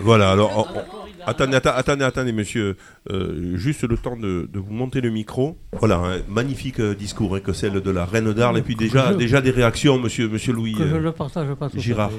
Voilà, 0.00 0.32
alors. 0.32 1.03
Attendez, 1.26 1.56
attendez, 1.64 2.04
attendez, 2.04 2.32
monsieur. 2.32 2.76
Euh, 3.10 3.56
juste 3.56 3.84
le 3.84 3.96
temps 3.96 4.16
de, 4.16 4.48
de 4.52 4.58
vous 4.58 4.72
monter 4.72 5.00
le 5.00 5.10
micro. 5.10 5.56
Voilà, 5.78 5.96
un 5.96 6.18
magnifique 6.28 6.80
euh, 6.80 6.94
discours 6.94 7.36
hein, 7.36 7.40
que 7.40 7.52
celle 7.52 7.80
de 7.80 7.90
la 7.90 8.04
reine 8.04 8.32
d'Arles. 8.32 8.58
Et 8.58 8.62
puis 8.62 8.76
déjà, 8.76 9.12
je- 9.12 9.16
déjà 9.18 9.40
des 9.40 9.50
réactions, 9.50 9.98
monsieur, 9.98 10.28
monsieur 10.28 10.52
Louis. 10.52 10.72
que 10.74 10.86
je 10.88 10.94
euh, 10.94 11.00
ne 11.00 11.10
partage 11.10 11.52
pas 11.54 11.68
tout 11.70 11.78
Girard. 11.78 12.10
fait. 12.10 12.16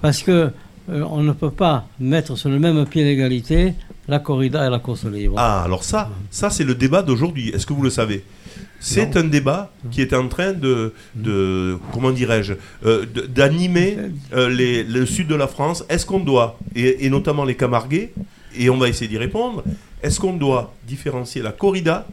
Parce 0.00 0.22
que 0.22 0.50
euh, 0.90 1.02
on 1.10 1.22
ne 1.22 1.32
peut 1.32 1.50
pas 1.50 1.86
mettre 1.98 2.36
sur 2.36 2.48
le 2.48 2.58
même 2.58 2.84
pied 2.86 3.04
d'égalité 3.04 3.74
la 4.08 4.18
corrida 4.18 4.66
et 4.66 4.70
la 4.70 4.78
course 4.80 5.04
libre. 5.04 5.36
Ah, 5.38 5.62
alors 5.62 5.84
ça, 5.84 6.10
ça 6.30 6.50
c'est 6.50 6.64
le 6.64 6.74
débat 6.74 7.02
d'aujourd'hui. 7.02 7.50
Est-ce 7.50 7.64
que 7.66 7.72
vous 7.72 7.82
le 7.82 7.90
savez? 7.90 8.24
C'est 8.82 9.16
un 9.16 9.24
débat 9.24 9.70
qui 9.90 10.00
est 10.00 10.14
en 10.14 10.26
train 10.28 10.52
de, 10.54 10.92
de 11.14 11.78
comment 11.92 12.10
dirais-je, 12.10 12.54
euh, 12.86 13.04
d'animer 13.28 13.96
euh, 14.32 14.48
les- 14.48 14.82
le 14.84 15.04
sud 15.06 15.28
de 15.28 15.34
la 15.34 15.46
France. 15.46 15.84
Est-ce 15.90 16.06
qu'on 16.06 16.20
doit, 16.20 16.58
et, 16.74 17.04
et 17.04 17.10
notamment 17.10 17.44
les 17.44 17.56
Camarguais, 17.56 18.12
et 18.58 18.70
on 18.70 18.78
va 18.78 18.88
essayer 18.88 19.06
d'y 19.08 19.18
répondre, 19.18 19.62
est-ce 20.02 20.18
qu'on 20.18 20.32
doit 20.32 20.72
différencier 20.88 21.42
la 21.42 21.52
corrida 21.52 22.06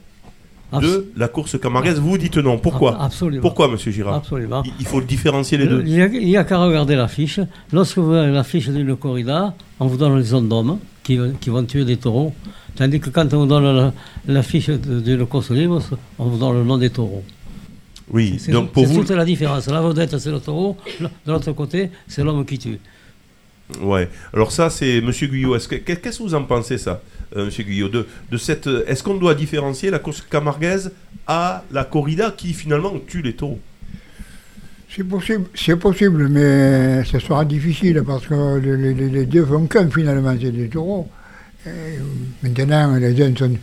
de 0.73 1.07
la 1.15 1.29
course 1.29 1.57
camarguaise 1.57 1.97
Vous 1.99 2.17
dites 2.17 2.35
non. 2.37 2.57
Pourquoi? 2.57 3.01
Absolument. 3.01 3.41
Pourquoi, 3.41 3.69
monsieur 3.69 3.91
Girard? 3.93 4.15
Absolument. 4.15 4.63
Il, 4.65 4.73
il 4.81 4.85
faut 4.85 4.99
différencier 4.99 5.57
les 5.57 5.65
deux. 5.65 5.81
Il 5.85 5.93
n'y 6.25 6.35
a, 6.35 6.43
qu'à 6.43 6.57
regarder 6.57 6.95
l'affiche. 6.97 7.39
Lorsque 7.71 7.97
vous 7.99 8.11
avez 8.11 8.33
l'affiche 8.33 8.67
d'une 8.67 8.93
corrida, 8.97 9.55
on 9.79 9.87
vous 9.87 9.95
donne 9.95 10.17
les 10.19 10.33
ondes 10.33 10.49
d'hommes 10.49 10.79
qui, 11.03 11.17
qui 11.39 11.49
vont 11.49 11.63
tuer 11.63 11.85
des 11.85 11.95
taureaux. 11.95 12.33
Tandis 12.77 12.99
que 12.99 13.09
quand 13.09 13.33
on 13.33 13.39
vous 13.39 13.45
donne 13.47 13.75
la- 13.75 13.93
l'affiche 14.27 14.67
de- 14.69 14.99
d'une 15.01 15.25
course 15.25 15.49
libre, 15.51 15.81
on 16.19 16.25
vous 16.25 16.37
donne 16.37 16.53
le 16.59 16.63
nom 16.63 16.77
des 16.77 16.89
taureaux. 16.91 17.23
Oui, 18.11 18.35
C'est 18.39 18.51
donc 18.51 18.71
pour 18.71 18.85
c'est 18.87 18.93
vous. 18.93 19.01
toute 19.03 19.09
la 19.11 19.25
différence. 19.25 19.67
La 19.67 19.81
vedette, 19.81 20.17
c'est 20.17 20.31
le 20.31 20.39
taureau. 20.39 20.77
De 21.01 21.31
l'autre 21.31 21.51
côté, 21.53 21.89
c'est 22.07 22.23
l'homme 22.23 22.45
qui 22.45 22.57
tue. 22.59 22.79
Ouais. 23.81 24.07
Alors 24.33 24.51
ça, 24.51 24.69
c'est 24.69 25.01
Monsieur 25.01 25.27
Guyot. 25.27 25.55
Est-ce 25.55 25.67
que- 25.67 25.75
Qu'est-ce 25.75 26.17
que 26.19 26.23
vous 26.23 26.35
en 26.35 26.43
pensez, 26.43 26.77
ça, 26.77 27.01
euh, 27.35 27.45
Monsieur 27.45 27.63
Guyot, 27.65 27.89
de, 27.89 28.07
de 28.31 28.37
cette 28.37 28.67
Est-ce 28.87 29.03
qu'on 29.03 29.15
doit 29.17 29.35
différencier 29.35 29.89
la 29.89 29.99
course 29.99 30.21
camarguaise 30.21 30.91
à 31.27 31.63
la 31.71 31.83
corrida 31.83 32.31
qui 32.31 32.53
finalement 32.53 32.93
tue 33.05 33.21
les 33.21 33.33
taureaux? 33.33 33.59
C'est 34.89 35.03
possible, 35.03 35.45
c'est 35.53 35.75
possible, 35.75 36.29
mais 36.29 37.03
ce 37.03 37.19
sera 37.19 37.43
difficile 37.43 38.01
parce 38.07 38.25
que 38.25 38.57
les, 38.57 38.77
les- 38.77 38.93
les- 38.93 39.09
les 39.09 39.25
deux 39.25 39.45
font 39.45 39.65
qu'un 39.67 39.89
finalement, 39.89 40.33
c'est 40.41 40.51
des 40.51 40.69
taureaux. 40.69 41.09
Maintenant, 42.43 42.95
les 42.95 43.21
uns 43.23 43.35
sont, 43.35 43.53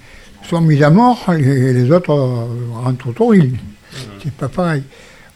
sont 0.48 0.61
mis 0.61 0.82
à 0.82 0.90
mort 0.90 1.24
et 1.32 1.72
les 1.72 1.90
autres 1.90 2.11
euh, 2.11 2.46
rentrent 2.82 3.09
au 3.09 3.12
tauril. 3.12 3.55
C'est 4.22 4.32
pas 4.32 4.48
pareil. 4.48 4.82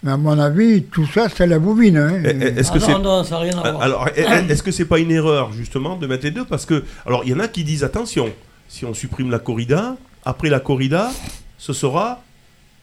Mais 0.02 0.12
à 0.12 0.16
mon 0.16 0.38
avis, 0.38 0.84
tout 0.84 1.06
ça, 1.06 1.28
c'est 1.34 1.46
la 1.46 1.58
bovine. 1.58 1.96
hein. 1.96 2.22
Est-ce 2.22 2.70
que 2.72 2.78
Ah 2.78 2.84
c'est 2.86 2.92
non, 2.92 2.98
non, 3.00 3.24
ça 3.24 3.30
n'a 3.36 3.40
rien 3.40 3.58
à 3.58 3.70
voir. 3.72 3.82
alors 3.82 4.08
est-ce 4.14 4.62
que 4.62 4.70
c'est 4.70 4.84
pas 4.84 4.98
une 4.98 5.10
erreur 5.10 5.52
justement 5.52 5.96
de 5.96 6.06
mettre 6.06 6.24
les 6.24 6.30
deux? 6.30 6.44
Parce 6.44 6.66
que 6.66 6.84
alors 7.06 7.22
il 7.24 7.30
y 7.30 7.34
en 7.34 7.40
a 7.40 7.48
qui 7.48 7.64
disent 7.64 7.84
attention 7.84 8.28
si 8.68 8.84
on 8.84 8.94
supprime 8.94 9.30
la 9.30 9.38
corrida 9.38 9.96
après 10.24 10.50
la 10.50 10.60
corrida 10.60 11.10
ce 11.56 11.72
sera 11.72 12.22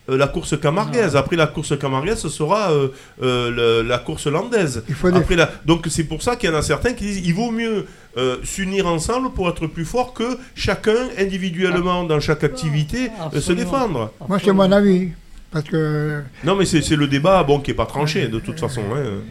euh, 0.10 0.18
la 0.18 0.28
course 0.28 0.60
camarguaise. 0.60 1.16
Après 1.16 1.36
la 1.36 1.47
course 1.47 1.78
camarguaise, 1.78 2.20
ce 2.20 2.30
sera 2.30 2.72
euh, 2.72 2.89
euh, 3.24 3.82
le- 3.82 3.88
la 3.88 3.97
course 3.99 4.28
landaise. 4.28 4.84
faut 4.93 5.10
des- 5.12 5.18
Après 5.18 5.36
la... 5.36 5.49
Donc 5.66 5.88
c'est 5.89 6.03
pour 6.03 6.22
ça 6.22 6.36
qu'il 6.36 6.49
y 6.49 6.53
en 6.53 6.56
a 6.58 6.62
certains 6.62 6.93
qui 6.93 7.06
disent 7.06 7.22
il 7.26 7.34
vaut 7.34 7.51
mieux 7.51 7.86
euh, 8.18 8.38
s'unir 8.43 8.88
ensemble 8.88 9.32
pour 9.32 9.49
être 9.49 9.68
plus 9.68 9.86
fort 9.86 10.14
que 10.14 10.38
chacun 10.56 11.10
individuellement 11.18 12.03
dans 12.03 12.20
chaque 12.20 12.43
activité 12.43 13.10
euh, 13.34 13.41
se 13.41 13.51
défendre. 13.53 14.12
Moi, 14.30 14.39
c'est 14.43 14.53
mon 14.53 14.72
avis. 14.72 15.10
Parce 15.51 15.66
que 15.70 16.22
Non 16.43 16.56
mais 16.56 16.66
c'est 16.66 16.82
c'est 16.82 16.95
le 16.97 17.08
débat 17.08 17.41
bon 17.43 17.60
qui 17.62 17.72
est 17.72 17.76
pas 17.76 17.86
tranché 17.86 18.28
de 18.28 18.39
toute 18.39 18.60
façon. 18.60 18.82
hein. 18.93 19.22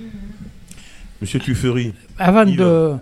Monsieur 1.20 1.38
Tuffery. 1.40 1.92
Avant 2.18 2.46
Yves. 2.46 2.58
de, 2.58 2.94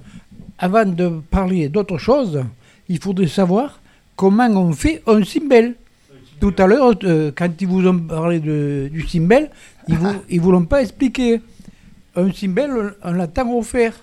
avant 0.59 0.85
de 0.85 1.21
parler 1.31 1.69
d'autre 1.69 1.99
chose, 1.99 2.43
il 2.89 3.01
faudrait 3.01 3.27
savoir 3.29 3.81
comment 4.17 4.49
on 4.49 4.73
fait 4.73 5.03
un 5.07 5.25
cymbale. 5.25 5.75
Tout 6.43 6.55
à 6.59 6.67
l'heure, 6.67 6.93
euh, 7.05 7.31
quand 7.39 7.51
ils 7.61 7.69
vous 7.69 7.87
ont 7.87 8.01
parlé 8.01 8.41
de, 8.41 8.89
du 8.91 9.07
cymbale, 9.07 9.49
ils 9.87 9.95
ne 9.95 9.99
vous, 10.01 10.15
ils 10.29 10.41
vous 10.41 10.51
l'ont 10.51 10.65
pas 10.65 10.83
expliqué. 10.83 11.41
un 12.17 12.33
cymbelle, 12.33 12.73
on 13.05 13.13
l'attend 13.13 13.49
offert. 13.57 13.95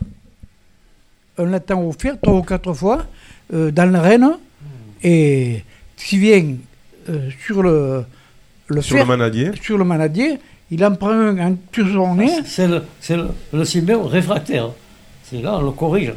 On 1.37 1.45
l'attend 1.47 1.83
offert 1.85 2.15
trois 2.21 2.35
ou 2.35 2.41
quatre 2.41 2.71
fois 2.73 3.05
euh, 3.53 3.71
dans 3.71 3.91
l'arène. 3.91 4.25
Et 5.03 5.63
s'il 5.97 6.19
vient 6.19 6.55
euh, 7.09 7.29
sur 7.45 7.61
le, 7.61 8.05
le 8.67 8.81
Sur 8.81 8.95
fer- 8.95 9.03
le 9.03 9.07
manadier 9.17 9.51
sur 9.61 9.77
le 9.77 9.83
manadier, 9.83 10.37
il 10.71 10.85
en 10.85 10.95
prend 10.95 11.09
un 11.11 11.37
en- 11.51 11.57
sur 11.73 11.87
son 11.91 12.15
nez. 12.15 12.31
C'est 12.45 12.67
le, 12.69 12.83
le, 13.09 13.27
le 13.51 13.65
cymbale 13.65 13.97
réfractaire. 14.17 14.69
C'est 15.25 15.41
là, 15.41 15.57
on 15.57 15.63
le 15.63 15.71
corrige. 15.71 16.13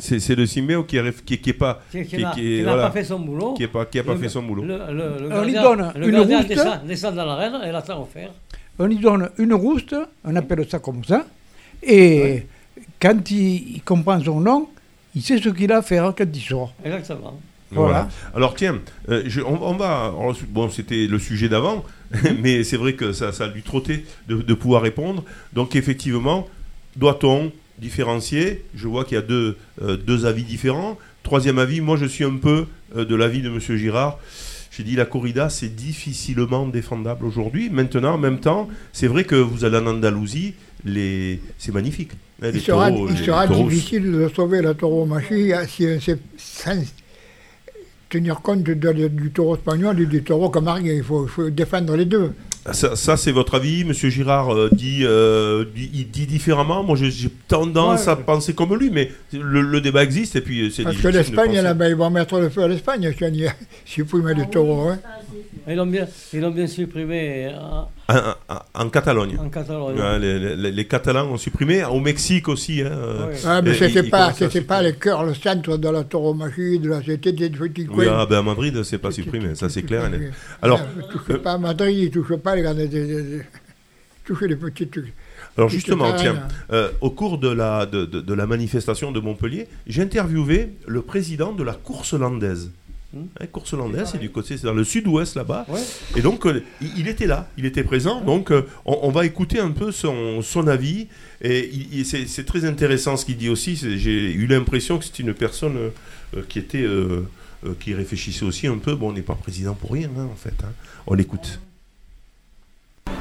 C'est 0.00 0.18
c'est 0.20 0.34
le 0.34 0.46
Siméo 0.46 0.84
qui 0.84 0.96
est, 0.96 1.24
qui, 1.24 1.38
qui 1.38 1.52
pas. 1.52 1.82
Qui, 1.90 2.02
qui 2.04 2.16
qui- 2.16 2.22
n'a 2.22 2.32
n'a 2.34 2.62
voilà, 2.72 2.82
pas 2.88 2.90
fait 2.90 3.04
son 3.04 3.20
boulot. 3.20 3.54
Qui 3.54 3.62
est 3.64 3.68
pas, 3.68 3.84
qui 3.86 3.98
a 3.98 4.02
pas 4.02 4.14
Le- 4.14 4.18
fait 4.18 4.28
son 4.28 4.42
boulot. 4.42 4.62
Le, 4.64 4.76
le, 4.78 5.28
le 5.28 5.34
On 5.34 5.44
lui 5.44 5.52
donne 5.52 5.92
une 5.96 6.16
rouste. 6.18 6.48
descend, 6.48 6.86
descend 6.86 7.14
dans 7.14 7.24
l'arène 7.26 7.54
et 7.66 7.70
l'attend 7.70 8.02
offert. 8.02 8.30
On 8.78 8.86
lui 8.86 8.96
donne 8.96 9.28
une 9.38 9.54
rouste, 9.54 9.94
on 10.24 10.34
appelle 10.36 10.66
ça 10.68 10.78
comme 10.78 11.04
ça. 11.04 11.26
Et 11.82 12.46
quand 13.00 13.30
il, 13.30 13.76
il 13.76 13.82
comprend 13.82 14.20
son 14.22 14.40
nom, 14.40 14.68
il 15.14 15.22
sait 15.22 15.38
ce 15.38 15.48
qu'il 15.50 15.70
a 15.72 15.78
à 15.78 15.82
faire 15.82 16.12
quand 16.16 16.24
il 16.32 16.40
sort. 16.40 16.72
Exactement. 16.84 17.38
Voilà. 17.72 18.08
Alors 18.34 18.54
tiens, 18.54 18.78
euh, 19.10 19.22
je- 19.26 19.42
on, 19.42 19.62
on 19.62 19.74
va. 19.76 20.06
alors, 20.06 20.34
bon, 20.48 20.68
c'était 20.70 21.06
le 21.06 21.18
sujet 21.20 21.48
d'avant, 21.48 21.84
mais 22.40 22.64
c'est 22.64 22.76
vrai 22.76 22.94
que 22.94 23.12
ça, 23.12 23.30
ça 23.32 23.44
a 23.44 23.48
dû 23.48 23.62
trotter 23.62 24.04
de, 24.28 24.36
de 24.42 24.54
pouvoir 24.54 24.82
répondre. 24.82 25.24
Donc 25.52 25.76
effectivement, 25.76 26.48
doit-on 26.96 27.52
différencier 27.80 28.64
Je 28.74 28.86
vois 28.88 29.04
qu'il 29.04 29.14
y 29.16 29.18
a 29.18 29.22
deux, 29.22 29.56
euh, 29.82 29.96
deux 29.96 30.26
avis 30.26 30.44
différents. 30.44 30.98
Troisième 31.22 31.58
avis, 31.58 31.80
moi 31.80 31.96
je 31.96 32.06
suis 32.06 32.24
un 32.24 32.36
peu 32.36 32.66
euh, 32.96 33.04
de 33.04 33.14
l'avis 33.14 33.42
de 33.42 33.50
Monsieur 33.50 33.76
Girard. 33.76 34.18
J'ai 34.70 34.84
dit 34.84 34.94
la 34.96 35.04
corrida, 35.04 35.50
c'est 35.50 35.74
difficilement 35.74 36.66
défendable 36.66 37.26
aujourd'hui. 37.26 37.68
Maintenant, 37.70 38.14
en 38.14 38.18
même 38.18 38.38
temps, 38.38 38.68
c'est 38.92 39.08
vrai 39.08 39.24
que 39.24 39.34
vous 39.34 39.64
allez 39.64 39.76
en 39.78 39.86
Andalousie, 39.86 40.54
les... 40.84 41.40
c'est 41.58 41.74
magnifique. 41.74 42.12
hein, 42.40 42.50
les 42.52 42.58
Il 42.58 42.62
sera, 42.62 42.88
taureaux, 42.90 43.08
il 43.08 43.16
les 43.18 43.26
sera 43.26 43.46
taureaux- 43.48 43.68
difficile 43.68 44.10
de 44.12 44.30
sauver 44.34 44.62
la 44.62 44.74
tauromachie 44.74 45.52
euh, 45.52 45.66
si 45.66 45.86
sans 46.36 46.82
tenir 48.10 48.40
compte 48.42 48.62
de- 48.62 48.74
du 49.08 49.30
taureau 49.30 49.54
espagnol 49.56 49.98
et 50.00 50.06
du 50.06 50.22
taureau 50.22 50.50
camarguais. 50.50 50.96
Il 50.96 51.02
faut, 51.02 51.24
il 51.24 51.30
faut 51.30 51.48
défendre 51.48 51.96
les 51.96 52.04
deux. 52.04 52.32
Ça, 52.72 52.94
ça, 52.94 53.16
c'est 53.16 53.32
votre 53.32 53.54
avis, 53.54 53.84
Monsieur 53.84 54.10
Girard 54.10 54.52
euh, 54.54 54.68
dit, 54.70 54.98
euh, 55.04 55.64
dit- 55.74 55.90
il 55.94 56.10
dit 56.10 56.26
différemment. 56.26 56.82
Moi, 56.84 56.94
j'ai- 57.00 57.30
tendance 57.48 58.02
Ouais. 58.04 58.12
à 58.12 58.16
penser 58.16 58.52
comme 58.52 58.74
lui, 58.76 58.90
mais 58.90 59.10
le, 59.32 59.62
le 59.62 59.80
débat 59.80 60.02
existe 60.04 60.36
et 60.36 60.42
puis 60.42 60.66
euh, 60.66 60.70
c'est 60.70 60.82
Parce 60.82 60.96
que 60.98 61.08
l'Espagne, 61.08 61.58
là-bas, 61.58 61.88
ils 61.88 61.94
vont 61.96 62.10
mettre 62.10 62.38
le 62.38 62.50
feu 62.50 62.62
à 62.64 62.68
l'Espagne 62.68 63.10
si 63.16 63.24
on 63.24 63.28
y- 63.28 63.48
s'il 63.86 64.04
faut 64.04 64.18
y 64.20 64.22
mettre 64.22 64.40
des 64.44 64.50
taureaux. 64.50 64.88
hein. 64.90 64.98
Ils 65.68 65.76
l'ont 65.76 65.86
bien, 65.86 66.06
ils 66.32 66.40
l'ont 66.40 66.50
bien 66.50 66.66
supprimé 66.66 67.46
euh, 67.46 67.52
En, 68.08 68.14
en- 68.54 68.84
en 68.84 68.88
Catalogne. 68.88 69.36
en 69.38 69.48
Catalogne. 69.48 69.96
Ouais, 69.98 70.18
les, 70.18 70.56
les- 70.56 70.72
les 70.72 70.84
Catalans 70.86 71.26
ont 71.30 71.36
supprimé, 71.36 71.84
au 71.84 72.00
Mexique 72.00 72.48
aussi. 72.48 72.80
hein, 72.82 72.86
euh, 72.90 73.26
Ouais. 73.28 73.34
Ah, 73.44 73.62
mais 73.62 73.74
c'était 73.74 74.02
pas, 74.04 74.32
pas 74.66 74.82
le 74.82 74.92
cœur, 74.92 75.24
le 75.24 75.34
centre 75.34 75.76
de 75.76 75.88
la 75.88 76.04
tauromachie, 76.04 76.78
de 76.78 76.88
la, 76.88 77.02
c'était 77.02 77.32
des 77.32 77.50
petits 77.50 77.86
Oui, 77.90 78.06
coins. 78.06 78.18
ah, 78.20 78.26
ben 78.26 78.38
à 78.38 78.42
Madrid, 78.42 78.82
c'est 78.82 78.98
pas 78.98 79.10
supprimé, 79.12 79.54
ça 79.54 79.68
c'est 79.68 79.82
clair. 79.82 80.10
Oui. 80.12 80.26
Alors, 80.62 80.80
ne 80.96 81.02
touchez 81.02 81.38
pas 81.38 81.52
à 81.52 81.58
Madrid, 81.58 81.96
ils 81.96 82.04
ne 82.06 82.10
touchent 82.10 82.36
pas 82.38 82.56
les 82.56 82.62
grandes. 82.62 82.78
les 82.78 84.56
petits 84.56 84.86
trucs. 84.88 85.12
Alors 85.56 85.68
justement, 85.68 86.12
tiens, 86.14 86.42
euh, 86.72 86.90
au 87.00 87.10
cours 87.10 87.38
de 87.38 87.48
la, 87.48 87.84
de, 87.86 88.04
de- 88.06 88.20
de 88.20 88.34
la 88.34 88.46
manifestation 88.46 89.10
de 89.12 89.18
Montpellier, 89.20 89.66
j'ai 89.86 90.02
interviewé 90.02 90.70
le 90.86 91.02
président 91.02 91.52
de 91.52 91.62
la 91.64 91.72
course 91.74 92.14
landaise. 92.14 92.70
Hmm. 93.12 93.24
Hein, 93.40 93.46
course 93.46 93.74
c'est 94.06 94.18
du 94.18 94.30
côté, 94.30 94.56
c'est 94.56 94.66
dans 94.66 94.72
le 94.72 94.84
sud-ouest 94.84 95.34
là-bas. 95.34 95.66
Ouais. 95.68 95.80
Et 96.16 96.22
donc, 96.22 96.46
euh, 96.46 96.62
il, 96.80 96.90
il 96.98 97.08
était 97.08 97.26
là, 97.26 97.48
il 97.58 97.66
était 97.66 97.82
présent. 97.82 98.20
Donc, 98.20 98.52
euh, 98.52 98.62
on, 98.84 99.00
on 99.02 99.10
va 99.10 99.26
écouter 99.26 99.58
un 99.58 99.72
peu 99.72 99.90
son, 99.90 100.42
son 100.42 100.68
avis. 100.68 101.08
Et 101.42 102.04
c'est 102.04 102.44
très 102.44 102.64
intéressant 102.64 103.16
ce 103.16 103.24
qu'il 103.24 103.36
dit 103.36 103.48
aussi. 103.48 103.74
J'ai 103.76 104.32
eu 104.32 104.46
l'impression 104.46 104.98
que 104.98 105.04
c'est 105.04 105.18
une 105.18 105.34
personne 105.34 105.76
euh, 106.36 106.42
qui 106.48 106.58
était, 106.58 106.86
qui 107.80 107.94
réfléchissait 107.94 108.44
aussi 108.44 108.66
un 108.66 108.78
peu. 108.78 108.94
Bon, 108.94 109.08
on 109.08 109.12
n'est 109.12 109.22
pas 109.22 109.34
président 109.34 109.74
pour 109.74 109.92
rien, 109.92 110.10
hein, 110.16 110.28
en 110.30 110.36
fait. 110.36 110.54
hein. 110.62 110.72
On 111.06 111.14
l'écoute. 111.14 111.60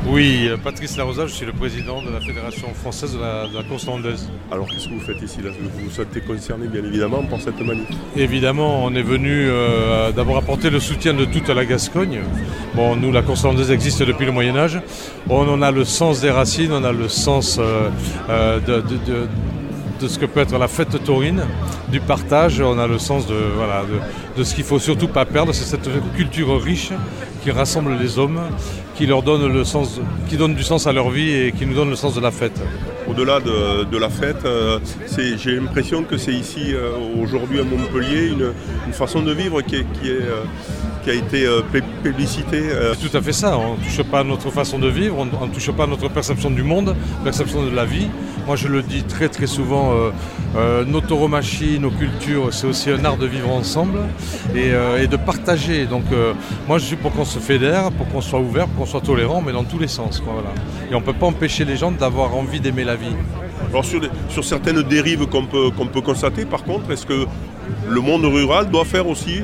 Oui, 0.08 0.50
Patrice 0.64 0.96
Larosa, 0.98 1.28
je 1.28 1.34
suis 1.34 1.46
le 1.46 1.52
président 1.52 2.02
de 2.02 2.10
la 2.10 2.22
Fédération 2.22 2.68
française 2.74 3.14
de 3.16 3.20
la, 3.20 3.48
de 3.48 3.56
la 3.56 3.64
course 3.64 3.86
landaise. 3.86 4.30
Alors 4.52 4.66
qu'est-ce 4.68 4.88
que 4.88 4.94
vous 4.94 5.02
faites 5.02 5.22
ici 5.22 5.40
là? 5.44 5.52
Vous 5.52 5.70
vous 5.86 5.92
sentez 5.92 6.22
concerné 6.22 6.68
bien 6.68 6.84
évidemment 6.84 7.22
par 7.24 7.40
cette 7.42 7.60
manif. 7.62 7.86
Évidemment, 8.16 8.86
on 8.86 8.96
est 8.96 9.02
venu 9.04 9.48
euh, 9.50 10.12
d'abord 10.12 10.38
apporter 10.38 10.70
le 10.70 10.80
soutien 10.80 11.14
de 11.14 11.26
toute 11.26 11.50
la 11.50 11.66
Gascogne. 11.66 12.22
Bon, 12.76 12.96
nous, 12.96 13.12
la 13.12 13.22
course 13.22 13.44
landaise 13.44 13.72
existe 13.72 14.02
depuis 14.02 14.26
le 14.26 14.32
Moyen 14.32 14.56
Âge. 14.56 14.80
On 15.30 15.48
en 15.48 15.62
a 15.62 15.70
le 15.72 15.84
sens 15.84 16.22
des 16.22 16.32
racines, 16.32 16.72
on 16.72 16.84
a 16.86 16.94
le 16.94 17.10
sens 17.10 17.58
euh, 17.60 17.90
euh, 18.30 18.60
de, 18.62 18.76
de- 18.76 18.82
de- 19.06 19.28
de 20.02 20.08
ce 20.08 20.18
que 20.18 20.26
peut 20.26 20.40
être 20.40 20.58
la 20.58 20.70
fête 20.70 21.04
taurine, 21.04 21.44
du 21.92 22.00
partage, 22.00 22.62
on 22.62 22.80
a 22.80 22.88
le 22.88 22.98
sens 22.98 23.28
de, 23.28 23.36
voilà, 23.58 23.82
de, 23.84 24.40
de 24.40 24.44
ce 24.46 24.56
qu'il 24.56 24.64
faut 24.64 24.80
surtout 24.80 25.10
pas 25.10 25.26
perdre, 25.26 25.52
c'est 25.52 25.66
cette 25.66 25.90
culture 26.16 26.58
riche 26.64 26.92
qui 27.42 27.52
rassemble 27.52 27.98
les 28.00 28.18
hommes, 28.20 28.40
qui 28.96 29.06
leur 29.06 29.24
donne 29.24 29.52
le 29.52 29.64
sens, 29.64 30.00
qui 30.28 30.38
donne 30.38 30.56
du 30.56 30.64
sens 30.64 30.88
à 30.88 30.94
leur 30.94 31.10
vie 31.10 31.32
et 31.32 31.52
qui 31.52 31.66
nous 31.66 31.74
donne 31.74 31.90
le 31.90 31.96
sens 31.96 32.14
de 32.16 32.22
la 32.22 32.32
fête. 32.32 32.60
Au-delà 33.08 33.40
de, 33.40 33.98
la 33.98 34.10
fête, 34.10 34.46
euh, 34.46 34.80
j'ai 35.38 35.56
l'impression 35.56 36.04
que 36.04 36.18
c'est 36.18 36.34
ici 36.34 36.74
euh, 36.74 36.92
aujourd'hui 37.22 37.60
à 37.60 37.64
Montpellier 37.64 38.28
une, 38.30 38.94
façon 38.94 39.22
de 39.22 39.32
vivre 39.32 39.62
qui, 39.62 39.78
est- 39.78 39.86
qui, 40.00 40.10
est, 40.10 40.22
euh, 40.22 40.44
qui 41.04 41.10
a 41.10 41.14
été 41.14 41.46
euh, 41.46 41.62
plébiscitée. 42.04 42.62
euh, 42.72 42.94
C'est 42.98 43.10
tout 43.10 43.18
à 43.18 43.22
fait 43.22 43.32
ça. 43.34 43.58
On 43.58 43.74
ne 43.78 43.84
touche 43.84 44.02
pas 44.04 44.20
à 44.20 44.24
notre 44.24 44.50
façon 44.52 44.80
de 44.80 44.88
vivre, 44.88 45.18
on 45.18 45.46
ne 45.46 45.52
touche 45.54 45.72
pas 45.72 45.84
à 45.84 45.88
notre 45.88 46.10
perception 46.10 46.50
du 46.52 46.64
monde, 46.64 46.96
perception 47.24 47.64
de 47.66 47.70
la 47.76 47.86
vie. 47.86 48.08
Moi, 48.46 48.56
je 48.56 48.68
le 48.68 48.82
dis 48.82 49.04
très 49.04 49.30
très 49.30 49.46
souvent, 49.48 49.92
euh, 49.94 50.10
euh, 50.58 50.84
nos 50.86 51.02
tauromachie, 51.02 51.80
nos 51.80 51.92
cultures, 51.92 52.52
c'est 52.54 52.66
aussi 52.68 52.90
un 52.90 53.04
art 53.06 53.18
de 53.18 53.28
vivre 53.28 53.50
ensemble 53.52 54.00
et, 54.56 54.72
euh, 54.72 55.04
et 55.04 55.08
de 55.08 55.18
partager. 55.18 55.86
Donc, 55.86 56.06
moi, 56.68 56.78
je 56.80 56.86
suis 56.86 56.96
pour 56.96 57.12
qu'on 57.14 57.26
se 57.26 57.40
fédère, 57.40 57.92
pour 57.92 58.08
qu'on 58.10 58.22
soit 58.22 58.40
ouvert, 58.40 58.68
pour 58.68 58.86
qu'on 58.86 58.92
soit 58.92 59.02
tolérant, 59.02 59.42
mais 59.42 59.52
dans 59.52 59.64
tous 59.64 59.80
les 59.80 59.88
sens. 59.88 60.20
quoi, 60.20 60.34
voilà. 60.34 60.50
Et 60.92 60.96
on 60.96 61.00
ne 61.00 61.06
peut 61.06 61.14
pas 61.14 61.28
empêcher 61.28 61.66
les 61.66 61.78
gens 61.78 61.92
d'avoir 61.92 62.36
envie 62.36 62.60
d'aimer 62.60 62.84
la 62.84 62.96
vie. 62.96 63.16
Alors 63.70 63.86
sur, 63.86 64.00
les- 64.02 64.10
sur 64.30 64.44
certaines 64.44 64.82
dérives 64.82 65.28
qu'on 65.28 65.46
peut, 65.46 65.70
qu'on 65.70 65.86
peut 65.86 66.02
constater, 66.02 66.46
par 66.46 66.64
contre, 66.64 66.90
est-ce 66.92 67.06
que 67.06 67.26
le 67.88 68.02
monde 68.02 68.26
rural 68.26 68.70
doit 68.72 68.86
faire 68.86 69.08
aussi 69.08 69.42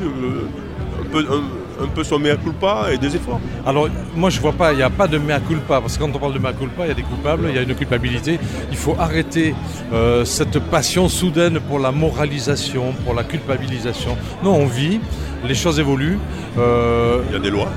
peu, 1.05 1.19
un- 1.19 1.83
un 1.83 1.87
peu 1.87 2.03
son 2.03 2.19
mea 2.19 2.35
culpa 2.37 2.87
et 2.93 2.97
des 2.97 3.15
efforts 3.15 3.39
Alors, 3.65 3.87
moi, 4.15 4.29
je 4.29 4.39
vois 4.39 4.53
pas, 4.53 4.71
il 4.71 4.77
n'y 4.77 4.81
a 4.83 4.89
pas 4.89 5.07
de 5.07 5.17
mea 5.17 5.39
culpa, 5.39 5.81
parce 5.81 5.97
que 5.97 6.03
quand 6.03 6.11
on 6.13 6.19
parle 6.19 6.33
de 6.33 6.39
mea 6.39 6.53
culpa, 6.53 6.83
il 6.85 6.87
y 6.87 6.91
a 6.91 6.93
des 6.95 7.01
coupables, 7.03 7.47
il 7.49 7.55
y 7.55 7.59
a 7.59 7.63
une 7.63 7.75
culpabilité. 7.75 8.39
Il 8.71 8.77
faut 8.77 8.95
arrêter 8.97 9.53
euh, 9.93 10.23
cette 10.25 10.59
passion 10.59 11.09
soudaine 11.09 11.59
pour 11.59 11.79
la 11.79 11.91
moralisation, 11.91 12.93
pour 13.03 13.13
la 13.13 13.23
culpabilisation. 13.23 14.15
Non, 14.43 14.55
on 14.55 14.65
vit, 14.67 14.99
les 15.45 15.55
choses 15.55 15.79
évoluent. 15.79 16.17
euh, 16.57 17.21
Il 17.29 17.33
y 17.33 17.35
a 17.35 17.39
des 17.39 17.49
lois. 17.51 17.67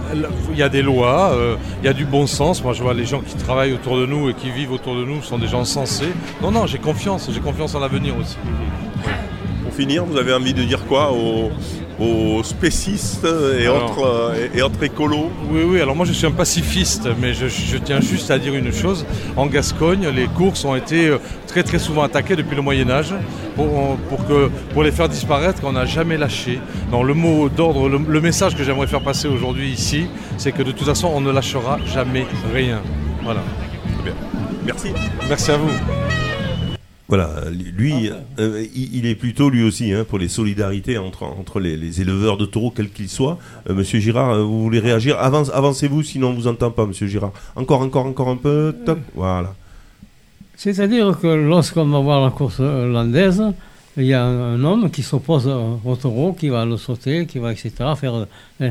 il 0.52 0.58
y 0.58 0.62
a 0.62 0.68
des 0.68 0.82
lois, 0.82 1.32
euh, 1.32 1.56
il 1.82 1.86
y 1.86 1.88
a 1.88 1.92
du 1.92 2.04
bon 2.04 2.26
sens. 2.28 2.62
Moi, 2.62 2.72
je 2.74 2.82
vois 2.82 2.94
les 2.94 3.04
gens 3.04 3.20
qui 3.20 3.34
travaillent 3.34 3.72
autour 3.72 3.96
de 3.98 4.06
nous 4.06 4.30
et 4.30 4.34
qui 4.34 4.50
vivent 4.50 4.72
autour 4.72 4.94
de 4.94 5.04
nous 5.04 5.22
sont 5.22 5.38
des 5.38 5.48
gens 5.48 5.64
sensés. 5.64 6.12
Non, 6.40 6.50
non, 6.52 6.66
j'ai 6.66 6.78
confiance, 6.78 7.28
j'ai 7.32 7.40
confiance 7.40 7.74
en 7.74 7.80
l'avenir 7.80 8.14
aussi. 8.16 8.36
Pour 9.64 9.74
finir, 9.74 10.04
vous 10.04 10.16
avez 10.16 10.32
envie 10.32 10.54
de 10.54 10.62
dire 10.62 10.84
quoi 10.86 11.12
aux, 11.12 11.50
aux 11.99 12.42
spécistes 12.44 13.26
et, 13.59 13.66
Alors- 13.66 13.90
autres, 13.90 14.07
euh, 14.07 14.49
et, 14.55 14.59
et 14.59 14.62
autres 14.62 14.82
écolos 14.82 15.30
Oui, 15.51 15.62
oui, 15.66 15.80
alors 15.80 15.96
moi 15.96 16.07
je 16.07 16.12
suis 16.12 16.26
un 16.26 16.30
pacifiste, 16.30 17.09
mais 17.20 17.34
je, 17.34 17.49
je 17.49 17.76
tiens 17.78 18.01
juste 18.01 18.30
à 18.30 18.38
dire 18.38 18.55
une 18.55 18.72
chose. 18.72 19.05
En 19.36 19.46
Gascogne, 19.46 20.09
les 20.14 20.26
courses 20.26 20.64
ont 20.64 20.76
été 20.76 21.09
euh, 21.09 21.18
très 21.46 21.62
très 21.62 21.78
souvent 21.78 22.03
attaquées 22.03 22.36
depuis 22.36 22.55
le 22.57 22.62
Moyen 22.62 22.88
Âge 22.90 23.12
pour, 23.57 23.96
pour, 24.09 24.26
que, 24.28 24.49
pour 24.72 24.82
les 24.84 24.92
faire 24.92 25.09
disparaître 25.09 25.61
qu'on 25.61 25.72
n'a 25.72 25.86
jamais 25.86 26.16
lâché. 26.16 26.61
Le 26.92 27.14
mot 27.14 27.49
d'ordre, 27.49 27.88
le, 27.88 27.99
le 27.99 28.20
message 28.20 28.55
que 28.55 28.62
j'aimerais 28.62 28.86
faire 28.86 29.01
passer 29.01 29.26
aujourd'hui 29.28 29.68
ici, 29.70 30.07
c'est 30.36 30.53
que 30.53 30.62
de 30.62 30.70
toute 30.72 30.86
façon 30.86 31.11
on 31.12 31.20
ne 31.20 31.32
lâchera 31.32 31.78
jamais 31.86 32.26
rien. 32.55 32.80
Voilà. 33.24 33.40
Bien. 34.05 34.14
Merci. 34.64 34.88
Merci 35.28 35.51
à 35.51 35.57
vous. 35.57 35.70
Voilà, 37.09 37.30
lui, 37.50 38.11
euh, 38.38 38.66
il, 38.74 38.96
il 38.96 39.06
est 39.06 39.14
plutôt 39.14 39.48
lui 39.48 39.62
aussi 39.62 39.92
hein, 39.94 40.04
pour 40.06 40.18
les 40.18 40.28
solidarités 40.28 40.98
entre, 40.98 41.22
entre 41.22 41.59
les, 41.59 41.74
les 41.74 42.02
éleveurs 42.02 42.36
de 42.36 42.44
taureaux, 42.44 42.70
quels 42.70 42.90
qu'ils 42.90 43.09
soient. 43.09 43.38
Euh, 43.70 43.74
Monsieur 43.74 43.98
Girard, 43.98 44.32
euh, 44.32 44.42
vous 44.42 44.62
voulez 44.62 44.78
réagir? 44.78 45.18
Avance, 45.18 45.50
Avancez-vous, 45.54 46.02
sinon 46.02 46.28
on 46.28 46.34
vous 46.34 46.46
entend 46.48 46.70
pas, 46.70 46.84
Monsieur 46.84 47.06
Girard. 47.06 47.32
Encore, 47.56 47.80
encore, 47.80 48.04
encore 48.04 48.28
un 48.28 48.36
peu. 48.36 48.74
Top. 48.84 48.98
Voilà. 49.14 49.54
C'est-à-dire 50.56 51.18
que 51.18 51.28
lorsqu'on 51.28 51.86
va 51.86 52.00
voir 52.00 52.22
la 52.22 52.30
course 52.30 52.61
landaise, 52.61 53.42
il 53.96 54.04
y 54.04 54.12
a 54.12 54.22
un, 54.24 54.54
un 54.56 54.64
homme 54.64 54.90
qui 54.90 55.02
s'oppose 55.02 55.46
au 55.46 55.80
au 55.84 55.96
taureau, 55.96 56.34
qui 56.34 56.50
va 56.50 56.66
le 56.66 56.76
sauter, 56.76 57.24
qui 57.26 57.38
va, 57.38 57.52
etc. 57.52 57.70
Faire, 57.96 58.14
euh, 58.61 58.70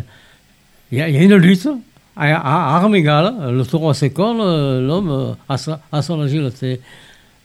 il, 0.91 0.99
y 0.99 1.01
a, 1.01 1.09
il 1.09 1.15
y 1.15 1.17
a 1.17 1.23
une 1.23 1.35
lutte 1.37 1.67
à, 2.15 2.35
à 2.35 2.75
armes 2.77 2.95
égales. 2.95 3.33
Le 3.51 3.63
taureau 3.65 3.89
a 3.89 3.93
ses 3.95 4.11
cornes, 4.11 4.41
euh, 4.41 4.85
l'homme 4.85 5.09
euh, 5.09 5.33
a, 5.49 5.57
sa- 5.57 5.81
a 5.91 6.01
son 6.03 6.21
agilité. 6.21 6.81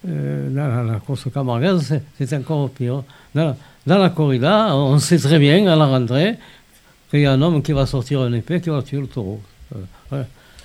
Euh, 0.09 0.48
la, 0.53 0.82
la 0.82 0.98
course 0.98 1.26
camargaise, 1.32 2.00
c'est- 2.18 2.34
encore 2.36 2.70
pire. 2.70 3.03
Dans 3.34 3.44
la, 3.46 3.57
dans 3.86 3.98
la 3.98 4.11
corrida, 4.11 4.74
on 4.74 4.98
sait 4.98 5.18
très 5.18 5.38
bien 5.38 5.66
à 5.68 5.76
la 5.76 5.86
rentrée 5.86 6.34
qu'il 7.11 7.20
y 7.20 7.26
a 7.26 7.32
un 7.32 7.42
homme 7.42 7.62
qui 7.62 7.72
va 7.72 7.86
sortir 7.86 8.24
une 8.26 8.34
épée, 8.34 8.61
qui 8.61 8.70
va 8.70 8.82
tuer 8.82 9.00
le 9.00 9.07
taureau. 9.07 9.40
Euh. 10.12 10.22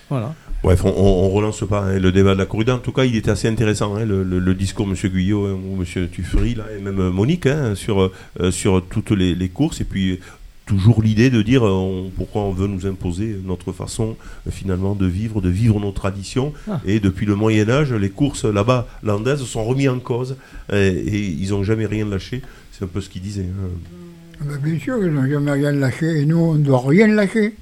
Voilà. 0.09 0.33
Bref, 0.63 0.85
on, 0.85 0.89
on, 0.89 1.29
relance 1.29 1.63
pas 1.67 1.81
hein, 1.83 1.99
le 1.99 2.11
débat 2.13 2.33
de 2.33 2.39
la 2.39 2.45
corrida. 2.45 2.73
En 2.75 2.79
tout 2.79 2.93
cas, 2.93 3.03
il 3.03 3.15
était 3.17 3.29
assez 3.29 3.47
intéressant, 3.49 3.95
hein, 3.97 4.05
le, 4.05 4.23
le- 4.23 4.39
le 4.39 4.55
discours 4.55 4.87
M. 4.87 4.95
Guyot 4.95 5.45
hein, 5.47 5.57
ou 5.69 5.81
M. 5.83 6.07
Tuffry, 6.09 6.55
là, 6.55 6.63
et 6.77 6.81
même 6.81 7.09
Monique, 7.09 7.45
hein, 7.45 7.75
sur, 7.75 8.01
euh, 8.39 8.51
sur 8.51 8.83
toutes 8.87 9.11
les, 9.11 9.35
les 9.35 9.49
courses. 9.49 9.81
Et 9.81 9.83
puis, 9.83 10.19
toujours 10.67 11.01
l'idée 11.01 11.29
de 11.31 11.41
dire 11.41 11.65
euh, 11.65 11.71
on- 11.71 12.11
pourquoi 12.15 12.43
on 12.43 12.51
veut 12.51 12.67
nous 12.67 12.85
imposer 12.85 13.35
notre 13.43 13.71
façon, 13.71 14.15
euh, 14.47 14.51
finalement, 14.51 14.93
de 14.93 15.05
vivre, 15.07 15.41
de 15.41 15.49
vivre 15.49 15.79
nos 15.79 15.91
traditions. 15.91 16.53
Ah. 16.69 16.79
Et 16.85 16.99
depuis 16.99 17.25
le 17.25 17.35
Moyen-Âge, 17.35 17.93
les 17.93 18.09
courses 18.09 18.45
là-bas, 18.45 18.87
landaises, 19.03 19.43
sont 19.43 19.63
remises 19.65 19.89
en 19.89 19.99
cause. 19.99 20.35
Et, 20.71 20.75
et 20.87 21.25
ils 21.25 21.49
n'ont 21.49 21.63
jamais 21.63 21.85
rien 21.87 22.05
lâché. 22.07 22.41
C'est 22.71 22.83
un 22.85 22.87
peu 22.87 23.01
ce 23.01 23.09
qu'ils 23.09 23.21
disaient. 23.23 23.45
hein. 23.49 24.45
Ben, 24.45 24.57
bien 24.57 24.77
sûr, 24.79 24.97
ils 25.03 25.11
n'ont 25.11 25.27
jamais 25.27 25.51
rien 25.51 25.71
lâché. 25.71 26.21
Et 26.21 26.25
nous, 26.25 26.37
on 26.37 26.53
ne 26.55 26.63
doit 26.63 26.83
rien 26.85 27.07
lâcher. 27.07 27.55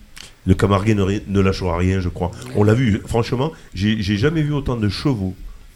Le 0.46 0.54
Camarguais 0.54 0.94
ne, 0.94 1.06
ne 1.28 1.40
lâchera 1.40 1.78
rien, 1.78 2.02
je 2.02 2.10
crois. 2.10 2.32
On 2.56 2.64
l'a 2.64 2.74
vu, 2.74 3.02
franchement, 3.08 3.52
j'ai 3.74 4.02
j'ai 4.02 4.18
jamais 4.18 4.42
vu 4.44 4.52
autant 4.54 4.76
de 4.76 4.90
chevaux 4.90 5.34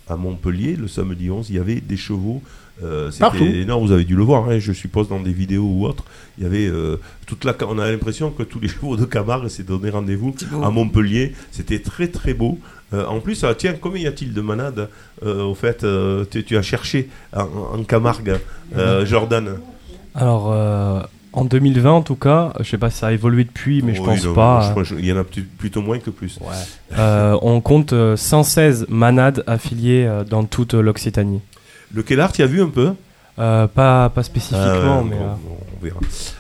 à 0.08 0.16
Montpellier. 0.16 0.76
Le 0.76 0.88
samedi 0.88 1.30
11, 1.32 1.50
il 1.50 1.56
y 1.56 1.60
avait 1.60 1.80
des 1.82 1.98
chevaux. 1.98 2.42
Euh. 2.84 3.12
C'était 3.12 3.60
énorme, 3.62 3.86
vous 3.86 3.92
avez 3.92 4.06
dû 4.06 4.16
le 4.16 4.24
voir, 4.24 4.50
hein, 4.50 4.60
je 4.60 4.72
suppose, 4.74 5.10
dans 5.10 5.20
des 5.20 5.34
vidéos 5.34 5.64
ou 5.66 5.86
autres. 5.86 6.04
Il 6.38 6.44
y 6.44 6.48
avait 6.48 6.68
euh, 6.68 6.98
toute 7.26 7.44
la. 7.46 7.54
On 7.68 7.78
a 7.80 7.90
l'impression 7.92 8.32
que 8.32 8.44
tous 8.44 8.60
les 8.60 8.68
chevaux 8.74 8.96
de 8.96 9.06
Camargue 9.06 9.48
s'est 9.50 9.64
donné 9.64 9.90
rendez-vous 9.90 10.34
à 10.64 10.70
Montpellier. 10.70 11.34
C'était 11.52 11.80
très 11.80 12.08
très 12.08 12.34
beau. 12.34 12.60
Euh, 12.94 13.06
en 13.06 13.20
plus, 13.20 13.44
ah, 13.44 13.54
tiens, 13.56 13.76
combien 13.80 14.02
y 14.04 14.08
a-t-il 14.08 14.34
de 14.34 14.42
manades 14.42 14.90
euh, 15.24 15.44
Au 15.44 15.54
fait, 15.54 15.84
euh, 15.84 16.26
tu, 16.30 16.44
tu 16.44 16.58
as 16.58 16.64
cherché 16.64 17.10
en, 17.36 17.44
en 17.78 17.84
Camargue, 17.84 18.38
euh, 18.76 19.06
Jordan 19.06 19.58
Alors, 20.16 20.52
euh, 20.52 21.02
en 21.34 21.46
2020, 21.46 21.92
en 21.92 22.02
tout 22.02 22.16
cas, 22.16 22.52
je 22.60 22.68
sais 22.68 22.80
pas 22.80 22.90
si 22.90 22.98
ça 22.98 23.08
a 23.08 23.12
évolué 23.12 23.44
depuis, 23.44 23.84
mais 23.84 23.94
je 23.94 24.00
Oui, 24.02 24.08
pense 24.08 24.26
non, 24.26 24.34
pas. 24.34 24.74
je 24.84 24.96
Il 24.96 25.06
y 25.06 25.14
en 25.14 25.18
a 25.18 25.24
plutôt 25.24 25.84
moins 25.84 26.00
que 26.00 26.10
plus. 26.10 26.40
Euh, 26.98 27.38
on 27.44 27.62
compte 27.62 27.94
euh, 27.94 28.16
116 28.16 28.88
manades 28.90 29.44
affiliées 29.46 30.10
dans 30.28 30.44
toute 30.46 30.74
l'Occitanie. 30.74 31.42
Le 31.94 32.04
Kellard, 32.04 32.32
tu 32.32 32.42
as 32.44 32.48
vu 32.48 32.62
un 32.62 32.70
peu 32.70 32.92
Euh, 33.40 33.68
pas, 33.68 34.10
pas 34.10 34.24
spécifiquement, 34.24 34.60
Ah 34.66 35.04
mais. 35.04 35.16
bon, 35.16 35.24
euh, 35.24 35.34
bon, 35.44 35.58
on 35.80 35.84
verra. 35.84 36.00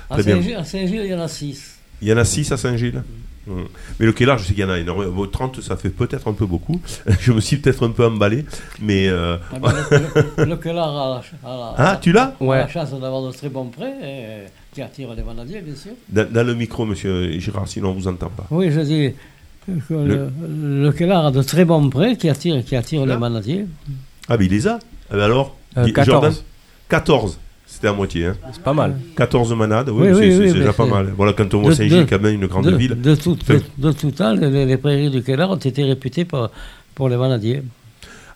À. 0.09 0.21
Saint-Gilles, 0.21 0.55
à 0.55 0.63
Saint-Gilles, 0.63 1.01
il 1.05 1.11
y 1.11 1.15
en 1.15 1.19
a 1.21 1.27
6. 1.27 1.77
Il 2.01 2.07
y 2.07 2.13
en 2.13 2.17
a 2.17 2.25
6 2.25 2.51
à 2.51 2.57
Saint-Gilles. 2.57 3.01
Hum. 3.49 3.65
Mais 3.99 4.05
le 4.05 4.11
Kellar, 4.11 4.37
je 4.37 4.43
sais 4.43 4.53
qu'il 4.53 4.61
y 4.61 4.65
en 4.65 4.69
a 4.69 4.77
énormément. 4.77 5.11
Bon, 5.11 5.25
30, 5.25 5.61
ça 5.61 5.75
fait 5.77 5.89
peut-être 5.89 6.27
un 6.29 6.33
peu 6.33 6.45
beaucoup. 6.45 6.79
je 7.19 7.31
me 7.31 7.39
suis 7.39 7.57
peut-être 7.57 7.87
un 7.87 7.91
peu 7.91 8.05
emballé. 8.05 8.45
Mais. 8.81 9.07
euh, 9.07 9.37
Ah 9.51 9.57
le, 9.91 10.43
le, 10.43 10.49
le 10.49 10.57
Kellar 10.57 10.89
a 10.95 11.21
la, 11.43 11.73
Ah, 11.77 11.97
tu 12.01 12.11
l'as? 12.11 12.35
Ouais. 12.39 12.57
la 12.57 12.67
chance 12.67 12.91
d'avoir 12.91 13.23
de 13.23 13.31
très 13.31 13.49
bons 13.49 13.65
prêts 13.69 13.93
et, 14.03 14.47
qui 14.75 14.81
attirent 14.83 15.13
les 15.15 15.23
vanadiers, 15.23 15.61
bien 15.61 15.75
sûr. 15.75 15.93
dans, 16.09 16.31
dans 16.31 16.45
le 16.45 16.53
micro, 16.53 16.85
monsieur 16.85 17.31
Girard, 17.39 17.67
sinon 17.67 17.89
on 17.89 17.93
vous 17.93 18.07
entend 18.07 18.29
pas. 18.29 18.45
Oui, 18.51 18.71
je 18.71 18.81
dis 18.81 19.13
que 19.87 19.93
le, 19.93 20.29
le 20.83 20.91
Kellar 20.91 21.27
a 21.27 21.31
de 21.31 21.41
très 21.41 21.65
bons 21.65 21.89
prêts 21.89 22.17
qui 22.17 22.29
attirent, 22.29 22.63
qui 22.63 22.75
attirent 22.75 23.05
les 23.05 23.15
vanadiers. 23.15 23.65
Ah, 24.27 24.35
mais 24.37 24.45
il 24.45 24.51
les 24.51 24.67
a. 24.67 24.77
Ah, 25.11 25.15
ben 25.15 25.21
alors 25.21 25.55
Euh, 25.77 25.85
Guy- 25.85 25.93
14. 25.93 26.11
Jordan 26.13 26.33
14. 26.89 27.39
C'était 27.67 27.87
à 27.87 27.93
moitié. 27.93 28.25
Hein. 28.25 28.35
C'est 28.51 28.63
pas 28.63 28.73
mal. 28.73 28.97
14 29.15 29.53
manades, 29.53 29.89
oui, 29.89 30.07
Oui, 30.07 30.13
c'est 30.13 30.19
oui, 30.21 30.31
c'est 30.47 30.53
oui, 30.53 30.59
déjà 30.59 30.73
pas 30.73 30.85
mal. 30.87 31.13
Voilà, 31.15 31.33
quand 31.33 31.53
on 31.53 31.61
voit 31.61 31.75
Saint-Gilles, 31.75 32.05
de- 32.05 32.09
quand 32.09 32.19
même 32.21 32.33
une 32.33 32.47
grande 32.47 32.65
de, 32.65 32.75
ville. 32.75 32.99
De 32.99 33.13
tout, 33.15 33.37
Enfin, 33.39 33.55
de, 33.77 33.87
de 33.87 33.91
tout 33.93 34.09
temps, 34.11 34.33
les, 34.33 34.65
les 34.65 34.77
prairies 34.77 35.11
du 35.11 35.21
Kellar 35.21 35.51
ont 35.51 35.55
été 35.55 35.83
réputées 35.83 36.25
pour, 36.25 36.49
pour 36.95 37.09
les 37.09 37.15
vanadiers. 37.15 37.61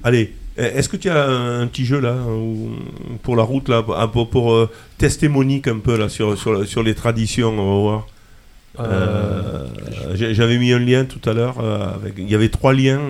Allez, 0.03 0.34
est-ce 0.55 0.88
que 0.88 0.97
tu 0.97 1.09
as 1.09 1.26
un, 1.28 1.65
petit 1.65 1.84
jeu 1.84 1.99
là 1.99 2.13
ou- 2.15 2.74
pour 3.24 3.36
la 3.36 3.41
route 3.43 3.69
là 3.69 3.82
pour, 4.07 4.30
pour, 4.30 4.53
euh, 4.53 4.69
tester 4.99 5.28
Monique 5.30 5.67
un 5.67 5.80
peu 5.80 5.97
là 5.97 6.09
sur, 6.09 6.38
sur, 6.38 6.65
sur 6.67 6.84
les 6.84 6.93
traditions 6.93 7.49
on 7.57 7.76
va 7.76 7.82
voir. 7.82 8.07
Euh, 8.80 9.65
j'ai- 10.13 10.34
J'avais 10.36 10.57
mis 10.57 10.71
un 10.74 10.80
lien 10.80 11.05
tout 11.05 11.28
à 11.30 11.34
l'heure. 11.34 11.55
euh, 11.59 11.88
avec- 11.95 12.13
Il 12.17 12.30
y 12.30 12.36
avait 12.36 12.49
trois 12.49 12.74
liens. 12.74 13.01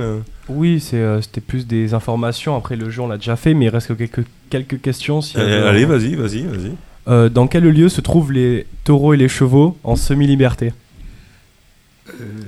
Oui, 0.50 0.80
c'est, 0.82 0.98
euh, 0.98 1.22
c'était 1.22 1.42
plus 1.42 1.66
des 1.68 1.94
informations. 1.94 2.56
Après, 2.56 2.76
le 2.76 2.90
jeu, 2.90 3.02
on 3.02 3.08
l'a 3.08 3.18
déjà 3.18 3.36
fait, 3.36 3.54
mais 3.54 3.66
il 3.66 3.70
reste 3.70 3.88
que 3.88 3.94
quelques, 3.94 4.26
quelques 4.50 4.82
questions. 4.82 5.22
si 5.22 5.38
Euh, 5.38 5.70
allez, 5.70 5.86
vas-y, 5.86 6.16
vas-y, 6.16 6.44
vas-y. 6.44 6.72
Euh, 7.08 7.30
dans 7.30 7.48
quel 7.48 7.64
lieu 7.64 7.90
se 7.90 8.02
trouvent 8.02 8.32
les 8.32 8.66
taureaux 8.84 9.14
et 9.14 9.18
les 9.18 9.28
chevaux 9.30 9.78
en 9.84 9.96
semi-liberté? 9.96 10.74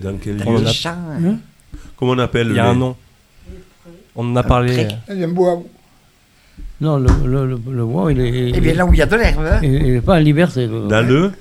Dans 0.03 0.15
quel 0.21 0.37
lieu? 0.37 0.65
Champ, 0.67 0.95
Hein? 1.23 1.37
Comment 1.97 2.11
on 2.13 2.19
appelle 2.19 2.47
Il 2.49 2.55
y 2.55 2.59
a 2.59 2.63
les- 2.63 2.69
un 2.69 2.75
nom. 2.75 2.95
On 4.15 4.29
en 4.31 4.35
a 4.35 4.43
parlé. 4.43 4.73
pré. 4.73 4.87
Il 5.11 5.19
y 5.19 5.23
a 5.23 5.27
un 5.27 5.31
bois. 5.31 5.61
Non, 6.81 6.97
le, 6.97 7.07
le, 7.25 7.45
le, 7.47 7.59
le 7.71 7.85
bois, 7.85 8.11
il 8.11 8.19
est. 8.19 8.51
Eh 8.55 8.59
bien, 8.59 8.73
là 8.73 8.85
où 8.85 8.93
il 8.93 8.99
y 8.99 9.01
a 9.01 9.05
de 9.05 9.15
l'herbe. 9.15 9.39
hein. 9.45 9.59
Il 9.63 9.93
n'est 9.93 10.01
pas 10.01 10.15
en 10.15 10.19
liberté. 10.19 10.67
Dans 10.67 11.01
le 11.05 11.31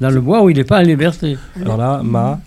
Dans 0.00 0.10
le 0.10 0.20
bois 0.20 0.42
où 0.42 0.50
il 0.50 0.56
n'est 0.56 0.64
pas 0.64 0.78
en 0.78 0.82
liberté. 0.82 1.36
Dans 1.56 1.76
la 1.76 2.00
ma. 2.02 2.40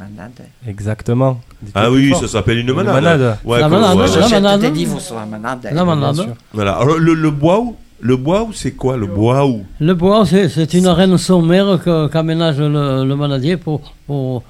Manade. 0.00 0.40
Exactement. 0.66 1.40
Ah 1.74 1.90
oui, 1.90 2.12
ça 2.18 2.26
s'appelle 2.26 2.58
une 2.58 2.68
Une 2.68 2.74
manade. 2.74 2.94
manade. 2.94 3.38
Ouais, 3.44 3.60
La 3.60 3.68
manade, 3.68 3.96
ouais, 3.98 4.06
la. 4.06 4.12
J'achète 4.14 4.42
manade. 4.42 4.60
des 4.62 4.70
livres 4.70 5.00
sur 5.00 5.16
la 5.16 5.26
manade. 5.26 5.68
La. 5.72 5.84
Voilà. 6.54 6.72
Alors 6.76 6.98
le, 6.98 7.12
le 7.14 7.30
bois, 7.30 7.62
le 8.00 8.16
bois, 8.16 8.48
c'est 8.54 8.72
quoi 8.72 8.96
le 8.96 9.06
bois 9.06 9.46
ou 9.46 9.64
Le 9.78 9.94
bois, 9.94 10.24
c'est 10.24 10.48
c'est 10.48 10.72
une 10.74 10.86
arène 10.86 11.16
sommaire 11.18 11.78
que- 11.84 12.06
qu'aménage 12.08 12.58
le, 12.58 13.04
le 13.04 13.14
manadier 13.16 13.56
pour, 13.58 13.80
pour- 14.06 14.42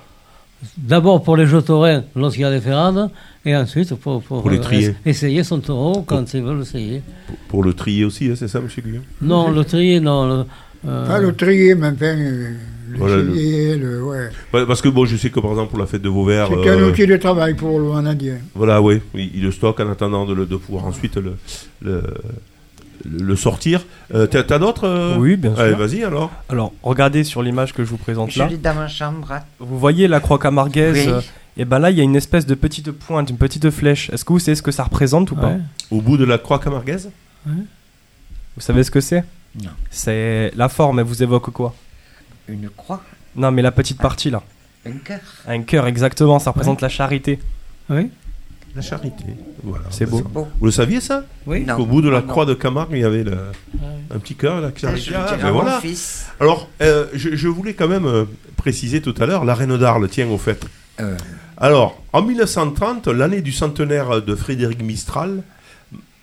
d'abord 0.77 1.23
pour 1.23 1.37
les 1.37 1.47
jeux 1.47 1.63
taurins 1.63 2.03
lorsqu'il 2.15 2.43
y 2.43 2.45
a 2.45 2.51
des 2.51 2.61
ferrades, 2.61 3.11
et 3.45 3.57
ensuite 3.57 3.95
pour, 3.95 4.23
pour, 4.23 4.43
Pour 4.43 4.51
les 4.51 4.59
euh, 4.59 4.63
trier. 4.63 4.95
es- 5.05 5.11
essayer 5.11 5.43
son 5.43 5.59
taureau 5.59 6.03
quand 6.07 6.33
il 6.35 6.43
veut 6.43 6.57
l'essayer. 6.59 7.03
pour, 7.27 7.37
pour 7.49 7.63
le 7.65 7.73
trier 7.75 8.05
aussi, 8.05 8.29
hein, 8.31 8.35
c'est 8.37 8.49
ça, 8.49 8.61
monsieur 8.61 8.83
Guillaume? 8.83 9.03
Non, 9.21 9.51
le 9.51 9.65
trier, 9.65 9.99
non. 10.01 10.27
le- 10.29 10.45
euh, 10.87 11.07
Pas 11.07 11.19
le 11.19 11.35
trier, 11.35 11.75
mais 11.75 11.89
enfin, 11.89 12.05
euh, 12.17 12.53
le 12.91 12.99
Voilà, 12.99 13.17
le- 13.17 13.31
trier, 13.31 13.77
le- 13.77 14.03
ouais. 14.05 14.29
Ouais, 14.53 14.67
Parce 14.67 14.83
que 14.83 14.89
bon, 14.89 15.05
je 15.07 15.17
sais 15.17 15.31
que 15.31 15.41
par 15.41 15.51
exemple 15.51 15.71
pour 15.71 15.79
la 15.79 15.87
fête 15.87 16.03
de 16.03 16.09
Vauvert, 16.09 16.49
C'est 16.49 16.69
un 16.71 16.79
euh, 16.79 16.91
outil 16.91 17.07
de 17.07 17.17
travail 17.17 17.55
pour 17.55 17.79
le 17.79 17.89
Vanadien. 17.89 18.39
voilà, 18.55 18.83
oui, 18.83 19.01
il, 19.15 19.31
il 19.37 19.43
le 19.43 19.51
stocke 19.53 19.81
en 19.81 19.91
attendant 19.91 20.27
de, 20.27 20.35
le, 20.35 20.47
de 20.47 20.57
pouvoir 20.57 20.85
ensuite 20.87 21.17
le, 21.17 21.37
le, 21.83 23.37
sortir. 23.37 23.85
Euh, 24.15 24.27
T'as 24.27 24.59
d'autres 24.59 24.87
euh 24.87 25.17
Oui, 25.19 25.37
bien 25.37 25.55
sûr. 25.55 25.63
Allez, 25.63 25.75
vas-y 25.75 26.03
alors. 26.05 26.31
Alors, 26.49 26.73
regardez 26.83 27.25
sur 27.25 27.43
l'image 27.43 27.73
que 27.73 27.85
je 27.85 27.89
vous 27.91 27.97
présente 27.97 28.31
Je 28.31 28.39
là. 28.41 28.49
dans 28.63 28.75
ma 28.75 28.89
chambre. 28.89 29.33
Vous 29.59 29.79
voyez 29.79 30.09
la 30.09 30.21
croix 30.21 30.39
camarguaise 30.39 31.07
Oui. 31.07 31.13
euh, 31.13 31.21
Et 31.57 31.65
ben 31.65 31.79
là, 31.79 31.91
il 31.91 31.97
y 31.97 32.01
a 32.01 32.05
une 32.05 32.17
espèce 32.17 32.47
de 32.47 32.55
petite 32.55 32.91
pointe, 32.91 33.31
une 33.31 33.37
petite 33.39 33.71
flèche. 33.71 34.11
Est-ce 34.11 34.25
que 34.25 34.33
vous 34.33 34.39
savez 34.39 34.55
ce 34.55 34.63
que 34.63 34.71
ça 34.73 34.85
représente 34.85 35.31
ou 35.31 35.37
pas. 35.37 35.55
Au 35.91 36.01
bout 36.01 36.17
de 36.17 36.25
la 36.25 36.39
croix 36.39 36.59
camarguaise 36.59 37.11
Vous 37.47 38.61
savez 38.61 38.83
ce 38.85 38.91
que 38.91 39.01
c'est 39.01 39.25
Non. 39.63 39.71
C'est 39.91 40.53
la 40.57 40.69
forme, 40.69 40.99
elle 40.99 41.07
vous 41.07 41.23
évoque 41.23 41.51
quoi? 41.51 41.75
Une 42.51 42.69
croix. 42.71 43.03
Non, 43.37 43.51
mais 43.53 43.63
la 43.63 43.73
petite 43.73 43.99
partie 43.99 44.31
là. 44.31 44.43
Un 44.87 44.93
cœur. 44.93 45.21
Un 45.47 45.63
cœur, 45.63 45.87
exactement, 45.87 46.39
ça 46.39 46.51
représente 46.51 46.81
la 46.81 46.89
charité. 46.89 47.39
Oui, 47.91 48.11
La 48.75 48.83
charité. 48.83 49.25
Voilà. 49.63 49.85
C'est 49.91 50.07
beau. 50.07 50.21
Beau. 50.23 50.49
Vous 50.59 50.67
le 50.67 50.73
saviez 50.73 51.01
ça 51.01 51.25
oui. 51.47 51.67
Au 51.79 51.85
bout 51.87 52.03
de 52.03 52.09
la 52.09 52.21
Non, 52.23 52.27
croix 52.29 52.47
de 52.47 52.55
Camargue, 52.55 52.93
il 52.93 53.01
y 53.01 53.05
avait 53.05 53.25
le- 53.25 53.33
Ouais. 53.33 53.89
un 54.15 54.19
petit 54.19 54.35
cœur, 54.37 54.61
la 54.61 54.71
charité. 54.75 55.13
Ah, 55.15 55.37
ben 55.41 55.51
voilà. 55.51 55.81
fils. 55.81 56.27
Alors, 56.41 56.69
euh, 56.81 57.07
je, 57.13 57.35
je 57.37 57.49
voulais 57.49 57.75
quand 57.75 57.89
même 57.89 58.07
euh, 58.07 58.25
préciser 58.57 59.01
tout 59.03 59.15
à 59.21 59.27
l'heure, 59.27 59.45
la 59.45 59.55
reine 59.55 59.77
d'Arles, 59.77 60.09
tiens, 60.09 60.29
au 60.29 60.39
fait. 60.39 60.65
Euh, 61.01 61.17
Alors, 61.57 62.01
en 62.13 62.23
1930, 62.23 63.09
l'année 63.09 63.43
du 63.43 63.53
centenaire 63.53 64.23
de 64.23 64.35
Frédéric 64.35 64.83
Mistral 64.83 65.43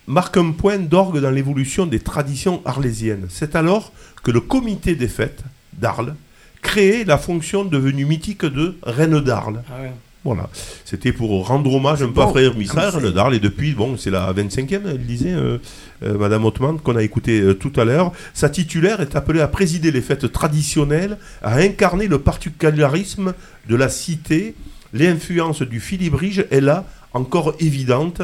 marque 0.08 0.38
un 0.38 0.52
point 0.52 0.78
d'orgue 0.80 1.20
dans 1.20 1.30
l'évolution 1.32 1.86
des 1.86 2.00
traditions 2.00 2.62
arlésiennes. 2.66 3.28
C'est 3.30 3.56
alors 3.56 3.92
que 4.24 4.32
le 4.32 4.40
comité 4.40 4.96
des 4.96 5.08
fêtes 5.10 5.44
d'Arles 5.78 6.16
créait 6.62 7.04
la 7.06 7.18
fonction 7.18 7.64
devenue 7.66 8.06
mythique 8.06 8.44
de 8.46 8.76
reine 8.84 9.20
d'Arles. 9.20 9.64
Ah 9.70 9.82
ouais. 9.82 9.92
Voilà. 10.24 10.50
C'était 10.84 11.14
pour 11.14 11.48
rendre 11.48 11.74
hommage 11.74 12.02
un 12.04 12.10
peu 12.10 12.20
à 12.22 12.54
Mistral, 12.54 12.90
Ah, 12.94 12.98
reine 12.98 13.06
c'est- 13.08 13.12
d'Arles, 13.14 13.36
et 13.36 13.40
depuis, 13.40 13.72
bon, 13.74 13.96
c'est 13.96 14.10
la 14.10 14.34
25e, 14.34 14.82
elle 14.86 15.06
disait, 15.06 15.32
euh, 15.34 15.58
euh, 16.04 16.18
Madame 16.18 16.44
Hautemann, 16.44 16.80
qu'on 16.80 16.98
a 16.98 17.04
écouté 17.04 17.40
euh, 17.40 17.54
tout 17.54 17.72
à 17.80 17.86
l'heure. 17.86 18.12
Sa 18.34 18.50
titulaire 18.50 19.00
est 19.00 19.16
appelée 19.16 19.40
à 19.40 19.48
présider 19.48 19.90
les 19.92 20.02
fêtes 20.02 20.30
traditionnelles, 20.32 21.18
à 21.42 21.58
incarner 21.58 22.08
le 22.08 22.20
particularisme 22.20 23.34
de 23.70 23.76
la 23.76 23.88
cité. 23.88 24.56
L'influence 24.94 25.62
du 25.62 25.80
filibrige 25.80 26.46
est 26.52 26.60
là, 26.62 26.84
encore 27.14 27.54
évidente. 27.60 28.22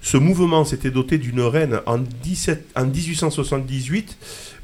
Ce 0.00 0.16
mouvement 0.16 0.64
s'était 0.64 0.90
doté 0.90 1.18
d'une 1.18 1.40
reine 1.42 1.80
en, 1.86 1.98
17 1.98 2.64
en 2.76 2.86
1878, 2.86 4.16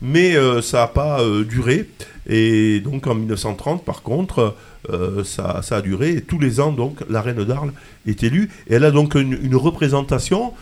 mais 0.02 0.36
euh, 0.36 0.60
ça 0.62 0.78
n'a 0.78 0.86
pas 0.88 1.20
euh, 1.20 1.44
duré. 1.44 1.88
Et 2.28 2.80
donc 2.80 3.06
en 3.06 3.14
1930, 3.14 3.84
par 3.84 4.02
contre, 4.02 4.54
euh, 4.90 5.24
ça, 5.24 5.60
ça 5.62 5.76
a 5.76 5.80
duré. 5.82 6.10
Et 6.12 6.20
tous 6.22 6.38
les 6.38 6.60
ans, 6.60 6.72
donc, 6.72 6.98
la 7.10 7.20
reine 7.22 7.44
d'Arles 7.44 7.72
est 8.06 8.22
élue. 8.22 8.50
Et 8.68 8.74
elle 8.74 8.84
a 8.84 8.90
donc 8.90 9.14
une, 9.14 9.38
une 9.42 9.56
représentation. 9.56 10.52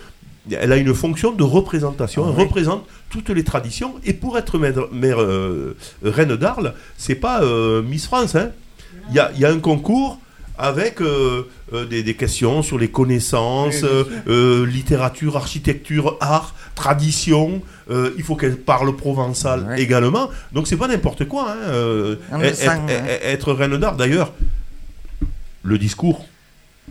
Elle 0.51 0.73
a 0.73 0.77
une 0.77 0.93
fonction 0.95 1.31
de 1.33 1.45
représentation. 1.45 2.25
Ah 2.27 2.31
Elle 2.33 2.39
oui. 2.39 2.45
représente 2.45 2.85
toutes 3.11 3.31
les 3.31 3.45
traditions. 3.45 3.95
Et 4.05 4.13
pour 4.13 4.37
être 4.39 4.59
mère, 4.59 4.75
mère, 4.93 5.21
euh, 5.21 5.77
reine 6.03 6.35
d'Arles, 6.37 6.75
c'est 6.97 7.15
pas 7.15 7.43
euh, 7.43 7.81
Miss 7.83 8.07
France. 8.07 8.35
hein. 8.35 8.51
Il 9.11 9.15
y, 9.17 9.19
a, 9.21 9.31
il 9.35 9.41
y 9.41 9.45
a 9.45 9.51
un 9.51 9.59
concours 9.61 10.19
avec 10.63 11.01
euh, 11.01 11.43
euh, 11.75 11.85
des, 11.87 12.03
des 12.05 12.15
questions 12.15 12.63
sur 12.63 12.79
les 12.79 12.89
connaissances, 12.89 13.83
euh, 13.85 14.65
littérature, 14.65 15.37
architecture, 15.37 16.17
art, 16.21 16.55
tradition. 16.77 17.61
Euh, 17.91 18.11
il 18.17 18.23
faut 18.23 18.37
qu'elle 18.37 18.57
parle 18.57 18.95
provençal 18.97 19.67
Ouais. 19.69 19.83
également. 19.83 20.31
Donc 20.53 20.69
c'est 20.69 20.77
pas 20.77 20.87
n'importe 20.89 21.27
quoi. 21.27 21.51
hein, 21.51 21.57
euh, 21.69 22.15
On 22.31 22.39
le 22.39 22.45
être, 22.47 23.51
hein. 23.51 23.55
reine 23.59 23.77
d'Arles. 23.77 23.97
D'ailleurs, 23.97 24.33
le 25.65 25.79
discours, 25.79 26.27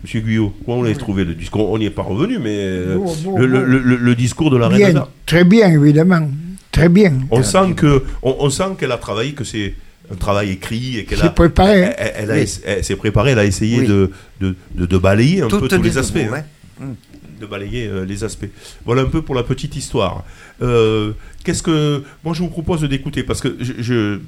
Monsieur 0.02 0.20
Guyot, 0.20 0.52
comment 0.64 0.78
vous 0.78 0.84
l'avez 0.84 0.96
trouvé 0.96 1.24
le 1.24 1.34
discours? 1.34 1.70
On 1.70 1.78
n'y 1.78 1.86
est 1.86 1.90
pas 1.90 2.02
revenu, 2.02 2.38
mais 2.38 2.56
euh, 2.58 2.96
Bon, 2.96 3.14
bon, 3.24 3.38
le, 3.38 3.46
le- 3.46 3.60
bon. 3.60 3.66
le- 3.88 3.96
le 3.96 4.14
discours 4.14 4.50
de 4.50 4.56
la 4.58 4.68
reine 4.68 4.78
Bien, 4.78 4.92
d'Ar. 4.92 5.08
très 5.26 5.44
bien, 5.44 5.70
évidemment. 5.70 6.28
Très 6.72 6.88
bien. 6.88 7.12
On 7.30 7.42
sent 7.42 7.74
que, 7.76 8.02
on, 8.22 8.36
on 8.40 8.50
sent 8.50 8.64
qu'elle 8.78 8.92
a 8.92 8.96
travaillé, 8.98 9.32
que 9.32 9.44
c'est 9.44 9.74
un 10.12 10.16
travail 10.16 10.50
écrit 10.50 10.98
et 10.98 11.04
qu'elle 11.04 11.22
a 11.22 11.30
préparé. 11.30 11.80
Elle, 11.80 11.94
elle- 11.98 12.12
elle 12.16 12.30
a 12.30 12.34
Oui. 12.34 12.40
essa- 12.40 12.60
elle 12.66 12.84
s'est 12.84 12.96
préparée, 12.96 13.30
elle 13.32 13.38
a 13.38 13.44
essayé 13.44 13.80
Oui. 13.80 13.86
de, 13.86 14.10
de, 14.40 14.54
de- 14.74 14.86
de 14.86 14.98
balayer 14.98 15.42
un 15.42 15.48
peu 15.48 15.66
tous 15.68 15.82
les, 15.82 15.98
aspects. 15.98 16.16
hein. 16.18 16.30
ouais. 16.32 16.44
Mm. 16.86 16.92
De 17.40 17.46
balayer 17.46 17.86
euh, 17.88 18.04
les 18.04 18.22
aspects. 18.24 18.50
Voilà 18.84 19.02
un 19.02 19.06
peu 19.06 19.22
pour 19.22 19.34
la 19.34 19.42
petite 19.42 19.74
histoire. 19.76 20.24
Euh, 20.62 21.12
Qu'est-ce 21.44 21.62
que 21.62 22.04
moi 22.24 22.34
je 22.34 22.40
vous 22.40 22.48
propose 22.48 22.82
d'écouter 22.82 23.22
parce 23.24 23.40
que 23.40 23.56
je- 23.60 23.82
je 23.82 24.18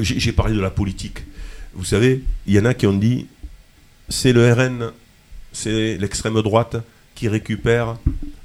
j'ai 0.00 0.32
parlé 0.32 0.54
de 0.54 0.60
la 0.60 0.70
politique. 0.70 1.24
Vous 1.74 1.84
savez, 1.84 2.22
il 2.46 2.54
y 2.54 2.58
en 2.58 2.64
a 2.64 2.74
qui 2.74 2.86
ont 2.86 2.92
dit 2.96 3.26
c'est 4.08 4.32
le 4.32 4.52
RN, 4.52 4.90
c'est 5.52 5.96
l'extrême 5.98 6.40
droite 6.42 6.76
qui 7.14 7.28
récupère. 7.28 7.96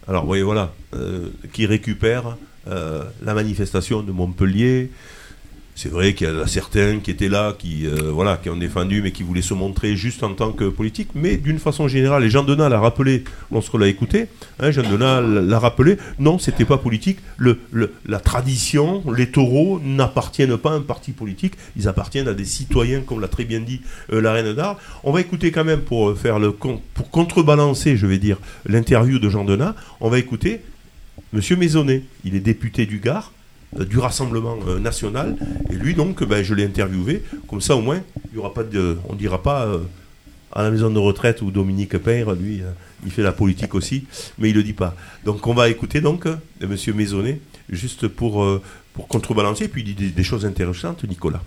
Alors, 0.08 0.22
vous 0.24 0.28
voyez, 0.28 0.44
voilà, 0.44 0.74
euh, 0.96 1.28
qui 1.54 1.66
récupère 1.66 2.38
euh, 2.70 3.04
la 3.24 3.34
manifestation 3.34 4.02
de 4.02 4.12
Montpellier. 4.12 4.90
C'est 5.80 5.90
vrai 5.90 6.16
qu'il 6.16 6.28
y 6.28 6.32
en 6.32 6.40
a 6.40 6.48
certains 6.48 6.98
qui 6.98 7.12
étaient 7.12 7.30
là, 7.30 7.54
qui, 7.56 7.86
euh, 7.86 8.10
voilà, 8.12 8.38
qui 8.38 8.50
ont 8.50 8.58
défendu, 8.58 9.04
mais 9.04 9.12
qui 9.12 9.22
voulaient 9.22 9.44
se 9.44 9.54
montrer 9.54 9.96
juste 9.96 10.24
en 10.24 10.34
tant 10.34 10.52
que 10.52 10.64
politique. 10.64 11.10
Mais 11.14 11.38
d'une 11.38 11.60
façon 11.60 11.88
générale, 11.88 12.24
et 12.24 12.32
Jean 12.32 12.44
Denat 12.44 12.68
l'a 12.68 12.80
rappelé 12.80 13.24
lorsqu'on 13.52 13.78
l'a 13.78 13.88
écouté, 13.88 14.26
hein, 14.60 14.72
Jean 14.72 14.82
Denat 14.90 15.22
l'a 15.22 15.60
rappelé, 15.60 15.98
non, 16.18 16.40
c'était 16.40 16.66
pas 16.66 16.80
politique. 16.80 17.20
La 18.08 18.20
tradition, 18.20 19.04
les 19.16 19.30
taureaux 19.30 19.80
n'appartiennent 19.80 20.58
pas 20.58 20.72
à 20.72 20.74
un 20.74 20.82
parti 20.82 21.12
politique, 21.12 21.54
ils 21.76 21.88
appartiennent 21.88 22.28
à 22.28 22.34
des 22.34 22.46
citoyens, 22.46 23.02
comme 23.02 23.22
l'a 23.22 23.28
très 23.28 23.46
bien 23.46 23.60
dit 23.60 23.82
euh, 24.12 24.20
la 24.20 24.34
reine 24.34 24.54
d'Art. 24.54 24.80
On 25.04 25.12
va 25.12 25.22
écouter 25.22 25.52
quand 25.52 25.64
même 25.64 25.82
pour 25.82 26.10
euh, 26.10 26.16
faire 26.16 26.40
le 26.40 26.54
pour 26.54 27.12
contrebalancer, 27.12 27.98
je 27.98 28.08
vais 28.08 28.18
dire, 28.18 28.38
l'interview 28.66 29.20
de 29.20 29.30
Jean 29.30 29.44
Denat, 29.44 29.76
on 30.02 30.10
va 30.10 30.18
écouter 30.18 30.62
Monsieur 31.34 31.56
Maisonnet. 31.56 32.02
Il 32.24 32.36
est 32.36 32.40
député 32.40 32.88
du 32.88 32.98
Gard 32.98 33.32
du 33.74 34.00
Rassemblement 34.00 34.58
euh, 34.68 34.80
national. 34.80 35.36
Et 35.70 35.76
lui, 35.76 35.94
donc, 35.94 36.24
ben, 36.24 36.44
je 36.44 36.54
l'ai 36.54 36.66
interviewé. 36.66 37.24
Comme 37.48 37.62
ça, 37.62 37.76
au 37.76 37.82
moins, 37.82 38.02
il 38.32 38.36
y 38.36 38.40
aura 38.40 38.54
pas 38.54 38.64
de, 38.64 38.98
on 39.10 39.14
ne 39.14 39.18
dira 39.18 39.42
pas 39.42 39.66
euh, 39.66 39.80
à 40.58 40.64
la 40.64 40.72
maison 40.72 40.90
de 40.90 41.00
retraite 41.00 41.42
où 41.42 41.52
Dominique 41.52 41.98
Peyre, 41.98 42.34
lui, 42.34 42.62
euh, 42.62 42.72
il 43.06 43.12
fait 43.12 43.22
la 43.22 43.32
politique 43.32 43.76
aussi, 43.76 44.06
mais 44.40 44.50
il 44.50 44.54
ne 44.54 44.58
le 44.58 44.64
dit 44.64 44.74
pas. 44.74 44.96
Donc, 45.24 45.46
on 45.46 45.54
va 45.54 45.70
écouter 45.70 46.02
donc 46.02 46.26
euh, 46.26 46.36
Monsieur 46.68 46.94
Maisonnet, 46.94 47.40
juste 47.70 48.08
pour, 48.08 48.44
euh, 48.44 48.62
pour 48.94 49.08
contrebalancer. 49.08 49.66
Et 49.66 49.68
puis, 49.68 49.82
il 49.82 49.94
dit 49.94 50.06
des, 50.06 50.10
des 50.10 50.24
choses 50.24 50.46
intéressantes, 50.46 51.04
Nicolas. 51.04 51.42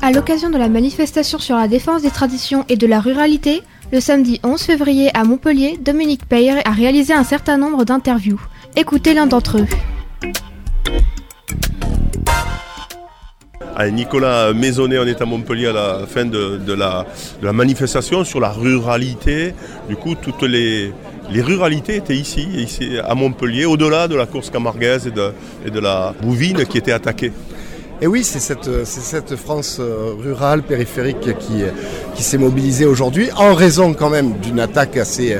À 0.00 0.12
l'occasion 0.12 0.50
de 0.50 0.56
la 0.56 0.68
manifestation 0.68 1.38
sur 1.38 1.56
la 1.56 1.68
défense 1.68 2.02
des 2.02 2.10
traditions 2.10 2.64
et 2.68 2.76
de 2.76 2.86
la 2.86 3.00
ruralité, 3.00 3.62
le 3.92 4.00
samedi 4.00 4.40
11 4.44 4.62
février 4.62 5.10
à 5.14 5.24
Montpellier, 5.24 5.78
Dominique 5.78 6.26
Peyre 6.26 6.62
a 6.64 6.70
réalisé 6.70 7.12
un 7.12 7.24
certain 7.24 7.58
nombre 7.58 7.84
d'interviews. 7.84 8.40
Écoutez 8.78 9.14
l'un 9.14 9.26
d'entre 9.26 9.56
eux. 9.56 9.66
Allez, 13.74 13.90
Nicolas 13.90 14.52
Maisonnet, 14.52 14.98
on 14.98 15.06
est 15.06 15.22
à 15.22 15.24
Montpellier 15.24 15.68
à 15.68 15.72
la 15.72 16.00
fin 16.06 16.26
de, 16.26 16.58
de 16.58 16.72
la, 16.74 17.06
de 17.40 17.46
la 17.46 17.54
manifestation 17.54 18.22
sur 18.22 18.38
la 18.38 18.50
ruralité. 18.50 19.54
Du 19.88 19.96
coup, 19.96 20.14
toutes 20.14 20.42
les, 20.42 20.92
les 21.30 21.40
ruralités 21.40 21.96
étaient 21.96 22.16
ici, 22.16 22.42
ici 22.42 22.98
à 23.02 23.14
Montpellier, 23.14 23.64
au-delà 23.64 24.08
de 24.08 24.14
la 24.14 24.26
course 24.26 24.50
camarguaise 24.50 25.06
et 25.06 25.10
de, 25.10 25.32
et 25.64 25.70
de 25.70 25.80
la 25.80 26.14
bouvine 26.20 26.66
qui 26.66 26.76
était 26.76 26.92
attaquée. 26.92 27.32
Et 28.02 28.06
oui, 28.06 28.24
c'est 28.24 28.40
cette, 28.40 29.36
France 29.36 29.78
euh, 29.80 30.12
rurale, 30.18 30.62
périphérique 30.62 31.38
qui, 31.38 31.62
qui 32.14 32.22
s'est 32.22 32.36
mobilisée 32.36 32.84
aujourd'hui, 32.84 33.30
en 33.38 33.54
raison 33.54 33.94
quand 33.94 34.10
même 34.10 34.34
d'une 34.40 34.60
attaque 34.60 34.98
assez, 34.98 35.38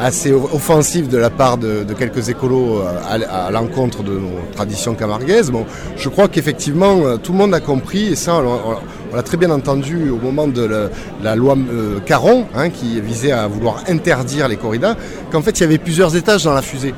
assez 0.00 0.32
offensive 0.32 1.08
de 1.08 1.18
la 1.18 1.30
part 1.30 1.58
de, 1.58 1.84
quelques 1.98 2.28
écolos 2.28 2.80
euh, 2.80 3.20
à, 3.28 3.50
l'encontre 3.50 4.02
de 4.02 4.12
nos 4.12 4.40
traditions 4.54 4.94
camarguaises. 4.94 5.50
Bon, 5.50 5.64
je 5.96 6.08
crois 6.08 6.28
qu'effectivement, 6.28 7.00
euh, 7.04 7.16
tout 7.16 7.32
le 7.32 7.38
monde 7.38 7.54
a 7.54 7.60
compris, 7.60 8.08
et 8.08 8.16
ça, 8.16 8.42
on, 8.42 9.14
l'a 9.14 9.22
très 9.22 9.36
bien 9.36 9.50
entendu 9.50 10.10
au 10.10 10.16
moment 10.16 10.46
de 10.48 10.90
la, 11.22 11.36
loi 11.36 11.56
euh, 11.56 12.00
Caron, 12.00 12.46
hein, 12.54 12.70
qui 12.70 13.00
visait 13.00 13.32
à 13.32 13.46
vouloir 13.46 13.82
interdire 13.88 14.48
les 14.48 14.56
corridas, 14.56 14.96
qu'en 15.30 15.42
fait, 15.42 15.58
il 15.58 15.60
y 15.62 15.64
avait 15.64 15.78
plusieurs 15.78 16.14
étages 16.16 16.44
dans 16.44 16.54
la 16.54 16.62
fusée 16.62 16.94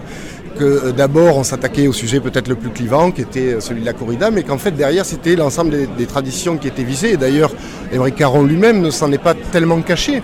que 0.58 0.90
d'abord 0.90 1.36
on 1.36 1.44
s'attaquait 1.44 1.86
au 1.86 1.92
sujet 1.92 2.18
peut-être 2.18 2.48
le 2.48 2.56
plus 2.56 2.70
clivant, 2.70 3.12
qui 3.12 3.20
était 3.20 3.60
celui 3.60 3.82
de 3.82 3.86
la 3.86 3.92
corrida, 3.92 4.32
mais 4.32 4.42
qu'en 4.42 4.58
fait 4.58 4.72
derrière 4.72 5.04
c'était 5.04 5.36
l'ensemble 5.36 5.86
des, 5.96 6.06
traditions 6.06 6.56
qui 6.56 6.66
étaient 6.66 6.82
visées. 6.82 7.16
D'ailleurs, 7.16 7.52
Émeric 7.92 8.16
Caron 8.16 8.42
lui-même 8.42 8.80
ne 8.80 8.90
s'en 8.90 9.12
est 9.12 9.22
pas 9.22 9.34
tellement 9.52 9.80
caché. 9.82 10.20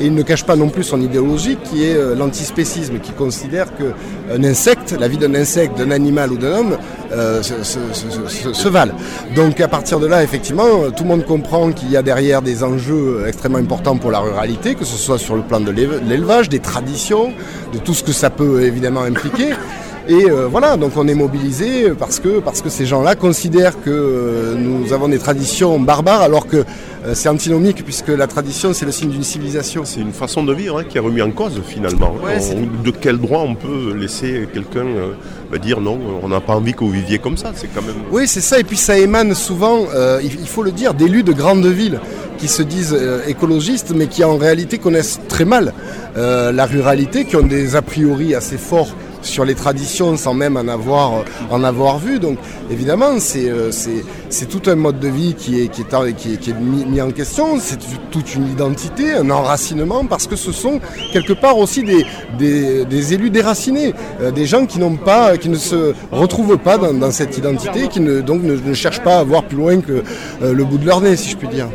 Et 0.00 0.06
il 0.06 0.14
ne 0.14 0.22
cache 0.22 0.44
pas 0.44 0.56
non 0.56 0.68
plus 0.68 0.82
son 0.82 1.00
idéologie 1.00 1.56
qui 1.62 1.84
est 1.84 1.94
euh, 1.96 2.14
l'antispécisme, 2.16 2.98
qui 2.98 3.12
considère 3.12 3.66
qu'un 3.76 4.42
insecte, 4.44 4.94
la 4.98 5.06
vie 5.08 5.18
d'un 5.18 5.34
insecte, 5.34 5.78
d'un 5.78 5.90
animal 5.92 6.32
ou 6.32 6.36
d'un 6.36 6.52
homme, 6.58 6.76
euh, 7.12 7.42
se, 7.42 7.54
se- 7.62 8.52
se- 8.52 8.68
valent. 8.68 8.94
Donc 9.36 9.60
à 9.60 9.68
partir 9.68 10.00
de 10.00 10.06
là, 10.06 10.22
effectivement, 10.24 10.64
euh, 10.66 10.90
tout 10.90 11.04
le 11.04 11.08
monde 11.10 11.24
comprend 11.24 11.70
qu'il 11.70 11.90
y 11.90 11.96
a 11.96 12.02
derrière 12.02 12.42
des 12.42 12.64
enjeux 12.64 13.20
euh, 13.22 13.28
extrêmement 13.28 13.58
importants 13.58 13.96
pour 13.96 14.10
la 14.10 14.18
ruralité, 14.18 14.74
que 14.74 14.84
ce 14.84 14.96
soit 14.96 15.18
sur 15.18 15.36
le 15.36 15.42
plan 15.42 15.60
de 15.60 15.70
l'élevage, 15.70 16.48
des 16.48 16.58
traditions, 16.60 17.32
de 17.72 17.78
tout 17.78 17.94
ce 17.94 18.02
que 18.02 18.12
ça 18.12 18.30
peut 18.30 18.62
évidemment 18.62 19.02
impliquer. 19.02 19.50
Et 20.06 20.30
euh, 20.30 20.46
voilà, 20.50 20.76
donc 20.76 20.92
on 20.96 21.08
est 21.08 21.14
mobilisé 21.14 21.90
parce 21.98 22.20
que, 22.20 22.38
parce 22.40 22.60
que 22.60 22.68
ces 22.68 22.84
gens-là 22.84 23.14
considèrent 23.14 23.80
que 23.80 23.88
euh, 23.90 24.54
nous 24.54 24.92
avons 24.92 25.08
des 25.08 25.18
traditions 25.18 25.78
barbares 25.80 26.20
alors 26.20 26.46
que 26.46 26.58
euh, 26.58 27.12
c'est 27.14 27.30
antinomique 27.30 27.82
puisque 27.84 28.08
la 28.08 28.26
tradition 28.26 28.74
c'est 28.74 28.84
le 28.84 28.92
signe 28.92 29.08
d'une 29.08 29.22
civilisation. 29.22 29.86
C'est 29.86 30.00
une 30.00 30.12
façon 30.12 30.42
de 30.44 30.52
vivre 30.52 30.78
hein, 30.80 30.84
qui 30.86 30.98
est 30.98 31.00
remise 31.00 31.22
en 31.22 31.30
cause 31.30 31.58
finalement. 31.66 32.14
Ouais, 32.22 32.38
c'est- 32.38 32.54
On- 32.54 32.82
de 32.84 32.90
quel 32.90 33.16
droit 33.16 33.40
on 33.40 33.54
peut 33.54 33.94
laisser 33.98 34.46
quelqu'un 34.52 34.84
bah, 35.50 35.56
dire 35.56 35.80
non, 35.80 35.98
on 36.22 36.28
n'a 36.28 36.40
pas 36.40 36.54
envie 36.54 36.74
que 36.74 36.80
vous 36.80 36.90
viviez 36.90 37.18
comme 37.18 37.38
ça 37.38 37.52
C'est 37.54 37.68
quand 37.74 37.80
même. 37.82 37.94
Oui, 38.12 38.28
c'est 38.28 38.42
ça. 38.42 38.58
Et 38.60 38.64
puis 38.64 38.76
ça 38.76 38.98
émane 38.98 39.34
souvent, 39.34 39.86
il 40.22 40.32
il 40.38 40.48
faut 40.48 40.62
le 40.62 40.72
dire, 40.72 40.92
d'élus 40.92 41.22
de 41.22 41.32
grandes 41.32 41.64
villes 41.66 41.98
qui 42.36 42.48
se 42.48 42.62
disent 42.62 42.94
écologistes, 43.26 43.92
mais 43.96 44.06
qui 44.06 44.22
en 44.22 44.36
réalité 44.36 44.76
connaissent 44.76 45.18
très 45.28 45.46
mal 45.46 45.72
la 46.16 46.66
ruralité, 46.66 47.24
qui 47.24 47.36
ont 47.36 47.46
des 47.46 47.74
a 47.76 47.80
priori 47.82 48.34
assez 48.34 48.58
forts 48.58 48.94
sur 49.24 49.44
les 49.44 49.54
traditions 49.54 50.16
sans 50.16 50.34
même 50.34 50.56
en 50.56 50.68
avoir, 50.68 51.14
euh, 51.14 51.98
vu. 51.98 52.18
Donc 52.18 52.38
évidemment, 52.70 53.18
c'est 53.18 53.48
euh, 53.48 53.70
c'est- 53.72 54.46
tout 54.48 54.70
un 54.70 54.74
mode 54.74 55.00
de 55.00 55.08
vie 55.08 55.34
qui 55.34 55.60
est, 55.62 56.60
mis, 56.60 57.00
en 57.00 57.10
question, 57.10 57.58
c'est 57.58 57.78
toute 58.10 58.34
une 58.34 58.46
identité, 58.46 59.12
un 59.12 59.30
enracinement, 59.30 60.04
parce 60.04 60.26
que 60.26 60.36
ce 60.36 60.52
sont 60.52 60.80
quelque 61.12 61.32
part 61.32 61.56
aussi 61.58 61.82
des, 61.82 63.14
élus 63.14 63.30
déracinés, 63.30 63.94
euh, 64.20 64.30
des 64.30 64.44
gens 64.46 64.66
qui, 64.66 64.78
n'ont 64.78 64.96
pas, 64.96 65.36
qui 65.38 65.48
ne 65.48 65.56
se 65.56 65.94
retrouvent 66.12 66.58
pas 66.58 66.76
dans, 66.78 67.10
cette 67.10 67.38
identité, 67.38 67.88
qui 67.88 68.00
ne, 68.00 68.74
cherchent 68.74 69.02
pas 69.02 69.18
à 69.18 69.24
voir 69.24 69.44
plus 69.44 69.56
loin 69.56 69.80
que 69.80 70.02
le 70.42 70.64
bout 70.64 70.78
de 70.78 70.86
leur 70.86 71.00
nez, 71.00 71.16
si 71.16 71.30
je 71.30 71.36
puis 71.36 71.48
dire. 71.48 71.68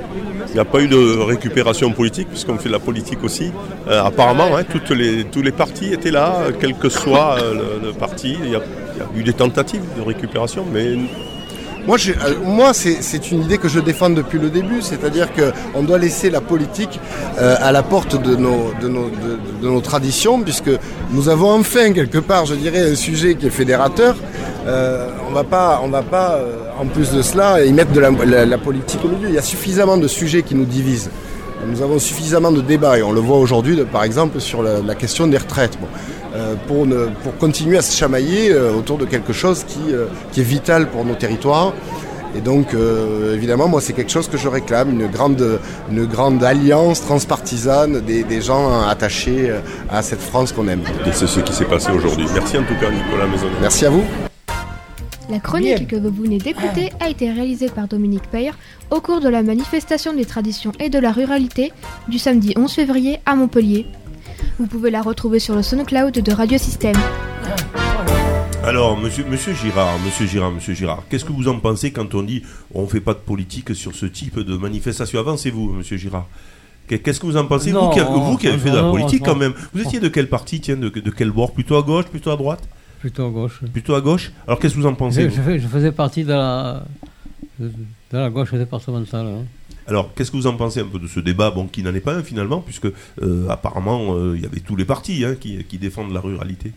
Il 0.49 0.55
n'y 0.55 0.59
a 0.59 0.65
pas 0.65 0.81
eu 0.81 0.87
de 0.87 1.19
récupération 1.19 1.91
politique, 1.91 2.27
puisqu'on 2.27 2.57
fait 2.57 2.69
de 2.69 2.73
la 2.73 2.79
politique 2.79 3.23
aussi. 3.23 3.51
Euh, 3.87 4.03
apparemment, 4.03 4.57
hein, 4.57 4.63
les, 4.95 5.23
tous 5.25 5.41
les 5.43 5.51
partis 5.51 5.93
étaient 5.93 6.09
là, 6.09 6.41
euh, 6.41 6.51
quel 6.59 6.73
que 6.73 6.89
soit 6.89 7.37
euh, 7.39 7.79
le, 7.83 7.93
parti. 7.93 8.35
Il 8.43 8.49
y, 8.49 8.55
a, 8.55 8.59
y 8.59 9.01
a 9.01 9.19
eu 9.19 9.23
des 9.23 9.33
tentatives 9.33 9.83
de 9.95 10.01
récupération, 10.01 10.65
mais 10.73 10.97
Moi, 11.89 11.97
euh, 12.07 12.71
c'est 13.01 13.31
une 13.31 13.41
idée 13.41 13.57
que 13.57 13.67
je 13.67 13.79
défends 13.79 14.11
depuis 14.11 14.37
le 14.37 14.51
début, 14.51 14.83
c'est-à-dire 14.83 15.29
qu'on 15.33 15.81
doit 15.81 15.97
laisser 15.97 16.29
la 16.29 16.39
politique 16.39 16.99
euh, 17.39 17.55
à 17.59 17.71
la 17.71 17.81
porte 17.81 18.15
de 18.21 18.35
nos, 18.35 19.81
traditions, 19.81 20.39
puisque 20.41 20.69
nous 21.09 21.29
avons 21.29 21.51
enfin, 21.51 21.91
quelque 21.91 22.19
part, 22.19 22.45
je 22.45 22.53
dirais, 22.53 22.91
un 22.91 22.93
sujet 22.93 23.33
qui 23.33 23.47
est 23.47 23.49
fédérateur. 23.49 24.15
Euh, 24.67 25.07
on 25.27 25.33
va 25.33 25.43
pas, 25.43 25.81
on 25.83 25.87
va 25.87 26.03
pas 26.03 26.39
en 26.79 26.85
plus 26.85 27.11
de 27.11 27.23
cela, 27.23 27.65
y 27.65 27.73
mettre 27.73 27.91
de 27.91 28.01
la 28.01 28.57
politique 28.59 29.03
au 29.03 29.07
milieu. 29.07 29.27
Il 29.29 29.33
y 29.33 29.39
a 29.39 29.41
suffisamment 29.41 29.97
de 29.97 30.07
sujets 30.07 30.43
qui 30.43 30.53
nous 30.53 30.65
divisent. 30.65 31.09
Nous 31.65 31.81
avons 31.81 31.99
suffisamment 31.99 32.51
de 32.51 32.61
débats 32.61 32.97
et 32.97 33.03
on 33.03 33.11
le 33.11 33.19
voit 33.19 33.37
aujourd'hui, 33.37 33.77
par 33.91 34.03
exemple, 34.03 34.39
sur 34.39 34.63
la, 34.63 34.79
la 34.79 34.95
question 34.95 35.27
des 35.27 35.37
retraites. 35.37 35.77
Bon, 35.79 35.87
euh, 36.35 36.55
pour, 36.67 36.85
ne- 36.85 37.07
pour 37.23 37.35
continuer 37.37 37.77
à 37.77 37.81
se 37.81 37.95
chamailler 37.95 38.51
euh, 38.51 38.71
autour 38.73 38.97
de 38.97 39.05
quelque 39.05 39.33
chose 39.33 39.63
qui, 39.67 39.79
euh, 39.93 40.05
qui 40.31 40.41
est 40.41 40.43
vital 40.43 40.87
pour 40.89 41.03
nos 41.05 41.15
territoires. 41.15 41.73
Et 42.35 42.41
donc, 42.41 42.75
évidemment, 43.33 43.67
moi, 43.67 43.81
c'est 43.81 43.93
quelque 43.93 44.11
chose 44.11 44.27
que 44.27 44.37
je 44.37 44.47
réclame, 44.47 44.91
une 44.91 45.07
grande, 45.07 45.59
une 45.91 46.05
grande 46.05 46.43
alliance 46.43 47.01
transpartisane 47.01 48.01
des, 48.01 48.23
des 48.23 48.39
gens 48.39 48.81
attachés 48.87 49.51
à 49.89 50.03
cette 50.03 50.21
France 50.21 50.51
qu'on 50.51 50.67
aime. 50.67 50.81
et 51.07 51.11
c'est 51.11 51.25
ce 51.25 51.39
qui 51.39 51.51
s'est 51.53 51.65
passé 51.65 51.89
aujourd'hui. 51.91 52.27
Merci 52.35 52.59
en 52.59 52.63
tout 52.65 52.75
cas, 52.79 52.91
Nicolas 52.91 53.25
Maisonnet. 53.25 53.55
Merci 53.59 53.87
à 53.87 53.89
vous. 53.89 54.03
La 55.29 55.39
chronique 55.39 55.87
que 55.87 55.95
vous 55.95 56.09
venez 56.09 56.39
d'écouter 56.39 56.89
a 56.99 57.09
été 57.09 57.31
réalisée 57.31 57.69
par 57.69 57.87
Dominique 57.87 58.27
Peyre 58.31 58.57
au 58.89 58.99
cours 58.99 59.19
de 59.21 59.29
la 59.29 59.43
manifestation 59.43 60.13
des 60.13 60.25
traditions 60.25 60.71
et 60.79 60.89
de 60.89 60.97
la 60.97 61.11
ruralité 61.11 61.71
du 62.07 62.17
samedi 62.17 62.53
11 62.57 62.71
février 62.71 63.19
à 63.25 63.35
Montpellier. 63.35 63.85
Vous 64.57 64.65
pouvez 64.67 64.89
la 64.89 65.01
retrouver 65.01 65.39
sur 65.39 65.55
le 65.55 65.61
SoundCloud 65.61 66.13
de 66.13 66.31
Radio 66.31 66.57
Système. 66.57 66.95
Alors, 68.63 68.97
monsieur, 68.97 69.23
monsieur 69.29 69.53
Girard, 69.53 69.97
monsieur 70.05 70.25
Girard, 70.25 70.51
monsieur 70.51 70.73
Girard, 70.73 71.03
qu'est-ce 71.09 71.25
que 71.25 71.31
vous 71.31 71.47
en 71.47 71.59
pensez 71.59 71.91
quand 71.91 72.13
on 72.15 72.23
dit 72.23 72.43
on 72.73 72.83
ne 72.83 72.87
fait 72.87 72.99
pas 72.99 73.13
de 73.13 73.19
politique 73.19 73.75
sur 73.75 73.93
ce 73.95 74.05
type 74.07 74.39
de 74.39 74.57
manifestation? 74.57 75.19
Avancez-vous, 75.19 75.71
monsieur 75.73 75.97
Girard. 75.97 76.27
Qu'est- 76.87 76.99
Qu'est-ce 76.99 77.19
que 77.19 77.27
vous 77.27 77.37
en 77.37 77.45
pensez 77.45 77.71
Non, 77.71 77.85
vous, 77.87 77.93
qui, 77.93 77.99
avez- 77.99 78.09
vous 78.19 78.37
qui 78.37 78.47
avez 78.47 78.57
fait 78.57 78.71
de 78.71 78.75
la 78.77 78.89
politique 78.89 79.21
non. 79.25 79.33
quand 79.33 79.39
même? 79.39 79.53
Vous 79.73 79.81
étiez 79.81 79.99
de 79.99 80.07
quel 80.07 80.27
parti, 80.27 80.59
tiens, 80.59 80.75
de, 80.75 80.89
de 80.89 81.11
quel 81.11 81.29
bord? 81.29 81.51
Plutôt 81.51 81.77
à 81.77 81.83
gauche, 81.83 82.05
plutôt 82.05 82.31
à 82.31 82.35
droite? 82.35 82.67
Plutôt 82.99 83.25
à 83.27 83.29
gauche. 83.31 83.61
Plutôt 83.71 83.95
à 83.95 84.01
gauche 84.01 84.31
Alors 84.47 84.59
qu'est-ce 84.59 84.73
que 84.75 84.79
vous 84.79 84.85
en 84.85 84.93
pensez 84.95 85.23
Je, 85.23 85.27
vous 85.29 85.35
je 85.37 85.41
fais- 85.41 85.59
je 85.59 85.67
faisais 85.67 85.91
partie 85.91 86.23
de 86.23 86.29
la, 86.33 86.83
de 87.59 87.71
la 88.11 88.29
gauche 88.29 88.53
départementale. 88.53 89.25
hein. 89.27 89.45
Alors, 89.87 90.13
qu'est-ce 90.13 90.29
que 90.31 90.37
vous 90.37 90.45
en 90.47 90.55
pensez 90.55 90.81
un 90.81 90.85
peu 90.85 90.99
de 90.99 91.07
ce 91.07 91.19
débat, 91.19 91.49
bon, 91.49 91.65
qui 91.67 91.81
n'en 91.81 91.93
est 91.95 91.99
pas 91.99 92.13
un 92.15 92.21
finalement, 92.23 92.61
puisque 92.61 92.85
euh, 93.21 93.47
apparemment 93.49 94.13
euh, 94.15 94.35
il 94.35 94.43
y 94.43 94.45
avait 94.45 94.59
tous 94.59 94.75
les 94.75 94.85
partis 94.85 95.25
hein, 95.25 95.35
qui, 95.39 95.63
qui 95.63 95.77
défendent 95.79 96.13
la 96.13 96.19
ruralité. 96.19 96.73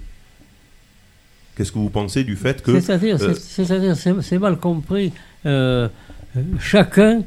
Qu'est-ce 1.57 1.71
que 1.73 1.79
vous 1.79 1.91
pensez 1.91 2.25
du 2.25 2.37
fait 2.37 2.63
que 2.63 2.81
C'est-à-dire, 2.81 3.17
euh, 3.21 3.35
c'est- 3.35 3.65
c'est-à-dire, 3.65 3.97
c'est 3.97 4.15
c'est 4.23 4.39
mal 4.39 4.57
compris. 4.57 5.13
Euh, 5.45 5.89
chacun, 6.59 7.23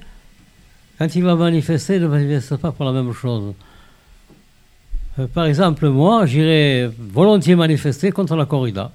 quand 0.98 1.16
il 1.16 1.24
va 1.24 1.36
manifester, 1.36 2.00
ne 2.00 2.08
manifeste 2.08 2.56
pas 2.58 2.72
pour 2.72 2.86
la 2.86 2.91
même 2.91 3.14
chose. 3.14 3.54
Euh, 5.20 5.28
par 5.28 5.45
exemple, 5.45 5.88
moi, 5.89 6.26
j'irais 6.26 6.89
volontiers 6.99 7.55
manifester 7.55 8.11
contre 8.11 8.36
la 8.36 8.45
corrida. 8.45 8.91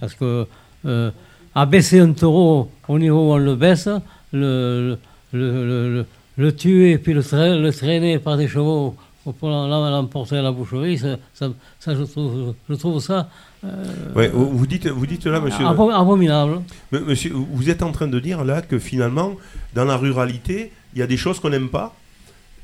Parce 0.00 0.14
que 0.14 0.46
euh, 0.86 1.10
abaisser 1.54 2.00
un 2.00 2.12
taureau 2.12 2.70
au 2.86 2.98
niveau 2.98 3.30
où 3.30 3.32
on 3.32 3.38
le 3.38 3.56
baisse, 3.56 3.88
le, 4.32 4.98
le, 5.32 5.66
le, 5.96 6.06
le- 6.36 6.54
tuer 6.54 6.98
puis 6.98 7.14
le, 7.14 7.22
tra- 7.22 7.58
le 7.60 7.72
traîner 7.72 8.18
par 8.18 8.36
des 8.36 8.46
chevaux 8.48 8.94
pour 9.40 9.48
l'em- 9.50 9.90
l'emporter 9.90 10.36
à 10.36 10.42
la 10.42 10.52
boucherie, 10.52 10.98
ça, 10.98 11.16
ça, 11.34 11.48
ça, 11.80 11.94
je, 11.94 12.02
trouve, 12.04 12.54
je 12.68 12.74
trouve 12.74 13.00
ça 13.00 13.28
euh, 13.64 13.84
Ouais, 14.14 14.28
vous 14.32 14.66
dites, 14.66 14.86
vous 14.86 15.06
dites 15.06 15.26
là, 15.26 15.40
monsieur. 15.40 15.64
abo- 15.66 15.90
abominable. 15.90 16.60
Monsieur, 16.92 17.32
vous 17.34 17.68
êtes 17.68 17.82
en 17.82 17.90
train 17.92 18.06
de 18.06 18.20
dire 18.20 18.44
là 18.44 18.62
que 18.62 18.78
finalement, 18.78 19.32
dans 19.74 19.84
la 19.84 19.96
ruralité, 19.96 20.70
il 20.94 21.00
y 21.00 21.02
a 21.02 21.06
des 21.06 21.16
choses 21.16 21.40
qu'on 21.40 21.50
n'aime 21.50 21.68
pas. 21.70 21.94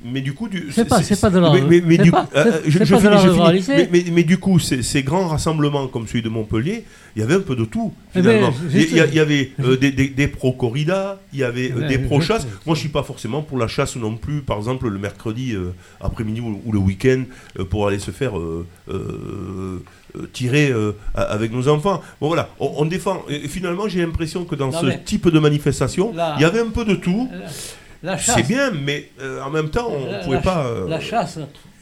Mais 0.07 0.21
du 0.21 0.35
coup, 0.35 0.49
du, 0.49 0.67
C'est 0.71 0.85
pas- 0.87 1.03
c'est 1.03 1.19
pas 1.19 1.31
de 1.31 1.39
la- 1.39 1.51
mais, 1.51 1.63
mais- 1.63 1.81
mais 1.81 1.97
du 1.99 2.11
pas- 2.11 2.25
coup, 2.25 2.37
euh, 2.37 2.61
c'est- 2.65 2.71
je- 2.71 2.79
c'est 2.79 2.85
je 2.85 2.91
pas 2.95 3.01
de 3.01 3.01
finis, 3.01 3.15
la 3.15 3.17
je 3.21 3.29
finis. 3.29 3.41
ruralité. 3.41 3.73
Mais, 3.77 3.89
mais- 3.91 4.05
mais 4.13 4.23
du 4.23 4.37
coup, 4.39 4.59
ces, 4.59 4.83
ces 4.83 5.03
grands 5.03 5.29
rassemblements 5.29 5.87
comme 5.89 6.07
celui 6.07 6.21
de 6.23 6.29
Montpellier, 6.29 6.85
il 7.17 7.21
y 7.21 7.23
avait 7.23 7.37
un 7.37 7.41
peu 7.41 7.57
de 7.57 7.65
tout 7.65 7.93
Eh 8.15 8.21
ben, 8.21 8.31
finalement. 8.35 8.55
il, 8.71 8.95
y 8.95 9.01
a- 9.01 9.07
il 9.07 9.15
y 9.15 9.19
avait 9.21 9.53
euh, 9.61 9.77
des, 9.79 9.93
des, 9.93 10.09
des 10.09 10.29
pro-corrida, 10.29 11.21
il 11.33 11.39
y 11.39 11.45
avait 11.45 11.71
euh, 11.71 11.75
Eh 11.77 11.81
ben, 11.81 11.89
des 11.89 11.95
je- 11.95 12.07
pro-chasse. 12.07 12.47
Moi, 12.67 12.75
je 12.75 12.81
suis 12.81 12.91
pas 12.91 13.03
forcément 13.03 13.41
pour 13.43 13.57
la 13.59 13.67
chasse 13.67 13.97
non 13.97 14.15
plus. 14.17 14.43
Par 14.43 14.59
exemple, 14.59 14.89
le 14.89 14.99
mercredi 14.99 15.53
euh, 15.55 15.73
après-midi 16.03 16.41
ou, 16.43 16.61
ou 16.67 16.73
le 16.73 16.79
week-end 16.79 17.23
pour 17.71 17.89
aller 17.89 17.99
se 17.99 18.11
faire 18.11 18.33
tirer 20.33 20.71
euh, 20.71 20.93
avec 21.15 21.53
nos 21.53 21.67
enfants. 21.69 22.01
Bon 22.21 22.29
voilà, 22.29 22.51
on, 22.61 22.73
on 22.79 22.85
défend. 22.85 23.23
Et 23.29 23.49
finalement, 23.49 23.89
j'ai 23.89 24.01
l'impression 24.01 24.45
que 24.45 24.55
dans 24.55 24.71
Non, 24.71 24.81
ce 24.81 24.87
type 25.05 25.29
de 25.29 25.39
manifestation, 25.39 26.13
il 26.37 26.43
y 26.43 26.45
avait 26.45 26.61
un 26.61 26.69
peu 26.69 26.85
de 26.85 26.95
tout. 26.95 27.29
Chasse. 27.33 27.77
C'est 28.19 28.47
bien, 28.47 28.71
mais 28.71 29.11
euh, 29.21 29.43
en 29.43 29.51
même 29.51 29.71
temps, 29.71 29.89
on 29.91 30.01
ne 30.01 30.25
pouvait 30.25 30.37
la, 30.37 30.43
pas. 30.43 30.67
euh, 30.67 30.89
La 30.89 31.01
chasse, 31.01 31.39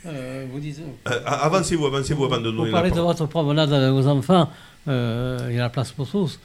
euh, 0.06 0.46
vous 0.50 0.60
euh, 0.60 1.20
avancez-vous, 1.26 1.86
avancez-vous 1.86 2.24
avant 2.24 2.38
de 2.38 2.50
Vous 2.50 2.56
donner 2.56 2.70
la 2.70 2.76
parlez 2.78 2.90
de 2.90 3.00
votre 3.00 3.26
promenade 3.26 3.72
avec 3.72 3.90
vos 3.90 4.06
enfants, 4.06 4.48
euh, 4.88 5.38
il 5.48 5.56
y 5.56 5.58
a 5.58 5.62
la 5.62 5.70
place 5.70 5.92
pour 5.92 6.08
tous. 6.08 6.38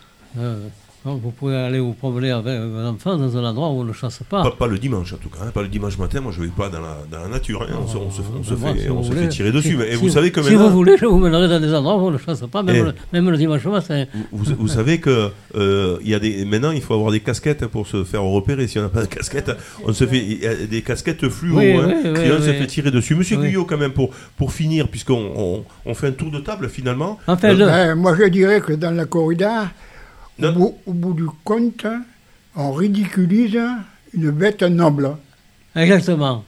Euh, 1.07 1.11
donc 1.11 1.21
vous 1.21 1.31
pouvez 1.31 1.55
aller 1.55 1.79
vous 1.79 1.93
promener 1.93 2.31
avec 2.31 2.59
vos 2.59 2.79
enfants 2.85 3.17
dans 3.17 3.37
un 3.37 3.43
endroit 3.45 3.69
où 3.69 3.79
on 3.81 3.83
ne 3.83 3.93
chasse 3.93 4.19
pas. 4.29 4.43
Pas, 4.43 4.51
pas 4.51 4.67
le 4.67 4.77
dimanche 4.77 5.13
en 5.13 5.17
tout 5.17 5.29
cas, 5.29 5.39
hein, 5.45 5.51
pas 5.53 5.61
le 5.61 5.67
dimanche 5.69 5.97
matin. 5.97 6.19
Moi, 6.21 6.31
je 6.35 6.41
vais 6.41 6.47
pas 6.49 6.69
dans 6.69 6.81
la, 6.81 6.97
dans 7.11 7.19
la 7.23 7.27
nature. 7.29 7.61
hein, 7.63 7.75
on 7.81 7.87
se, 7.87 7.97
on 7.97 8.11
se- 8.11 8.21
on 8.39 8.43
se 8.43 8.53
Moi, 8.55 8.73
fait, 8.73 8.79
si 8.81 8.89
on 8.89 8.95
vous 8.97 9.03
se 9.03 9.07
voulez, 9.09 9.21
fait 9.21 9.27
tirer 9.29 9.51
dessus. 9.51 9.69
si- 9.71 9.75
mais, 9.77 9.87
et 9.87 9.91
si 9.91 9.97
vous 9.97 10.09
savez 10.09 10.31
que 10.31 10.41
Si 10.43 10.51
maintenant, 10.51 10.69
vous 10.69 10.75
voulez, 10.75 10.97
je 10.97 11.05
vous 11.05 11.17
mènerai 11.19 11.47
dans 11.47 11.59
des 11.59 11.73
endroits 11.73 11.95
où 11.97 12.07
on 12.07 12.11
ne 12.11 12.17
chasse 12.17 12.43
pas, 12.51 12.63
même, 12.63 12.75
Eh. 12.75 12.81
le, 12.83 12.93
même 13.13 13.29
le 13.29 13.37
dimanche 13.37 13.65
matin. 13.65 14.05
Vous, 14.31 14.53
vous 14.57 14.67
savez 14.67 14.99
que 14.99 15.29
euh, 15.55 15.97
il 16.01 16.09
y 16.09 16.15
a 16.15 16.19
des, 16.19 16.45
maintenant 16.45 16.71
il 16.71 16.81
faut 16.81 16.93
avoir 16.93 17.11
des 17.11 17.19
casquettes 17.21 17.65
pour 17.67 17.87
se 17.87 18.03
faire 18.03 18.23
repérer. 18.23 18.67
Si 18.67 18.77
on 18.79 18.83
n'a 18.83 18.89
pas 18.89 19.01
de 19.03 19.07
casquette, 19.07 19.51
on 19.85 19.93
se 19.93 20.05
fait 20.05 20.17
il 20.17 20.41
y 20.43 20.47
a 20.47 20.55
des 20.55 20.81
casquettes 20.81 21.27
fluo. 21.29 21.57
Oui, 21.57 21.71
hein, 21.73 21.85
oui, 21.87 21.93
oui, 22.03 22.19
sinon 22.21 22.35
on 22.39 22.41
se 22.41 22.49
oui. 22.49 22.57
fait 22.57 22.67
tirer 22.67 22.91
dessus. 22.91 23.15
Monsieur 23.15 23.37
Oui. 23.37 23.47
Guyot, 23.47 23.65
quand 23.65 23.77
même, 23.77 23.93
pour, 23.93 24.09
pour 24.37 24.51
finir, 24.51 24.87
puisqu'on 24.89 25.31
on, 25.35 25.63
on 25.85 25.93
fait 25.93 26.07
un 26.07 26.11
tour 26.11 26.31
de 26.31 26.39
table 26.39 26.69
finalement. 26.69 27.17
Enfin, 27.27 27.53
le- 27.53 27.65
Ben, 27.65 27.95
moi, 27.95 28.15
je 28.19 28.25
dirais 28.25 28.61
que 28.61 28.73
dans 28.73 28.91
la 28.91 29.05
corrida, 29.05 29.67
au 30.41 30.51
bout, 30.51 30.77
au 30.85 30.93
bout 30.93 31.13
du 31.13 31.25
compte, 31.43 31.85
on 32.55 32.71
ridiculise 32.71 33.59
une 34.13 34.31
bête 34.31 34.61
noble. 34.63 35.11
Exactement. 35.75 36.43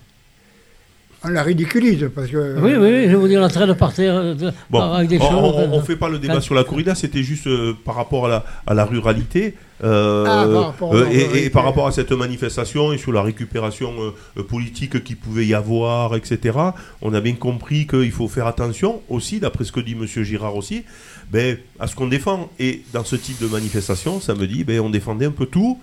On 1.24 1.28
la 1.30 1.44
ridiculise 1.44 2.10
parce 2.16 2.28
que. 2.30 2.58
Oui, 2.60 2.76
oui, 2.78 3.10
je 3.10 3.16
vous 3.16 3.28
dis, 3.28 3.38
on 3.38 3.42
est 3.42 3.46
en 3.46 3.50
train 3.50 3.68
de 3.68 3.74
partir 3.74 4.14
euh, 4.16 4.34
de- 4.34 4.52
Bon, 4.70 4.80
avec 4.94 5.10
des 5.10 5.18
on- 5.20 5.30
choses. 5.30 5.68
on 5.70 5.78
ne 5.78 5.82
fait 5.84 5.98
pas 5.98 6.08
le 6.08 6.18
débat 6.18 6.36
Quand- 6.36 6.42
sur 6.42 6.56
la 6.56 6.64
corrida, 6.64 6.96
c'était 6.96 7.24
juste 7.24 7.48
euh, 7.48 7.74
par 7.84 7.96
rapport 7.96 8.28
à 8.28 8.30
la, 8.30 8.46
à 8.66 8.74
la 8.74 8.86
ruralité. 8.86 9.56
Euh, 9.84 10.26
Ah, 10.28 10.74
par 10.80 10.94
euh, 10.94 11.06
et- 11.36 11.50
par 11.50 11.64
rapport 11.64 11.88
à 11.88 11.92
cette 11.92 12.12
manifestation 12.12 12.92
et 12.94 12.98
sur 12.98 13.12
la 13.12 13.22
récupération 13.22 13.94
euh, 14.38 14.44
politique 14.44 15.04
qu'il 15.04 15.18
pouvait 15.18 15.46
y 15.46 15.54
avoir, 15.54 16.16
etc., 16.16 16.58
on 17.02 17.14
a 17.14 17.22
bien 17.22 17.34
compris 17.36 17.88
qu'il 17.88 18.12
faut 18.12 18.28
faire 18.28 18.48
attention 18.48 19.02
aussi, 19.10 19.40
d'après 19.40 19.64
ce 19.64 19.72
que 19.72 19.80
dit 19.80 19.94
M. 19.94 20.06
Girard 20.24 20.56
aussi, 20.56 20.84
ben, 21.32 21.58
à 21.80 21.88
ce 21.88 21.96
qu'on 21.96 22.08
défend. 22.08 22.50
Et 22.60 22.82
dans 22.94 23.04
ce 23.04 23.16
type 23.16 23.42
de 23.42 23.48
manifestation, 23.48 24.20
ça 24.20 24.36
me 24.36 24.48
dit, 24.48 24.64
ben, 24.64 24.80
on 24.82 24.90
défendait 24.90 25.26
un 25.26 25.32
peu 25.32 25.46
tout. 25.46 25.80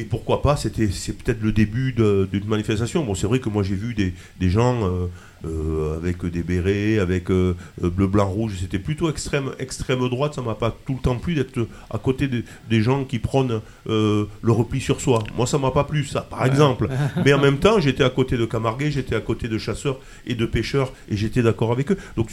Et 0.00 0.04
pourquoi 0.04 0.40
pas, 0.40 0.56
c'était, 0.56 0.88
c'est 0.90 1.12
peut-être 1.12 1.42
le 1.42 1.52
début 1.52 1.92
d'une 1.92 2.46
manifestation. 2.46 3.04
Bon, 3.04 3.14
c'est 3.14 3.26
vrai 3.26 3.38
que 3.38 3.50
moi 3.50 3.62
j'ai 3.62 3.74
vu 3.74 3.92
des, 3.92 4.14
des 4.40 4.48
gens 4.48 4.82
euh, 4.88 5.06
euh, 5.44 5.96
avec 5.98 6.24
des 6.24 6.42
bérets, 6.42 6.98
avec 6.98 7.30
euh, 7.30 7.54
bleu, 7.82 8.06
blanc, 8.06 8.28
rouge. 8.28 8.54
C'était 8.60 8.78
plutôt 8.78 9.10
extrême, 9.10 9.50
extrême 9.58 10.08
droite. 10.08 10.34
Ça 10.34 10.40
m'a 10.42 10.54
pas 10.54 10.74
tout 10.86 10.94
le 10.94 11.00
temps 11.00 11.16
plu 11.16 11.34
d'être 11.34 11.66
à 11.90 11.98
côté 11.98 12.28
de- 12.28 12.44
des 12.70 12.80
gens 12.80 13.04
qui 13.04 13.18
prônent 13.18 13.60
le 13.86 14.26
repli 14.44 14.80
sur 14.80 15.00
soi. 15.02 15.22
Moi, 15.36 15.46
ça 15.46 15.58
m'a 15.58 15.70
pas 15.70 15.84
plu, 15.84 16.04
ça, 16.06 16.22
par 16.22 16.46
exemple. 16.46 16.88
Mais 17.24 17.34
en 17.34 17.40
même 17.40 17.58
temps, 17.58 17.78
j'étais 17.78 18.04
à 18.04 18.10
côté 18.10 18.38
de 18.38 18.46
Camarguais, 18.46 18.90
j'étais 18.90 19.16
à 19.16 19.20
côté 19.20 19.48
de 19.48 19.58
chasseurs 19.58 19.98
et 20.26 20.34
de 20.34 20.46
pêcheurs, 20.46 20.92
et 21.10 21.16
j'étais 21.16 21.42
d'accord 21.42 21.72
avec 21.72 21.90
eux. 21.92 21.98
Donc, 22.16 22.30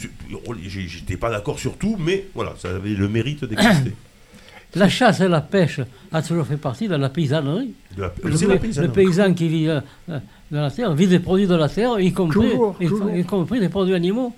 j'ai- 0.66 0.88
j'étais 0.88 1.16
pas 1.18 1.30
d'accord 1.30 1.58
sur 1.58 1.76
tout, 1.76 1.96
mais 1.98 2.28
voilà, 2.34 2.54
ça 2.58 2.70
avait 2.76 2.94
le 2.94 3.08
mérite 3.08 3.44
d'exister. 3.44 3.92
La 4.74 4.88
chasse 4.88 5.20
et 5.20 5.28
la 5.28 5.40
pêche 5.40 5.80
a 6.12 6.22
toujours 6.22 6.46
fait 6.46 6.56
partie 6.58 6.88
de 6.88 6.94
la 6.94 7.08
paysannerie. 7.08 7.72
De 7.96 8.02
la- 8.02 8.12
le, 8.22 8.82
la 8.82 8.88
paysan 8.88 9.32
qui 9.34 9.48
vit 9.48 9.68
euh, 9.68 9.80
euh, 10.10 10.18
de 10.50 10.56
la 10.58 10.70
terre 10.70 10.94
vit 10.94 11.06
des 11.06 11.18
produits 11.20 11.46
de 11.46 11.54
la 11.54 11.68
terre, 11.68 11.98
y 11.98 12.12
compris, 12.12 12.50
Toujours, 12.50 12.76
y, 12.80 12.86
toujours. 12.86 13.10
y 13.14 13.24
compris 13.24 13.60
des 13.60 13.68
produits 13.70 13.94
animaux. 13.94 14.34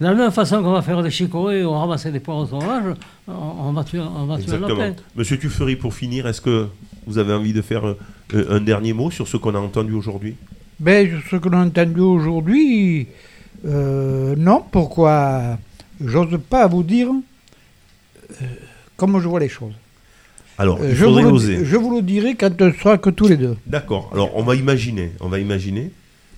De 0.00 0.06
la 0.06 0.14
même 0.14 0.30
façon 0.32 0.62
qu'on 0.62 0.72
va 0.72 0.82
faire 0.82 1.02
des 1.02 1.10
chicorées 1.10 1.64
ou 1.64 1.70
ramasser 1.70 2.10
des 2.10 2.20
poireaux 2.20 2.46
sauvages, 2.46 2.94
on, 3.28 3.32
on 3.32 3.72
va 3.72 3.84
tuer, 3.84 4.00
on 4.00 4.26
va 4.26 4.36
tuer 4.36 4.44
Exactement. 4.54 4.78
lapin. 4.78 4.94
Monsieur 5.16 5.38
Tuffery, 5.38 5.76
pour 5.76 5.94
finir, 5.94 6.26
est-ce 6.26 6.40
que 6.40 6.66
vous 7.06 7.16
avez 7.18 7.32
envie 7.32 7.52
de 7.52 7.62
faire 7.62 7.86
euh, 7.86 7.96
un 8.50 8.60
dernier 8.60 8.92
mot 8.92 9.10
sur 9.10 9.28
ce 9.28 9.36
qu'on 9.36 9.54
a 9.54 9.58
entendu 9.58 9.92
aujourd'hui? 9.94 10.34
Ben, 10.80 11.08
sur 11.08 11.30
ce 11.30 11.36
qu'on 11.36 11.52
a 11.52 11.64
entendu 11.64 12.00
aujourd'hui, 12.00 13.06
euh, 13.66 14.34
non, 14.36 14.62
pourquoi 14.70 15.58
J'ose 16.04 16.38
pas 16.50 16.66
vous 16.66 16.82
dire 16.82 17.08
euh, 18.42 18.44
comment 18.96 19.20
je 19.20 19.28
vois 19.28 19.40
les 19.40 19.48
choses. 19.48 19.74
Alors, 20.58 20.80
Euh, 20.80 20.90
il 20.90 20.94
je, 20.94 21.04
vous 21.04 21.18
le, 21.18 21.26
oser. 21.26 21.64
je 21.64 21.76
vous 21.76 21.96
le 21.96 22.02
dirai 22.02 22.36
quand 22.36 22.60
on 22.62 22.72
sera 22.72 22.96
que 22.98 23.10
tous 23.10 23.26
les 23.28 23.36
deux. 23.36 23.56
D'accord. 23.66 24.10
Alors, 24.12 24.36
on 24.36 24.42
va 24.44 24.54
imaginer. 24.54 25.12
On 25.20 25.28
va 25.28 25.38
imaginer. 25.40 25.90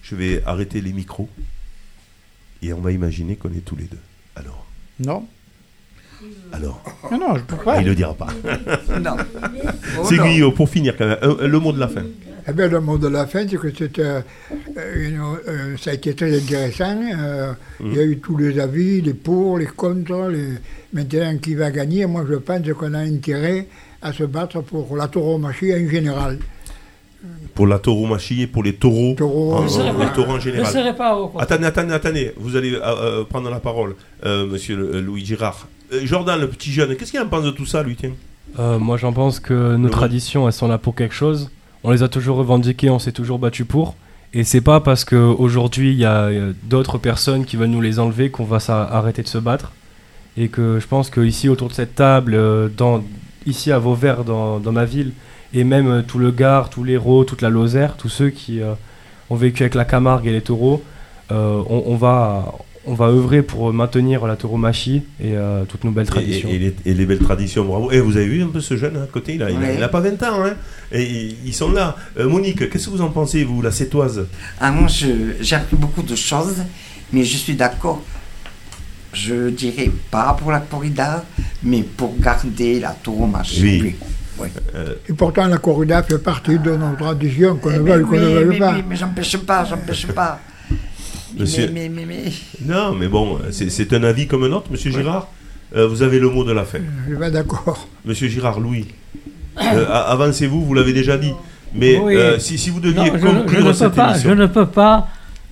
Je 0.03 0.15
vais 0.15 0.43
arrêter 0.47 0.81
les 0.81 0.93
micros. 0.93 1.29
Et 2.63 2.73
on 2.73 2.81
va 2.81 2.93
imaginer 2.93 3.37
qu'on 3.37 3.51
est 3.51 3.65
tous 3.65 3.77
les 3.77 3.85
deux. 3.85 3.99
Alors. 4.35 4.65
Non 5.01 5.27
Alors. 6.53 6.83
Non, 7.11 7.19
non, 7.19 7.37
je 7.37 7.43
peux 7.43 7.57
pas. 7.57 7.75
Ah, 7.77 7.81
il 7.83 7.87
le 7.87 7.95
dira 7.95 8.15
pas. 8.15 8.29
Non. 9.01 9.17
C'est 10.09 10.19
Oh, 10.43 10.51
pour 10.53 10.69
finir, 10.71 10.97
quand 10.97 11.07
même, 11.07 11.19
le 11.47 11.59
mot 11.61 11.73
de 11.73 11.79
la 11.81 11.89
fin. 11.89 12.05
Eh 12.49 12.53
bien, 12.53 12.69
le 12.69 12.81
mot 12.81 12.97
de 12.97 13.09
la 13.09 13.27
fin, 13.27 13.47
c'est 13.47 13.57
que 13.59 13.71
c'est, 13.77 13.99
euh, 13.99 14.23
ça 15.79 15.91
a 15.91 15.95
été 15.95 16.15
très 16.15 16.37
intéressant. 16.37 16.97
euh. 17.19 17.53
Il 17.85 17.95
y 17.95 17.99
a 17.99 18.05
eu 18.05 18.19
tous 18.19 18.37
les 18.37 18.59
avis, 18.61 19.01
les 19.01 19.15
pour, 19.15 19.59
les 19.59 19.67
contre. 19.67 20.29
Les... 20.31 20.47
Maintenant, 20.93 21.37
qui 21.39 21.55
va 21.55 21.71
gagner? 21.71 22.07
Moi, 22.07 22.25
je 22.29 22.35
pense 22.37 22.61
qu'on 22.79 22.95
a 22.95 22.99
intérêt 23.01 23.67
à 24.03 24.13
se 24.13 24.25
battre 24.25 24.61
pour 24.63 24.97
la 24.97 25.09
tauromachie 25.09 25.73
en 25.75 25.89
général. 25.91 26.39
Pour 27.55 27.67
la 27.67 27.79
tauromachie 27.79 28.43
et 28.43 28.47
pour 28.47 28.63
les 28.63 28.75
taureaux. 28.75 29.15
Taureaux. 29.17 29.55
en- 29.55 29.63
pas- 29.67 30.05
les 30.05 30.13
taureaux 30.13 30.35
en 30.35 30.41
général. 30.41 30.95
pas 30.97 31.17
au 31.19 31.33
attendez, 31.39 31.65
attendez, 31.67 31.93
attendez. 31.95 32.33
Vous 32.37 32.55
allez 32.57 32.75
euh, 32.75 32.81
euh, 32.85 33.25
prendre 33.25 33.51
la 33.51 33.59
parole, 33.61 33.95
euh, 34.25 34.47
monsieur 34.47 34.77
Louis 35.01 35.25
Girard. 35.25 35.67
Euh, 35.93 36.01
Jordan, 36.05 36.39
le 36.41 36.49
petit 36.49 36.71
jeune, 36.71 36.95
qu'est-ce 36.97 37.11
qu'il 37.11 37.21
en 37.21 37.27
pense 37.29 37.45
de 37.45 37.51
tout 37.51 37.67
ça, 37.67 37.83
lui, 37.83 37.97
tiens? 37.97 38.13
Euh, 38.59 38.79
moi, 38.79 38.97
j'en 38.97 39.13
pense 39.13 39.41
que 39.41 39.77
nos 39.77 39.85
Le- 39.89 39.91
traditions, 39.91 40.47
elles 40.47 40.53
sont 40.53 40.69
là 40.69 40.79
pour 40.79 40.95
quelque 40.95 41.15
chose. 41.15 41.51
On 41.83 41.91
les 41.91 42.03
a 42.03 42.09
toujours 42.09 42.37
revendiquées, 42.37 42.91
on 42.91 42.99
s'est 42.99 43.13
toujours 43.13 43.39
battu 43.39 43.65
pour. 43.65 43.97
Et 44.33 44.45
c'est 44.45 44.61
pas 44.61 44.81
parce 44.81 45.05
qu'aujourd'hui, 45.05 45.93
il 45.93 45.99
y 45.99 46.05
a 46.05 46.25
euh, 46.25 46.53
d'autres 46.65 46.99
personnes 46.99 47.45
qui 47.45 47.57
veulent 47.57 47.71
nous 47.71 47.81
les 47.81 47.99
enlever 47.99 48.31
qu'on 48.31 48.45
va 48.45 48.59
arrêter 48.69 49.23
de 49.23 49.29
se 49.29 49.39
battre. 49.39 49.73
Et 50.37 50.49
que 50.49 50.79
je 50.79 50.87
pense 50.87 51.09
qu'ici, 51.09 51.49
autour 51.49 51.69
de 51.69 51.73
cette 51.73 51.95
table, 51.95 52.35
euh, 52.35 52.69
ici 53.47 53.73
à 53.73 53.79
Vauvert, 53.79 54.25
dans, 54.25 54.59
dans 54.59 54.73
ma 54.73 54.85
ville, 54.85 55.13
et 55.55 55.65
même 55.65 55.89
euh, 55.89 56.03
tout 56.03 56.19
le 56.19 56.31
Gard, 56.31 56.69
tout 56.69 56.85
l'Hérault, 56.85 57.25
toute 57.25 57.41
la 57.41 57.49
Lozère, 57.49 57.97
tous 57.97 58.11
ceux 58.11 58.31
qui 58.31 58.61
ont 59.31 59.37
vécu 59.37 59.63
avec 59.63 59.75
la 59.75 59.85
Camargue 59.85 60.27
et 60.27 60.33
les 60.33 60.43
taureaux, 60.43 60.83
on 61.31 61.97
va, 61.97 62.55
on 62.87 62.95
va 62.95 63.07
œuvrer 63.07 63.43
pour 63.43 63.73
maintenir 63.73 64.27
la 64.27 64.37
tauromachie 64.37 65.03
et 65.21 65.33
euh, 65.37 65.65
toutes 65.69 65.85
nos 65.85 65.91
belles 65.91 66.05
Et, 66.07 66.11
traditions. 66.11 66.49
et 66.49 66.59
les, 66.59 66.75
et 66.85 66.95
les 66.95 67.07
belles 67.07 67.19
traditions, 67.19 67.65
bravo. 67.65 67.91
Et 67.91 68.01
vous 68.01 68.17
avez 68.17 68.27
vu 68.27 68.43
un 68.43 68.49
peu 68.49 68.61
ce 68.61 68.77
jeune 68.77 68.97
à 68.97 69.07
côté, 69.07 69.35
il 69.35 69.43
a, 69.43 69.51
il 69.51 69.57
a- 69.57 69.61
Ouais. 69.61 69.75
il 69.77 69.83
a 69.83 69.89
pas 69.89 70.01
20 70.01 70.23
ans, 70.23 70.45
hein 70.45 70.55
Et 70.93 71.35
ils 71.45 71.55
sont 71.55 71.73
là. 71.73 71.97
Euh, 72.19 72.29
Monique, 72.29 72.71
qu'est-ce 72.71 72.87
que 72.87 72.91
vous 72.91 73.01
en 73.03 73.11
pensez, 73.11 73.45
vous, 73.45 73.61
la 73.63 73.71
sétoise? 73.73 74.27
Ah, 74.61 74.71
moi, 74.71 74.89
je- 74.89 75.35
j'ai 75.41 75.57
appris 75.57 75.77
beaucoup 75.77 76.03
de 76.03 76.15
choses, 76.15 76.57
mais 77.13 77.25
je 77.25 77.37
suis 77.37 77.55
d'accord. 77.55 78.03
Je 79.13 79.49
dirais 79.51 79.91
pas 80.11 80.35
pour 80.39 80.53
la 80.53 80.61
corrida, 80.61 81.25
mais 81.63 81.83
pour 81.83 82.15
garder 82.19 82.81
la 82.81 82.91
tauromachie. 82.91 83.63
Oui. 83.83 83.97
Oui. 84.39 84.49
Et 85.09 85.15
pourtant, 85.15 85.47
la 85.47 85.57
corrida 85.57 86.03
fait 86.03 86.19
partie 86.19 86.59
de 86.59 86.77
nos 86.77 86.95
traditions, 86.95 87.57
qu'on 87.57 87.71
Eh 87.71 87.77
le 87.79 87.83
ben 87.83 87.93
veuille 87.95 88.03
ou 88.03 88.07
qu'on 88.09 88.17
le 88.17 88.27
veuille 88.27 88.47
mais, 88.49 88.59
pas. 88.59 88.73
oui, 88.75 88.85
mais 88.87 88.97
j'empêche 88.97 89.37
pas, 89.39 89.65
j'empêche 89.65 90.07
pas. 90.09 90.39
Mais, 91.37 91.43
Monsieur- 91.43 91.71
mais, 91.73 91.89
mais, 91.89 92.07
mais, 92.07 92.23
mais- 92.25 92.75
Non, 92.75 92.93
mais 92.95 93.09
bon, 93.09 93.39
c'est 93.51 93.93
un 93.93 94.03
avis 94.05 94.27
comme 94.27 94.45
un 94.45 94.53
autre, 94.53 94.71
monsieur 94.71 94.91
Girard. 94.91 95.29
Euh, 95.75 95.87
vous 95.87 96.03
avez 96.03 96.19
le 96.19 96.31
mot 96.31 96.45
de 96.45 96.53
la 96.53 96.65
fin. 96.65 96.79
Je 97.05 97.11
suis 97.11 97.19
pas 97.19 97.31
d'accord. 97.31 97.87
Monsieur 98.05 98.29
Girard, 98.29 98.59
Louis, 98.61 98.87
euh, 99.61 99.87
avancez-vous, 99.91 100.65
vous 100.65 100.75
l'avez 100.75 100.93
déjà 100.93 101.19
dit. 101.19 101.33
Mais 101.75 101.99
Oui. 101.99 102.15
euh, 102.17 102.39
si, 102.39 102.57
si 102.57 102.71
vous 102.71 102.81
deviez 102.81 103.11
Non, 103.11 103.19
je, 103.19 103.27
ne- 103.27 103.33
je 103.33 103.39
conclure 103.41 103.75
cette 103.75 103.93
pas, 103.93 104.11
émission. 104.13 104.31
je 104.31 104.35
ne 104.35 104.47
peux 104.47 104.67
pas 104.67 105.09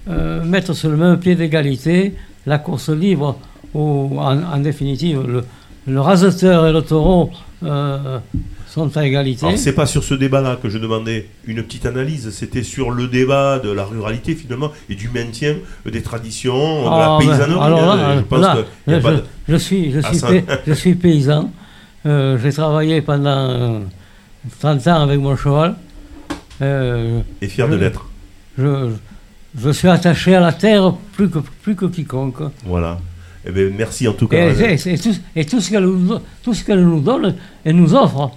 euh, 0.08 0.42
mettre 0.44 0.72
sur 0.72 0.88
le 0.88 0.96
même 0.96 1.18
pied 1.18 1.34
d'égalité 1.34 2.14
la 2.46 2.58
course 2.58 2.88
libre 2.90 3.38
ou 3.74 4.18
en, 4.18 4.42
en 4.42 4.58
définitive 4.58 5.20
le, 5.26 5.44
le 5.86 6.00
raseteur 6.00 6.66
et 6.66 6.72
le 6.72 6.80
taureau 6.82 7.30
euh, 7.64 8.18
sont 8.74 8.96
à 8.96 9.06
égalité. 9.06 9.46
Alors, 9.46 9.58
c'est 9.58 9.72
pas 9.72 9.86
sur 9.86 10.02
ce 10.02 10.14
débat-là 10.14 10.58
que 10.60 10.68
je 10.68 10.78
demandais 10.78 11.28
une 11.46 11.62
petite 11.62 11.86
analyse, 11.86 12.30
c'était 12.30 12.64
sur 12.64 12.90
le 12.90 13.06
débat 13.06 13.58
de 13.60 13.70
la 13.70 13.84
ruralité 13.84 14.34
finalement 14.34 14.72
et 14.90 14.96
du 14.96 15.08
maintien 15.08 15.54
des 15.86 16.02
traditions, 16.02 16.82
de 16.82 16.88
Ah, 16.90 17.18
la 17.20 17.24
paysannerie. 17.26 17.60
alors 17.60 17.92
hein. 17.92 17.96
là, 17.96 18.16
je 18.16 18.20
pense 18.22 18.40
là, 18.40 18.56
qu'il 18.84 18.92
y 18.92 18.96
a 18.96 18.98
je, 18.98 19.02
pas 19.04 19.12
de- 19.12 19.22
je 19.48 19.56
suis, 19.56 19.92
je 19.92 20.00
suis, 20.00 20.16
ça- 20.18 20.26
pay- 20.28 20.44
je 20.66 20.72
suis 20.72 20.94
paysan. 20.94 21.50
Euh, 22.06 22.36
J'ai 22.42 22.52
travaillé 22.52 23.00
pendant 23.00 23.30
euh, 23.30 23.78
30 24.60 24.86
ans 24.88 25.02
avec 25.02 25.20
mon 25.20 25.36
cheval. 25.36 25.76
Euh, 26.62 27.20
Et 27.40 27.48
fier 27.48 27.68
de 27.68 27.76
l'être. 27.76 28.06
Je, 28.58 28.90
je 29.58 29.70
suis 29.70 29.88
attaché 29.88 30.34
à 30.34 30.40
la 30.40 30.52
terre 30.52 30.94
plus 31.12 31.28
que, 31.30 31.38
plus 31.62 31.74
que 31.76 31.86
quiconque. 31.86 32.42
Voilà. 32.64 32.98
Eh 33.46 33.50
ben, 33.50 33.72
merci 33.76 34.06
en 34.08 34.12
tout 34.14 34.26
cas. 34.28 34.36
Et, 34.36 34.74
et- 34.74 34.94
et 34.94 34.98
tout, 34.98 35.14
et 35.36 35.44
tout 35.44 35.60
ce 35.60 35.70
qu'elle 35.70 35.84
nous, 35.84 36.18
tout 36.42 36.54
ce 36.54 36.64
qu'elle 36.64 36.84
nous 36.84 37.00
donne, 37.00 37.34
elle 37.64 37.76
nous 37.76 37.94
offre. 37.94 38.30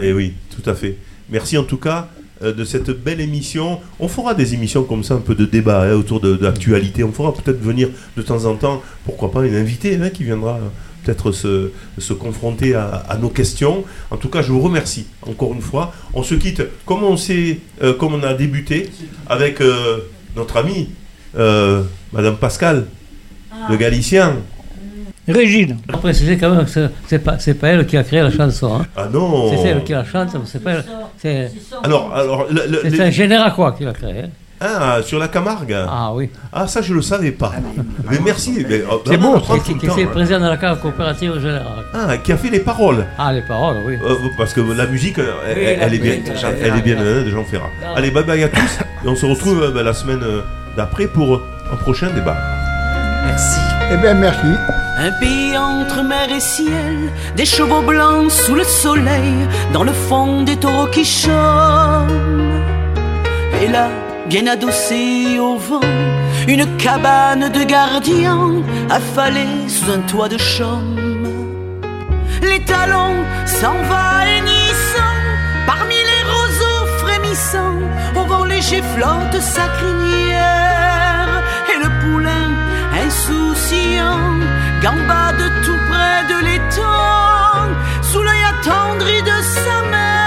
Et 0.00 0.08
Eh 0.08 0.12
oui, 0.12 0.34
tout 0.54 0.68
à 0.68 0.74
fait. 0.74 0.96
Merci 1.30 1.56
en 1.58 1.64
tout 1.64 1.76
cas 1.76 2.08
euh, 2.42 2.52
de 2.52 2.64
cette 2.64 2.90
belle 2.90 3.20
émission. 3.20 3.80
On 4.00 4.08
fera 4.08 4.34
des 4.34 4.54
émissions 4.54 4.84
comme 4.84 5.04
ça, 5.04 5.14
un 5.14 5.20
peu 5.20 5.34
de 5.34 5.44
débat 5.44 5.82
hein, 5.82 5.92
autour 5.94 6.20
de, 6.20 6.36
de 6.36 6.42
l'actualité. 6.42 7.04
On 7.04 7.12
fera 7.12 7.32
peut-être 7.32 7.60
venir 7.60 7.88
de 8.16 8.22
temps 8.22 8.44
en 8.44 8.56
temps, 8.56 8.82
pourquoi 9.04 9.30
pas, 9.30 9.46
une 9.46 9.54
invitée 9.54 9.96
hein, 10.02 10.10
qui 10.10 10.24
viendra 10.24 10.56
euh, 10.56 10.68
peut-être 11.04 11.32
se, 11.32 11.70
se 11.98 12.12
confronter 12.12 12.74
à, 12.74 12.86
à 13.08 13.16
nos 13.16 13.28
questions. 13.28 13.84
En 14.10 14.16
tout 14.16 14.28
cas, 14.28 14.42
je 14.42 14.52
vous 14.52 14.60
remercie 14.60 15.06
encore 15.22 15.52
une 15.52 15.62
fois. 15.62 15.92
On 16.14 16.22
se 16.22 16.34
quitte 16.34 16.62
comme 16.86 17.02
on, 17.02 17.16
euh, 17.30 17.94
comme 17.94 18.14
on 18.14 18.22
a 18.22 18.34
débuté 18.34 18.90
avec 19.28 19.60
euh, 19.60 19.98
notre 20.36 20.56
amie, 20.56 20.88
Madame 22.12 22.36
Pascal, 22.36 22.86
le 23.70 23.76
Galicien. 23.76 24.36
Régine. 25.28 25.76
Je 25.88 25.96
préciser 25.96 26.36
quand 26.36 26.50
même 26.50 26.64
que 26.64 26.88
c'est- 27.06 27.18
pas, 27.20 27.38
c'est 27.38 27.54
pas 27.54 27.68
elle 27.68 27.86
qui 27.86 27.96
a 27.96 28.02
créé 28.02 28.20
la 28.22 28.30
chanson. 28.30 28.80
hein. 28.80 28.86
Ah 28.96 29.06
non 29.12 29.50
C'est 29.50 29.68
elle 29.68 29.84
qui 29.84 29.92
la 29.92 30.04
chante, 30.04 30.34
mais 30.34 30.40
c'est 30.46 30.62
pas 30.62 30.72
elle. 30.72 30.84
C'est, 31.18 31.52
Alors, 31.84 32.12
alors 32.14 32.46
c'est 32.82 32.90
les- 32.90 33.00
un 33.00 33.10
général 33.10 33.52
quoi 33.54 33.72
qui 33.72 33.84
l'a 33.84 33.92
créé. 33.92 34.24
Ah, 34.64 34.98
sur 35.04 35.18
la 35.18 35.26
Camargue 35.26 35.76
Ah 35.88 36.12
oui. 36.14 36.30
Ah, 36.52 36.68
ça, 36.68 36.82
je 36.82 36.94
le 36.94 37.02
savais 37.02 37.32
pas. 37.32 37.52
Mais 38.08 38.18
merci. 38.24 38.64
mais, 38.68 38.82
oh, 38.88 39.02
C'est 39.04 39.16
beau, 39.16 39.40
qui, 39.64 39.76
qui 39.76 39.86
hein. 39.88 40.06
président 40.12 40.38
de 40.38 40.46
la 40.46 40.56
Cave 40.56 40.80
coopérative 40.80 41.34
générale. 41.40 41.84
Ah, 41.92 42.16
qui 42.18 42.30
a 42.30 42.36
fait 42.36 42.48
les 42.50 42.60
paroles. 42.60 43.04
Ah, 43.18 43.32
les 43.32 43.42
paroles, 43.42 43.78
oui. 43.86 43.94
Euh, 44.04 44.14
parce 44.38 44.52
que 44.54 44.60
la 44.60 44.86
musique, 44.86 45.18
euh, 45.18 45.32
elle, 45.48 45.58
Oui, 45.58 45.64
elle 45.64 45.78
la 45.80 45.86
est 45.86 45.98
bien, 45.98 46.10
musique 46.12 46.32
de 46.32 46.36
Jean 46.38 46.48
elle 46.60 46.76
est 46.76 46.80
bien 46.82 46.96
euh, 46.98 47.24
de 47.24 47.30
Jean 47.30 47.42
Ferrat. 47.44 47.70
Ah. 47.84 47.94
Allez, 47.96 48.12
bye 48.12 48.22
bye 48.24 48.42
à 48.44 48.48
tous. 48.48 48.78
Et 49.04 49.08
on 49.08 49.16
se 49.16 49.26
retrouve 49.26 49.62
euh, 49.64 49.70
ben, 49.72 49.82
la 49.82 49.94
semaine 49.94 50.20
d'après 50.76 51.08
pour 51.08 51.40
un 51.72 51.76
prochain 51.76 52.10
débat. 52.10 52.36
Merci. 53.26 53.58
Eh 53.92 53.96
bien, 53.96 54.14
merci. 54.14 54.46
Un 55.04 55.10
pays 55.18 55.58
entre 55.58 56.04
mer 56.04 56.28
et 56.30 56.38
ciel, 56.38 57.10
des 57.34 57.44
chevaux 57.44 57.82
blancs 57.82 58.30
sous 58.30 58.54
le 58.54 58.62
soleil, 58.62 59.34
dans 59.72 59.82
le 59.82 59.92
fond 59.92 60.42
des 60.42 60.54
taureaux 60.54 60.86
qui 60.86 61.04
chôment. 61.04 62.06
Et 63.60 63.66
là, 63.66 63.88
bien 64.28 64.46
adossé 64.46 65.40
au 65.40 65.56
vent, 65.56 65.80
une 66.46 66.76
cabane 66.76 67.48
de 67.48 67.64
gardiens 67.64 68.62
affalée 68.90 69.66
sous 69.66 69.90
un 69.90 70.02
toit 70.10 70.28
de 70.28 70.38
chaume. 70.38 70.96
Les 72.40 72.60
talons 72.60 73.24
s'envahissant 73.44 75.16
parmi 75.66 75.96
les 76.10 76.22
roseaux 76.32 76.86
frémissants, 76.98 77.82
au 78.14 78.24
vent 78.24 78.44
léger 78.44 78.82
flotte 78.94 79.42
sa 79.42 79.66
crinière 79.78 81.42
et 81.72 81.78
le 81.82 81.90
poulain 82.02 82.50
insouciant 83.04 84.38
gambade 84.82 85.52
tout 85.64 85.78
près 85.88 86.24
de 86.28 86.44
l'étang 86.44 87.68
sous 88.02 88.22
l'œil 88.22 88.44
attendri 88.52 89.22
de 89.22 89.42
sa 89.42 89.82
mère. 89.90 90.21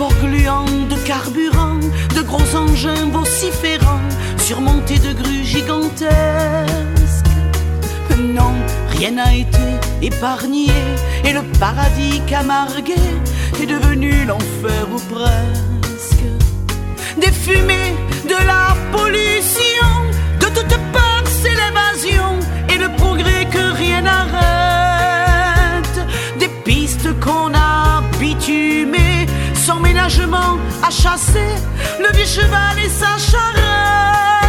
De 0.00 0.96
carburant, 1.06 1.78
de 2.16 2.22
gros 2.22 2.56
engins 2.56 3.10
vociférants, 3.12 4.00
surmontés 4.38 4.98
de 4.98 5.12
grues 5.12 5.44
gigantesques. 5.44 6.06
Non, 8.18 8.54
rien 8.88 9.10
n'a 9.10 9.34
été 9.34 9.58
épargné, 10.00 10.68
et 11.22 11.34
le 11.34 11.42
paradis 11.58 12.22
camarguais 12.26 12.94
est 13.62 13.66
devenu 13.66 14.24
l'enfer 14.24 14.86
ou 14.90 14.98
presque. 15.14 16.24
Des 17.20 17.32
fumées, 17.32 17.94
de 18.24 18.46
la 18.46 18.74
pollution, 18.92 19.92
de 20.40 20.46
toutes 20.46 20.78
parts 20.94 21.30
c'est 21.42 21.50
l'évasion, 21.50 22.38
et 22.70 22.78
le 22.78 22.88
progrès 22.96 23.44
que 23.44 23.76
rien 23.76 24.00
n'arrête. 24.00 24.49
Ménagement 29.78 30.58
à 30.82 30.90
chasser, 30.90 31.54
le 32.00 32.10
vieux 32.16 32.26
cheval 32.26 32.78
et 32.84 32.88
sa 32.88 33.16
charrette. 33.18 34.39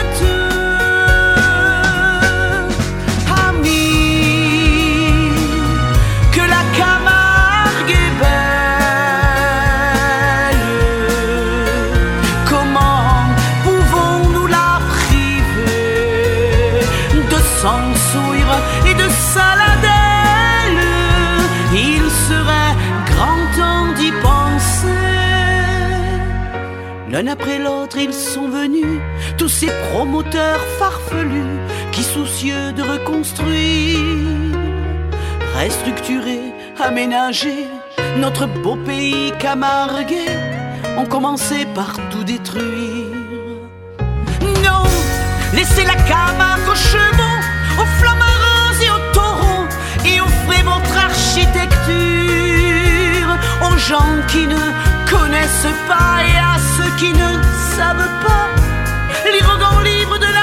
Après 27.28 27.60
l'autre, 27.60 27.98
ils 27.98 28.14
sont 28.14 28.48
venus, 28.50 29.00
tous 29.38 29.48
ces 29.48 29.68
promoteurs 29.92 30.60
farfelus 30.80 31.60
qui, 31.92 32.02
soucieux 32.04 32.74
de 32.74 32.82
reconstruire, 32.82 34.58
restructurer, 35.56 36.42
aménager 36.80 37.68
notre 38.18 38.48
beau 38.48 38.76
pays 38.76 39.32
camarguais, 39.40 40.40
ont 40.98 41.06
commencé 41.06 41.66
par 41.74 41.94
tout 42.10 42.24
détruire. 42.24 43.06
Non, 44.64 44.84
laissez 45.54 45.86
la 45.86 45.96
Camargue 45.96 46.68
aux 46.70 46.76
chevaux, 46.76 47.40
aux 47.82 47.88
flamarins 48.00 48.74
et 48.84 48.90
aux 48.90 49.14
taureaux, 49.14 49.68
et 50.06 50.20
offrez 50.22 50.64
votre 50.64 50.98
architecture 50.98 53.38
aux 53.68 53.78
gens 53.78 54.18
qui 54.28 54.48
ne 54.48 54.58
connaissent 55.12 55.74
pas 55.88 56.24
et 56.30 56.38
à 56.38 56.56
ceux 56.76 56.92
qui 57.00 57.12
ne 57.14 57.32
savent 57.76 58.14
pas. 58.26 58.48
Lire 59.32 59.58
dans 59.60 59.80
livre 59.82 60.18
de 60.18 60.32
la 60.40 60.41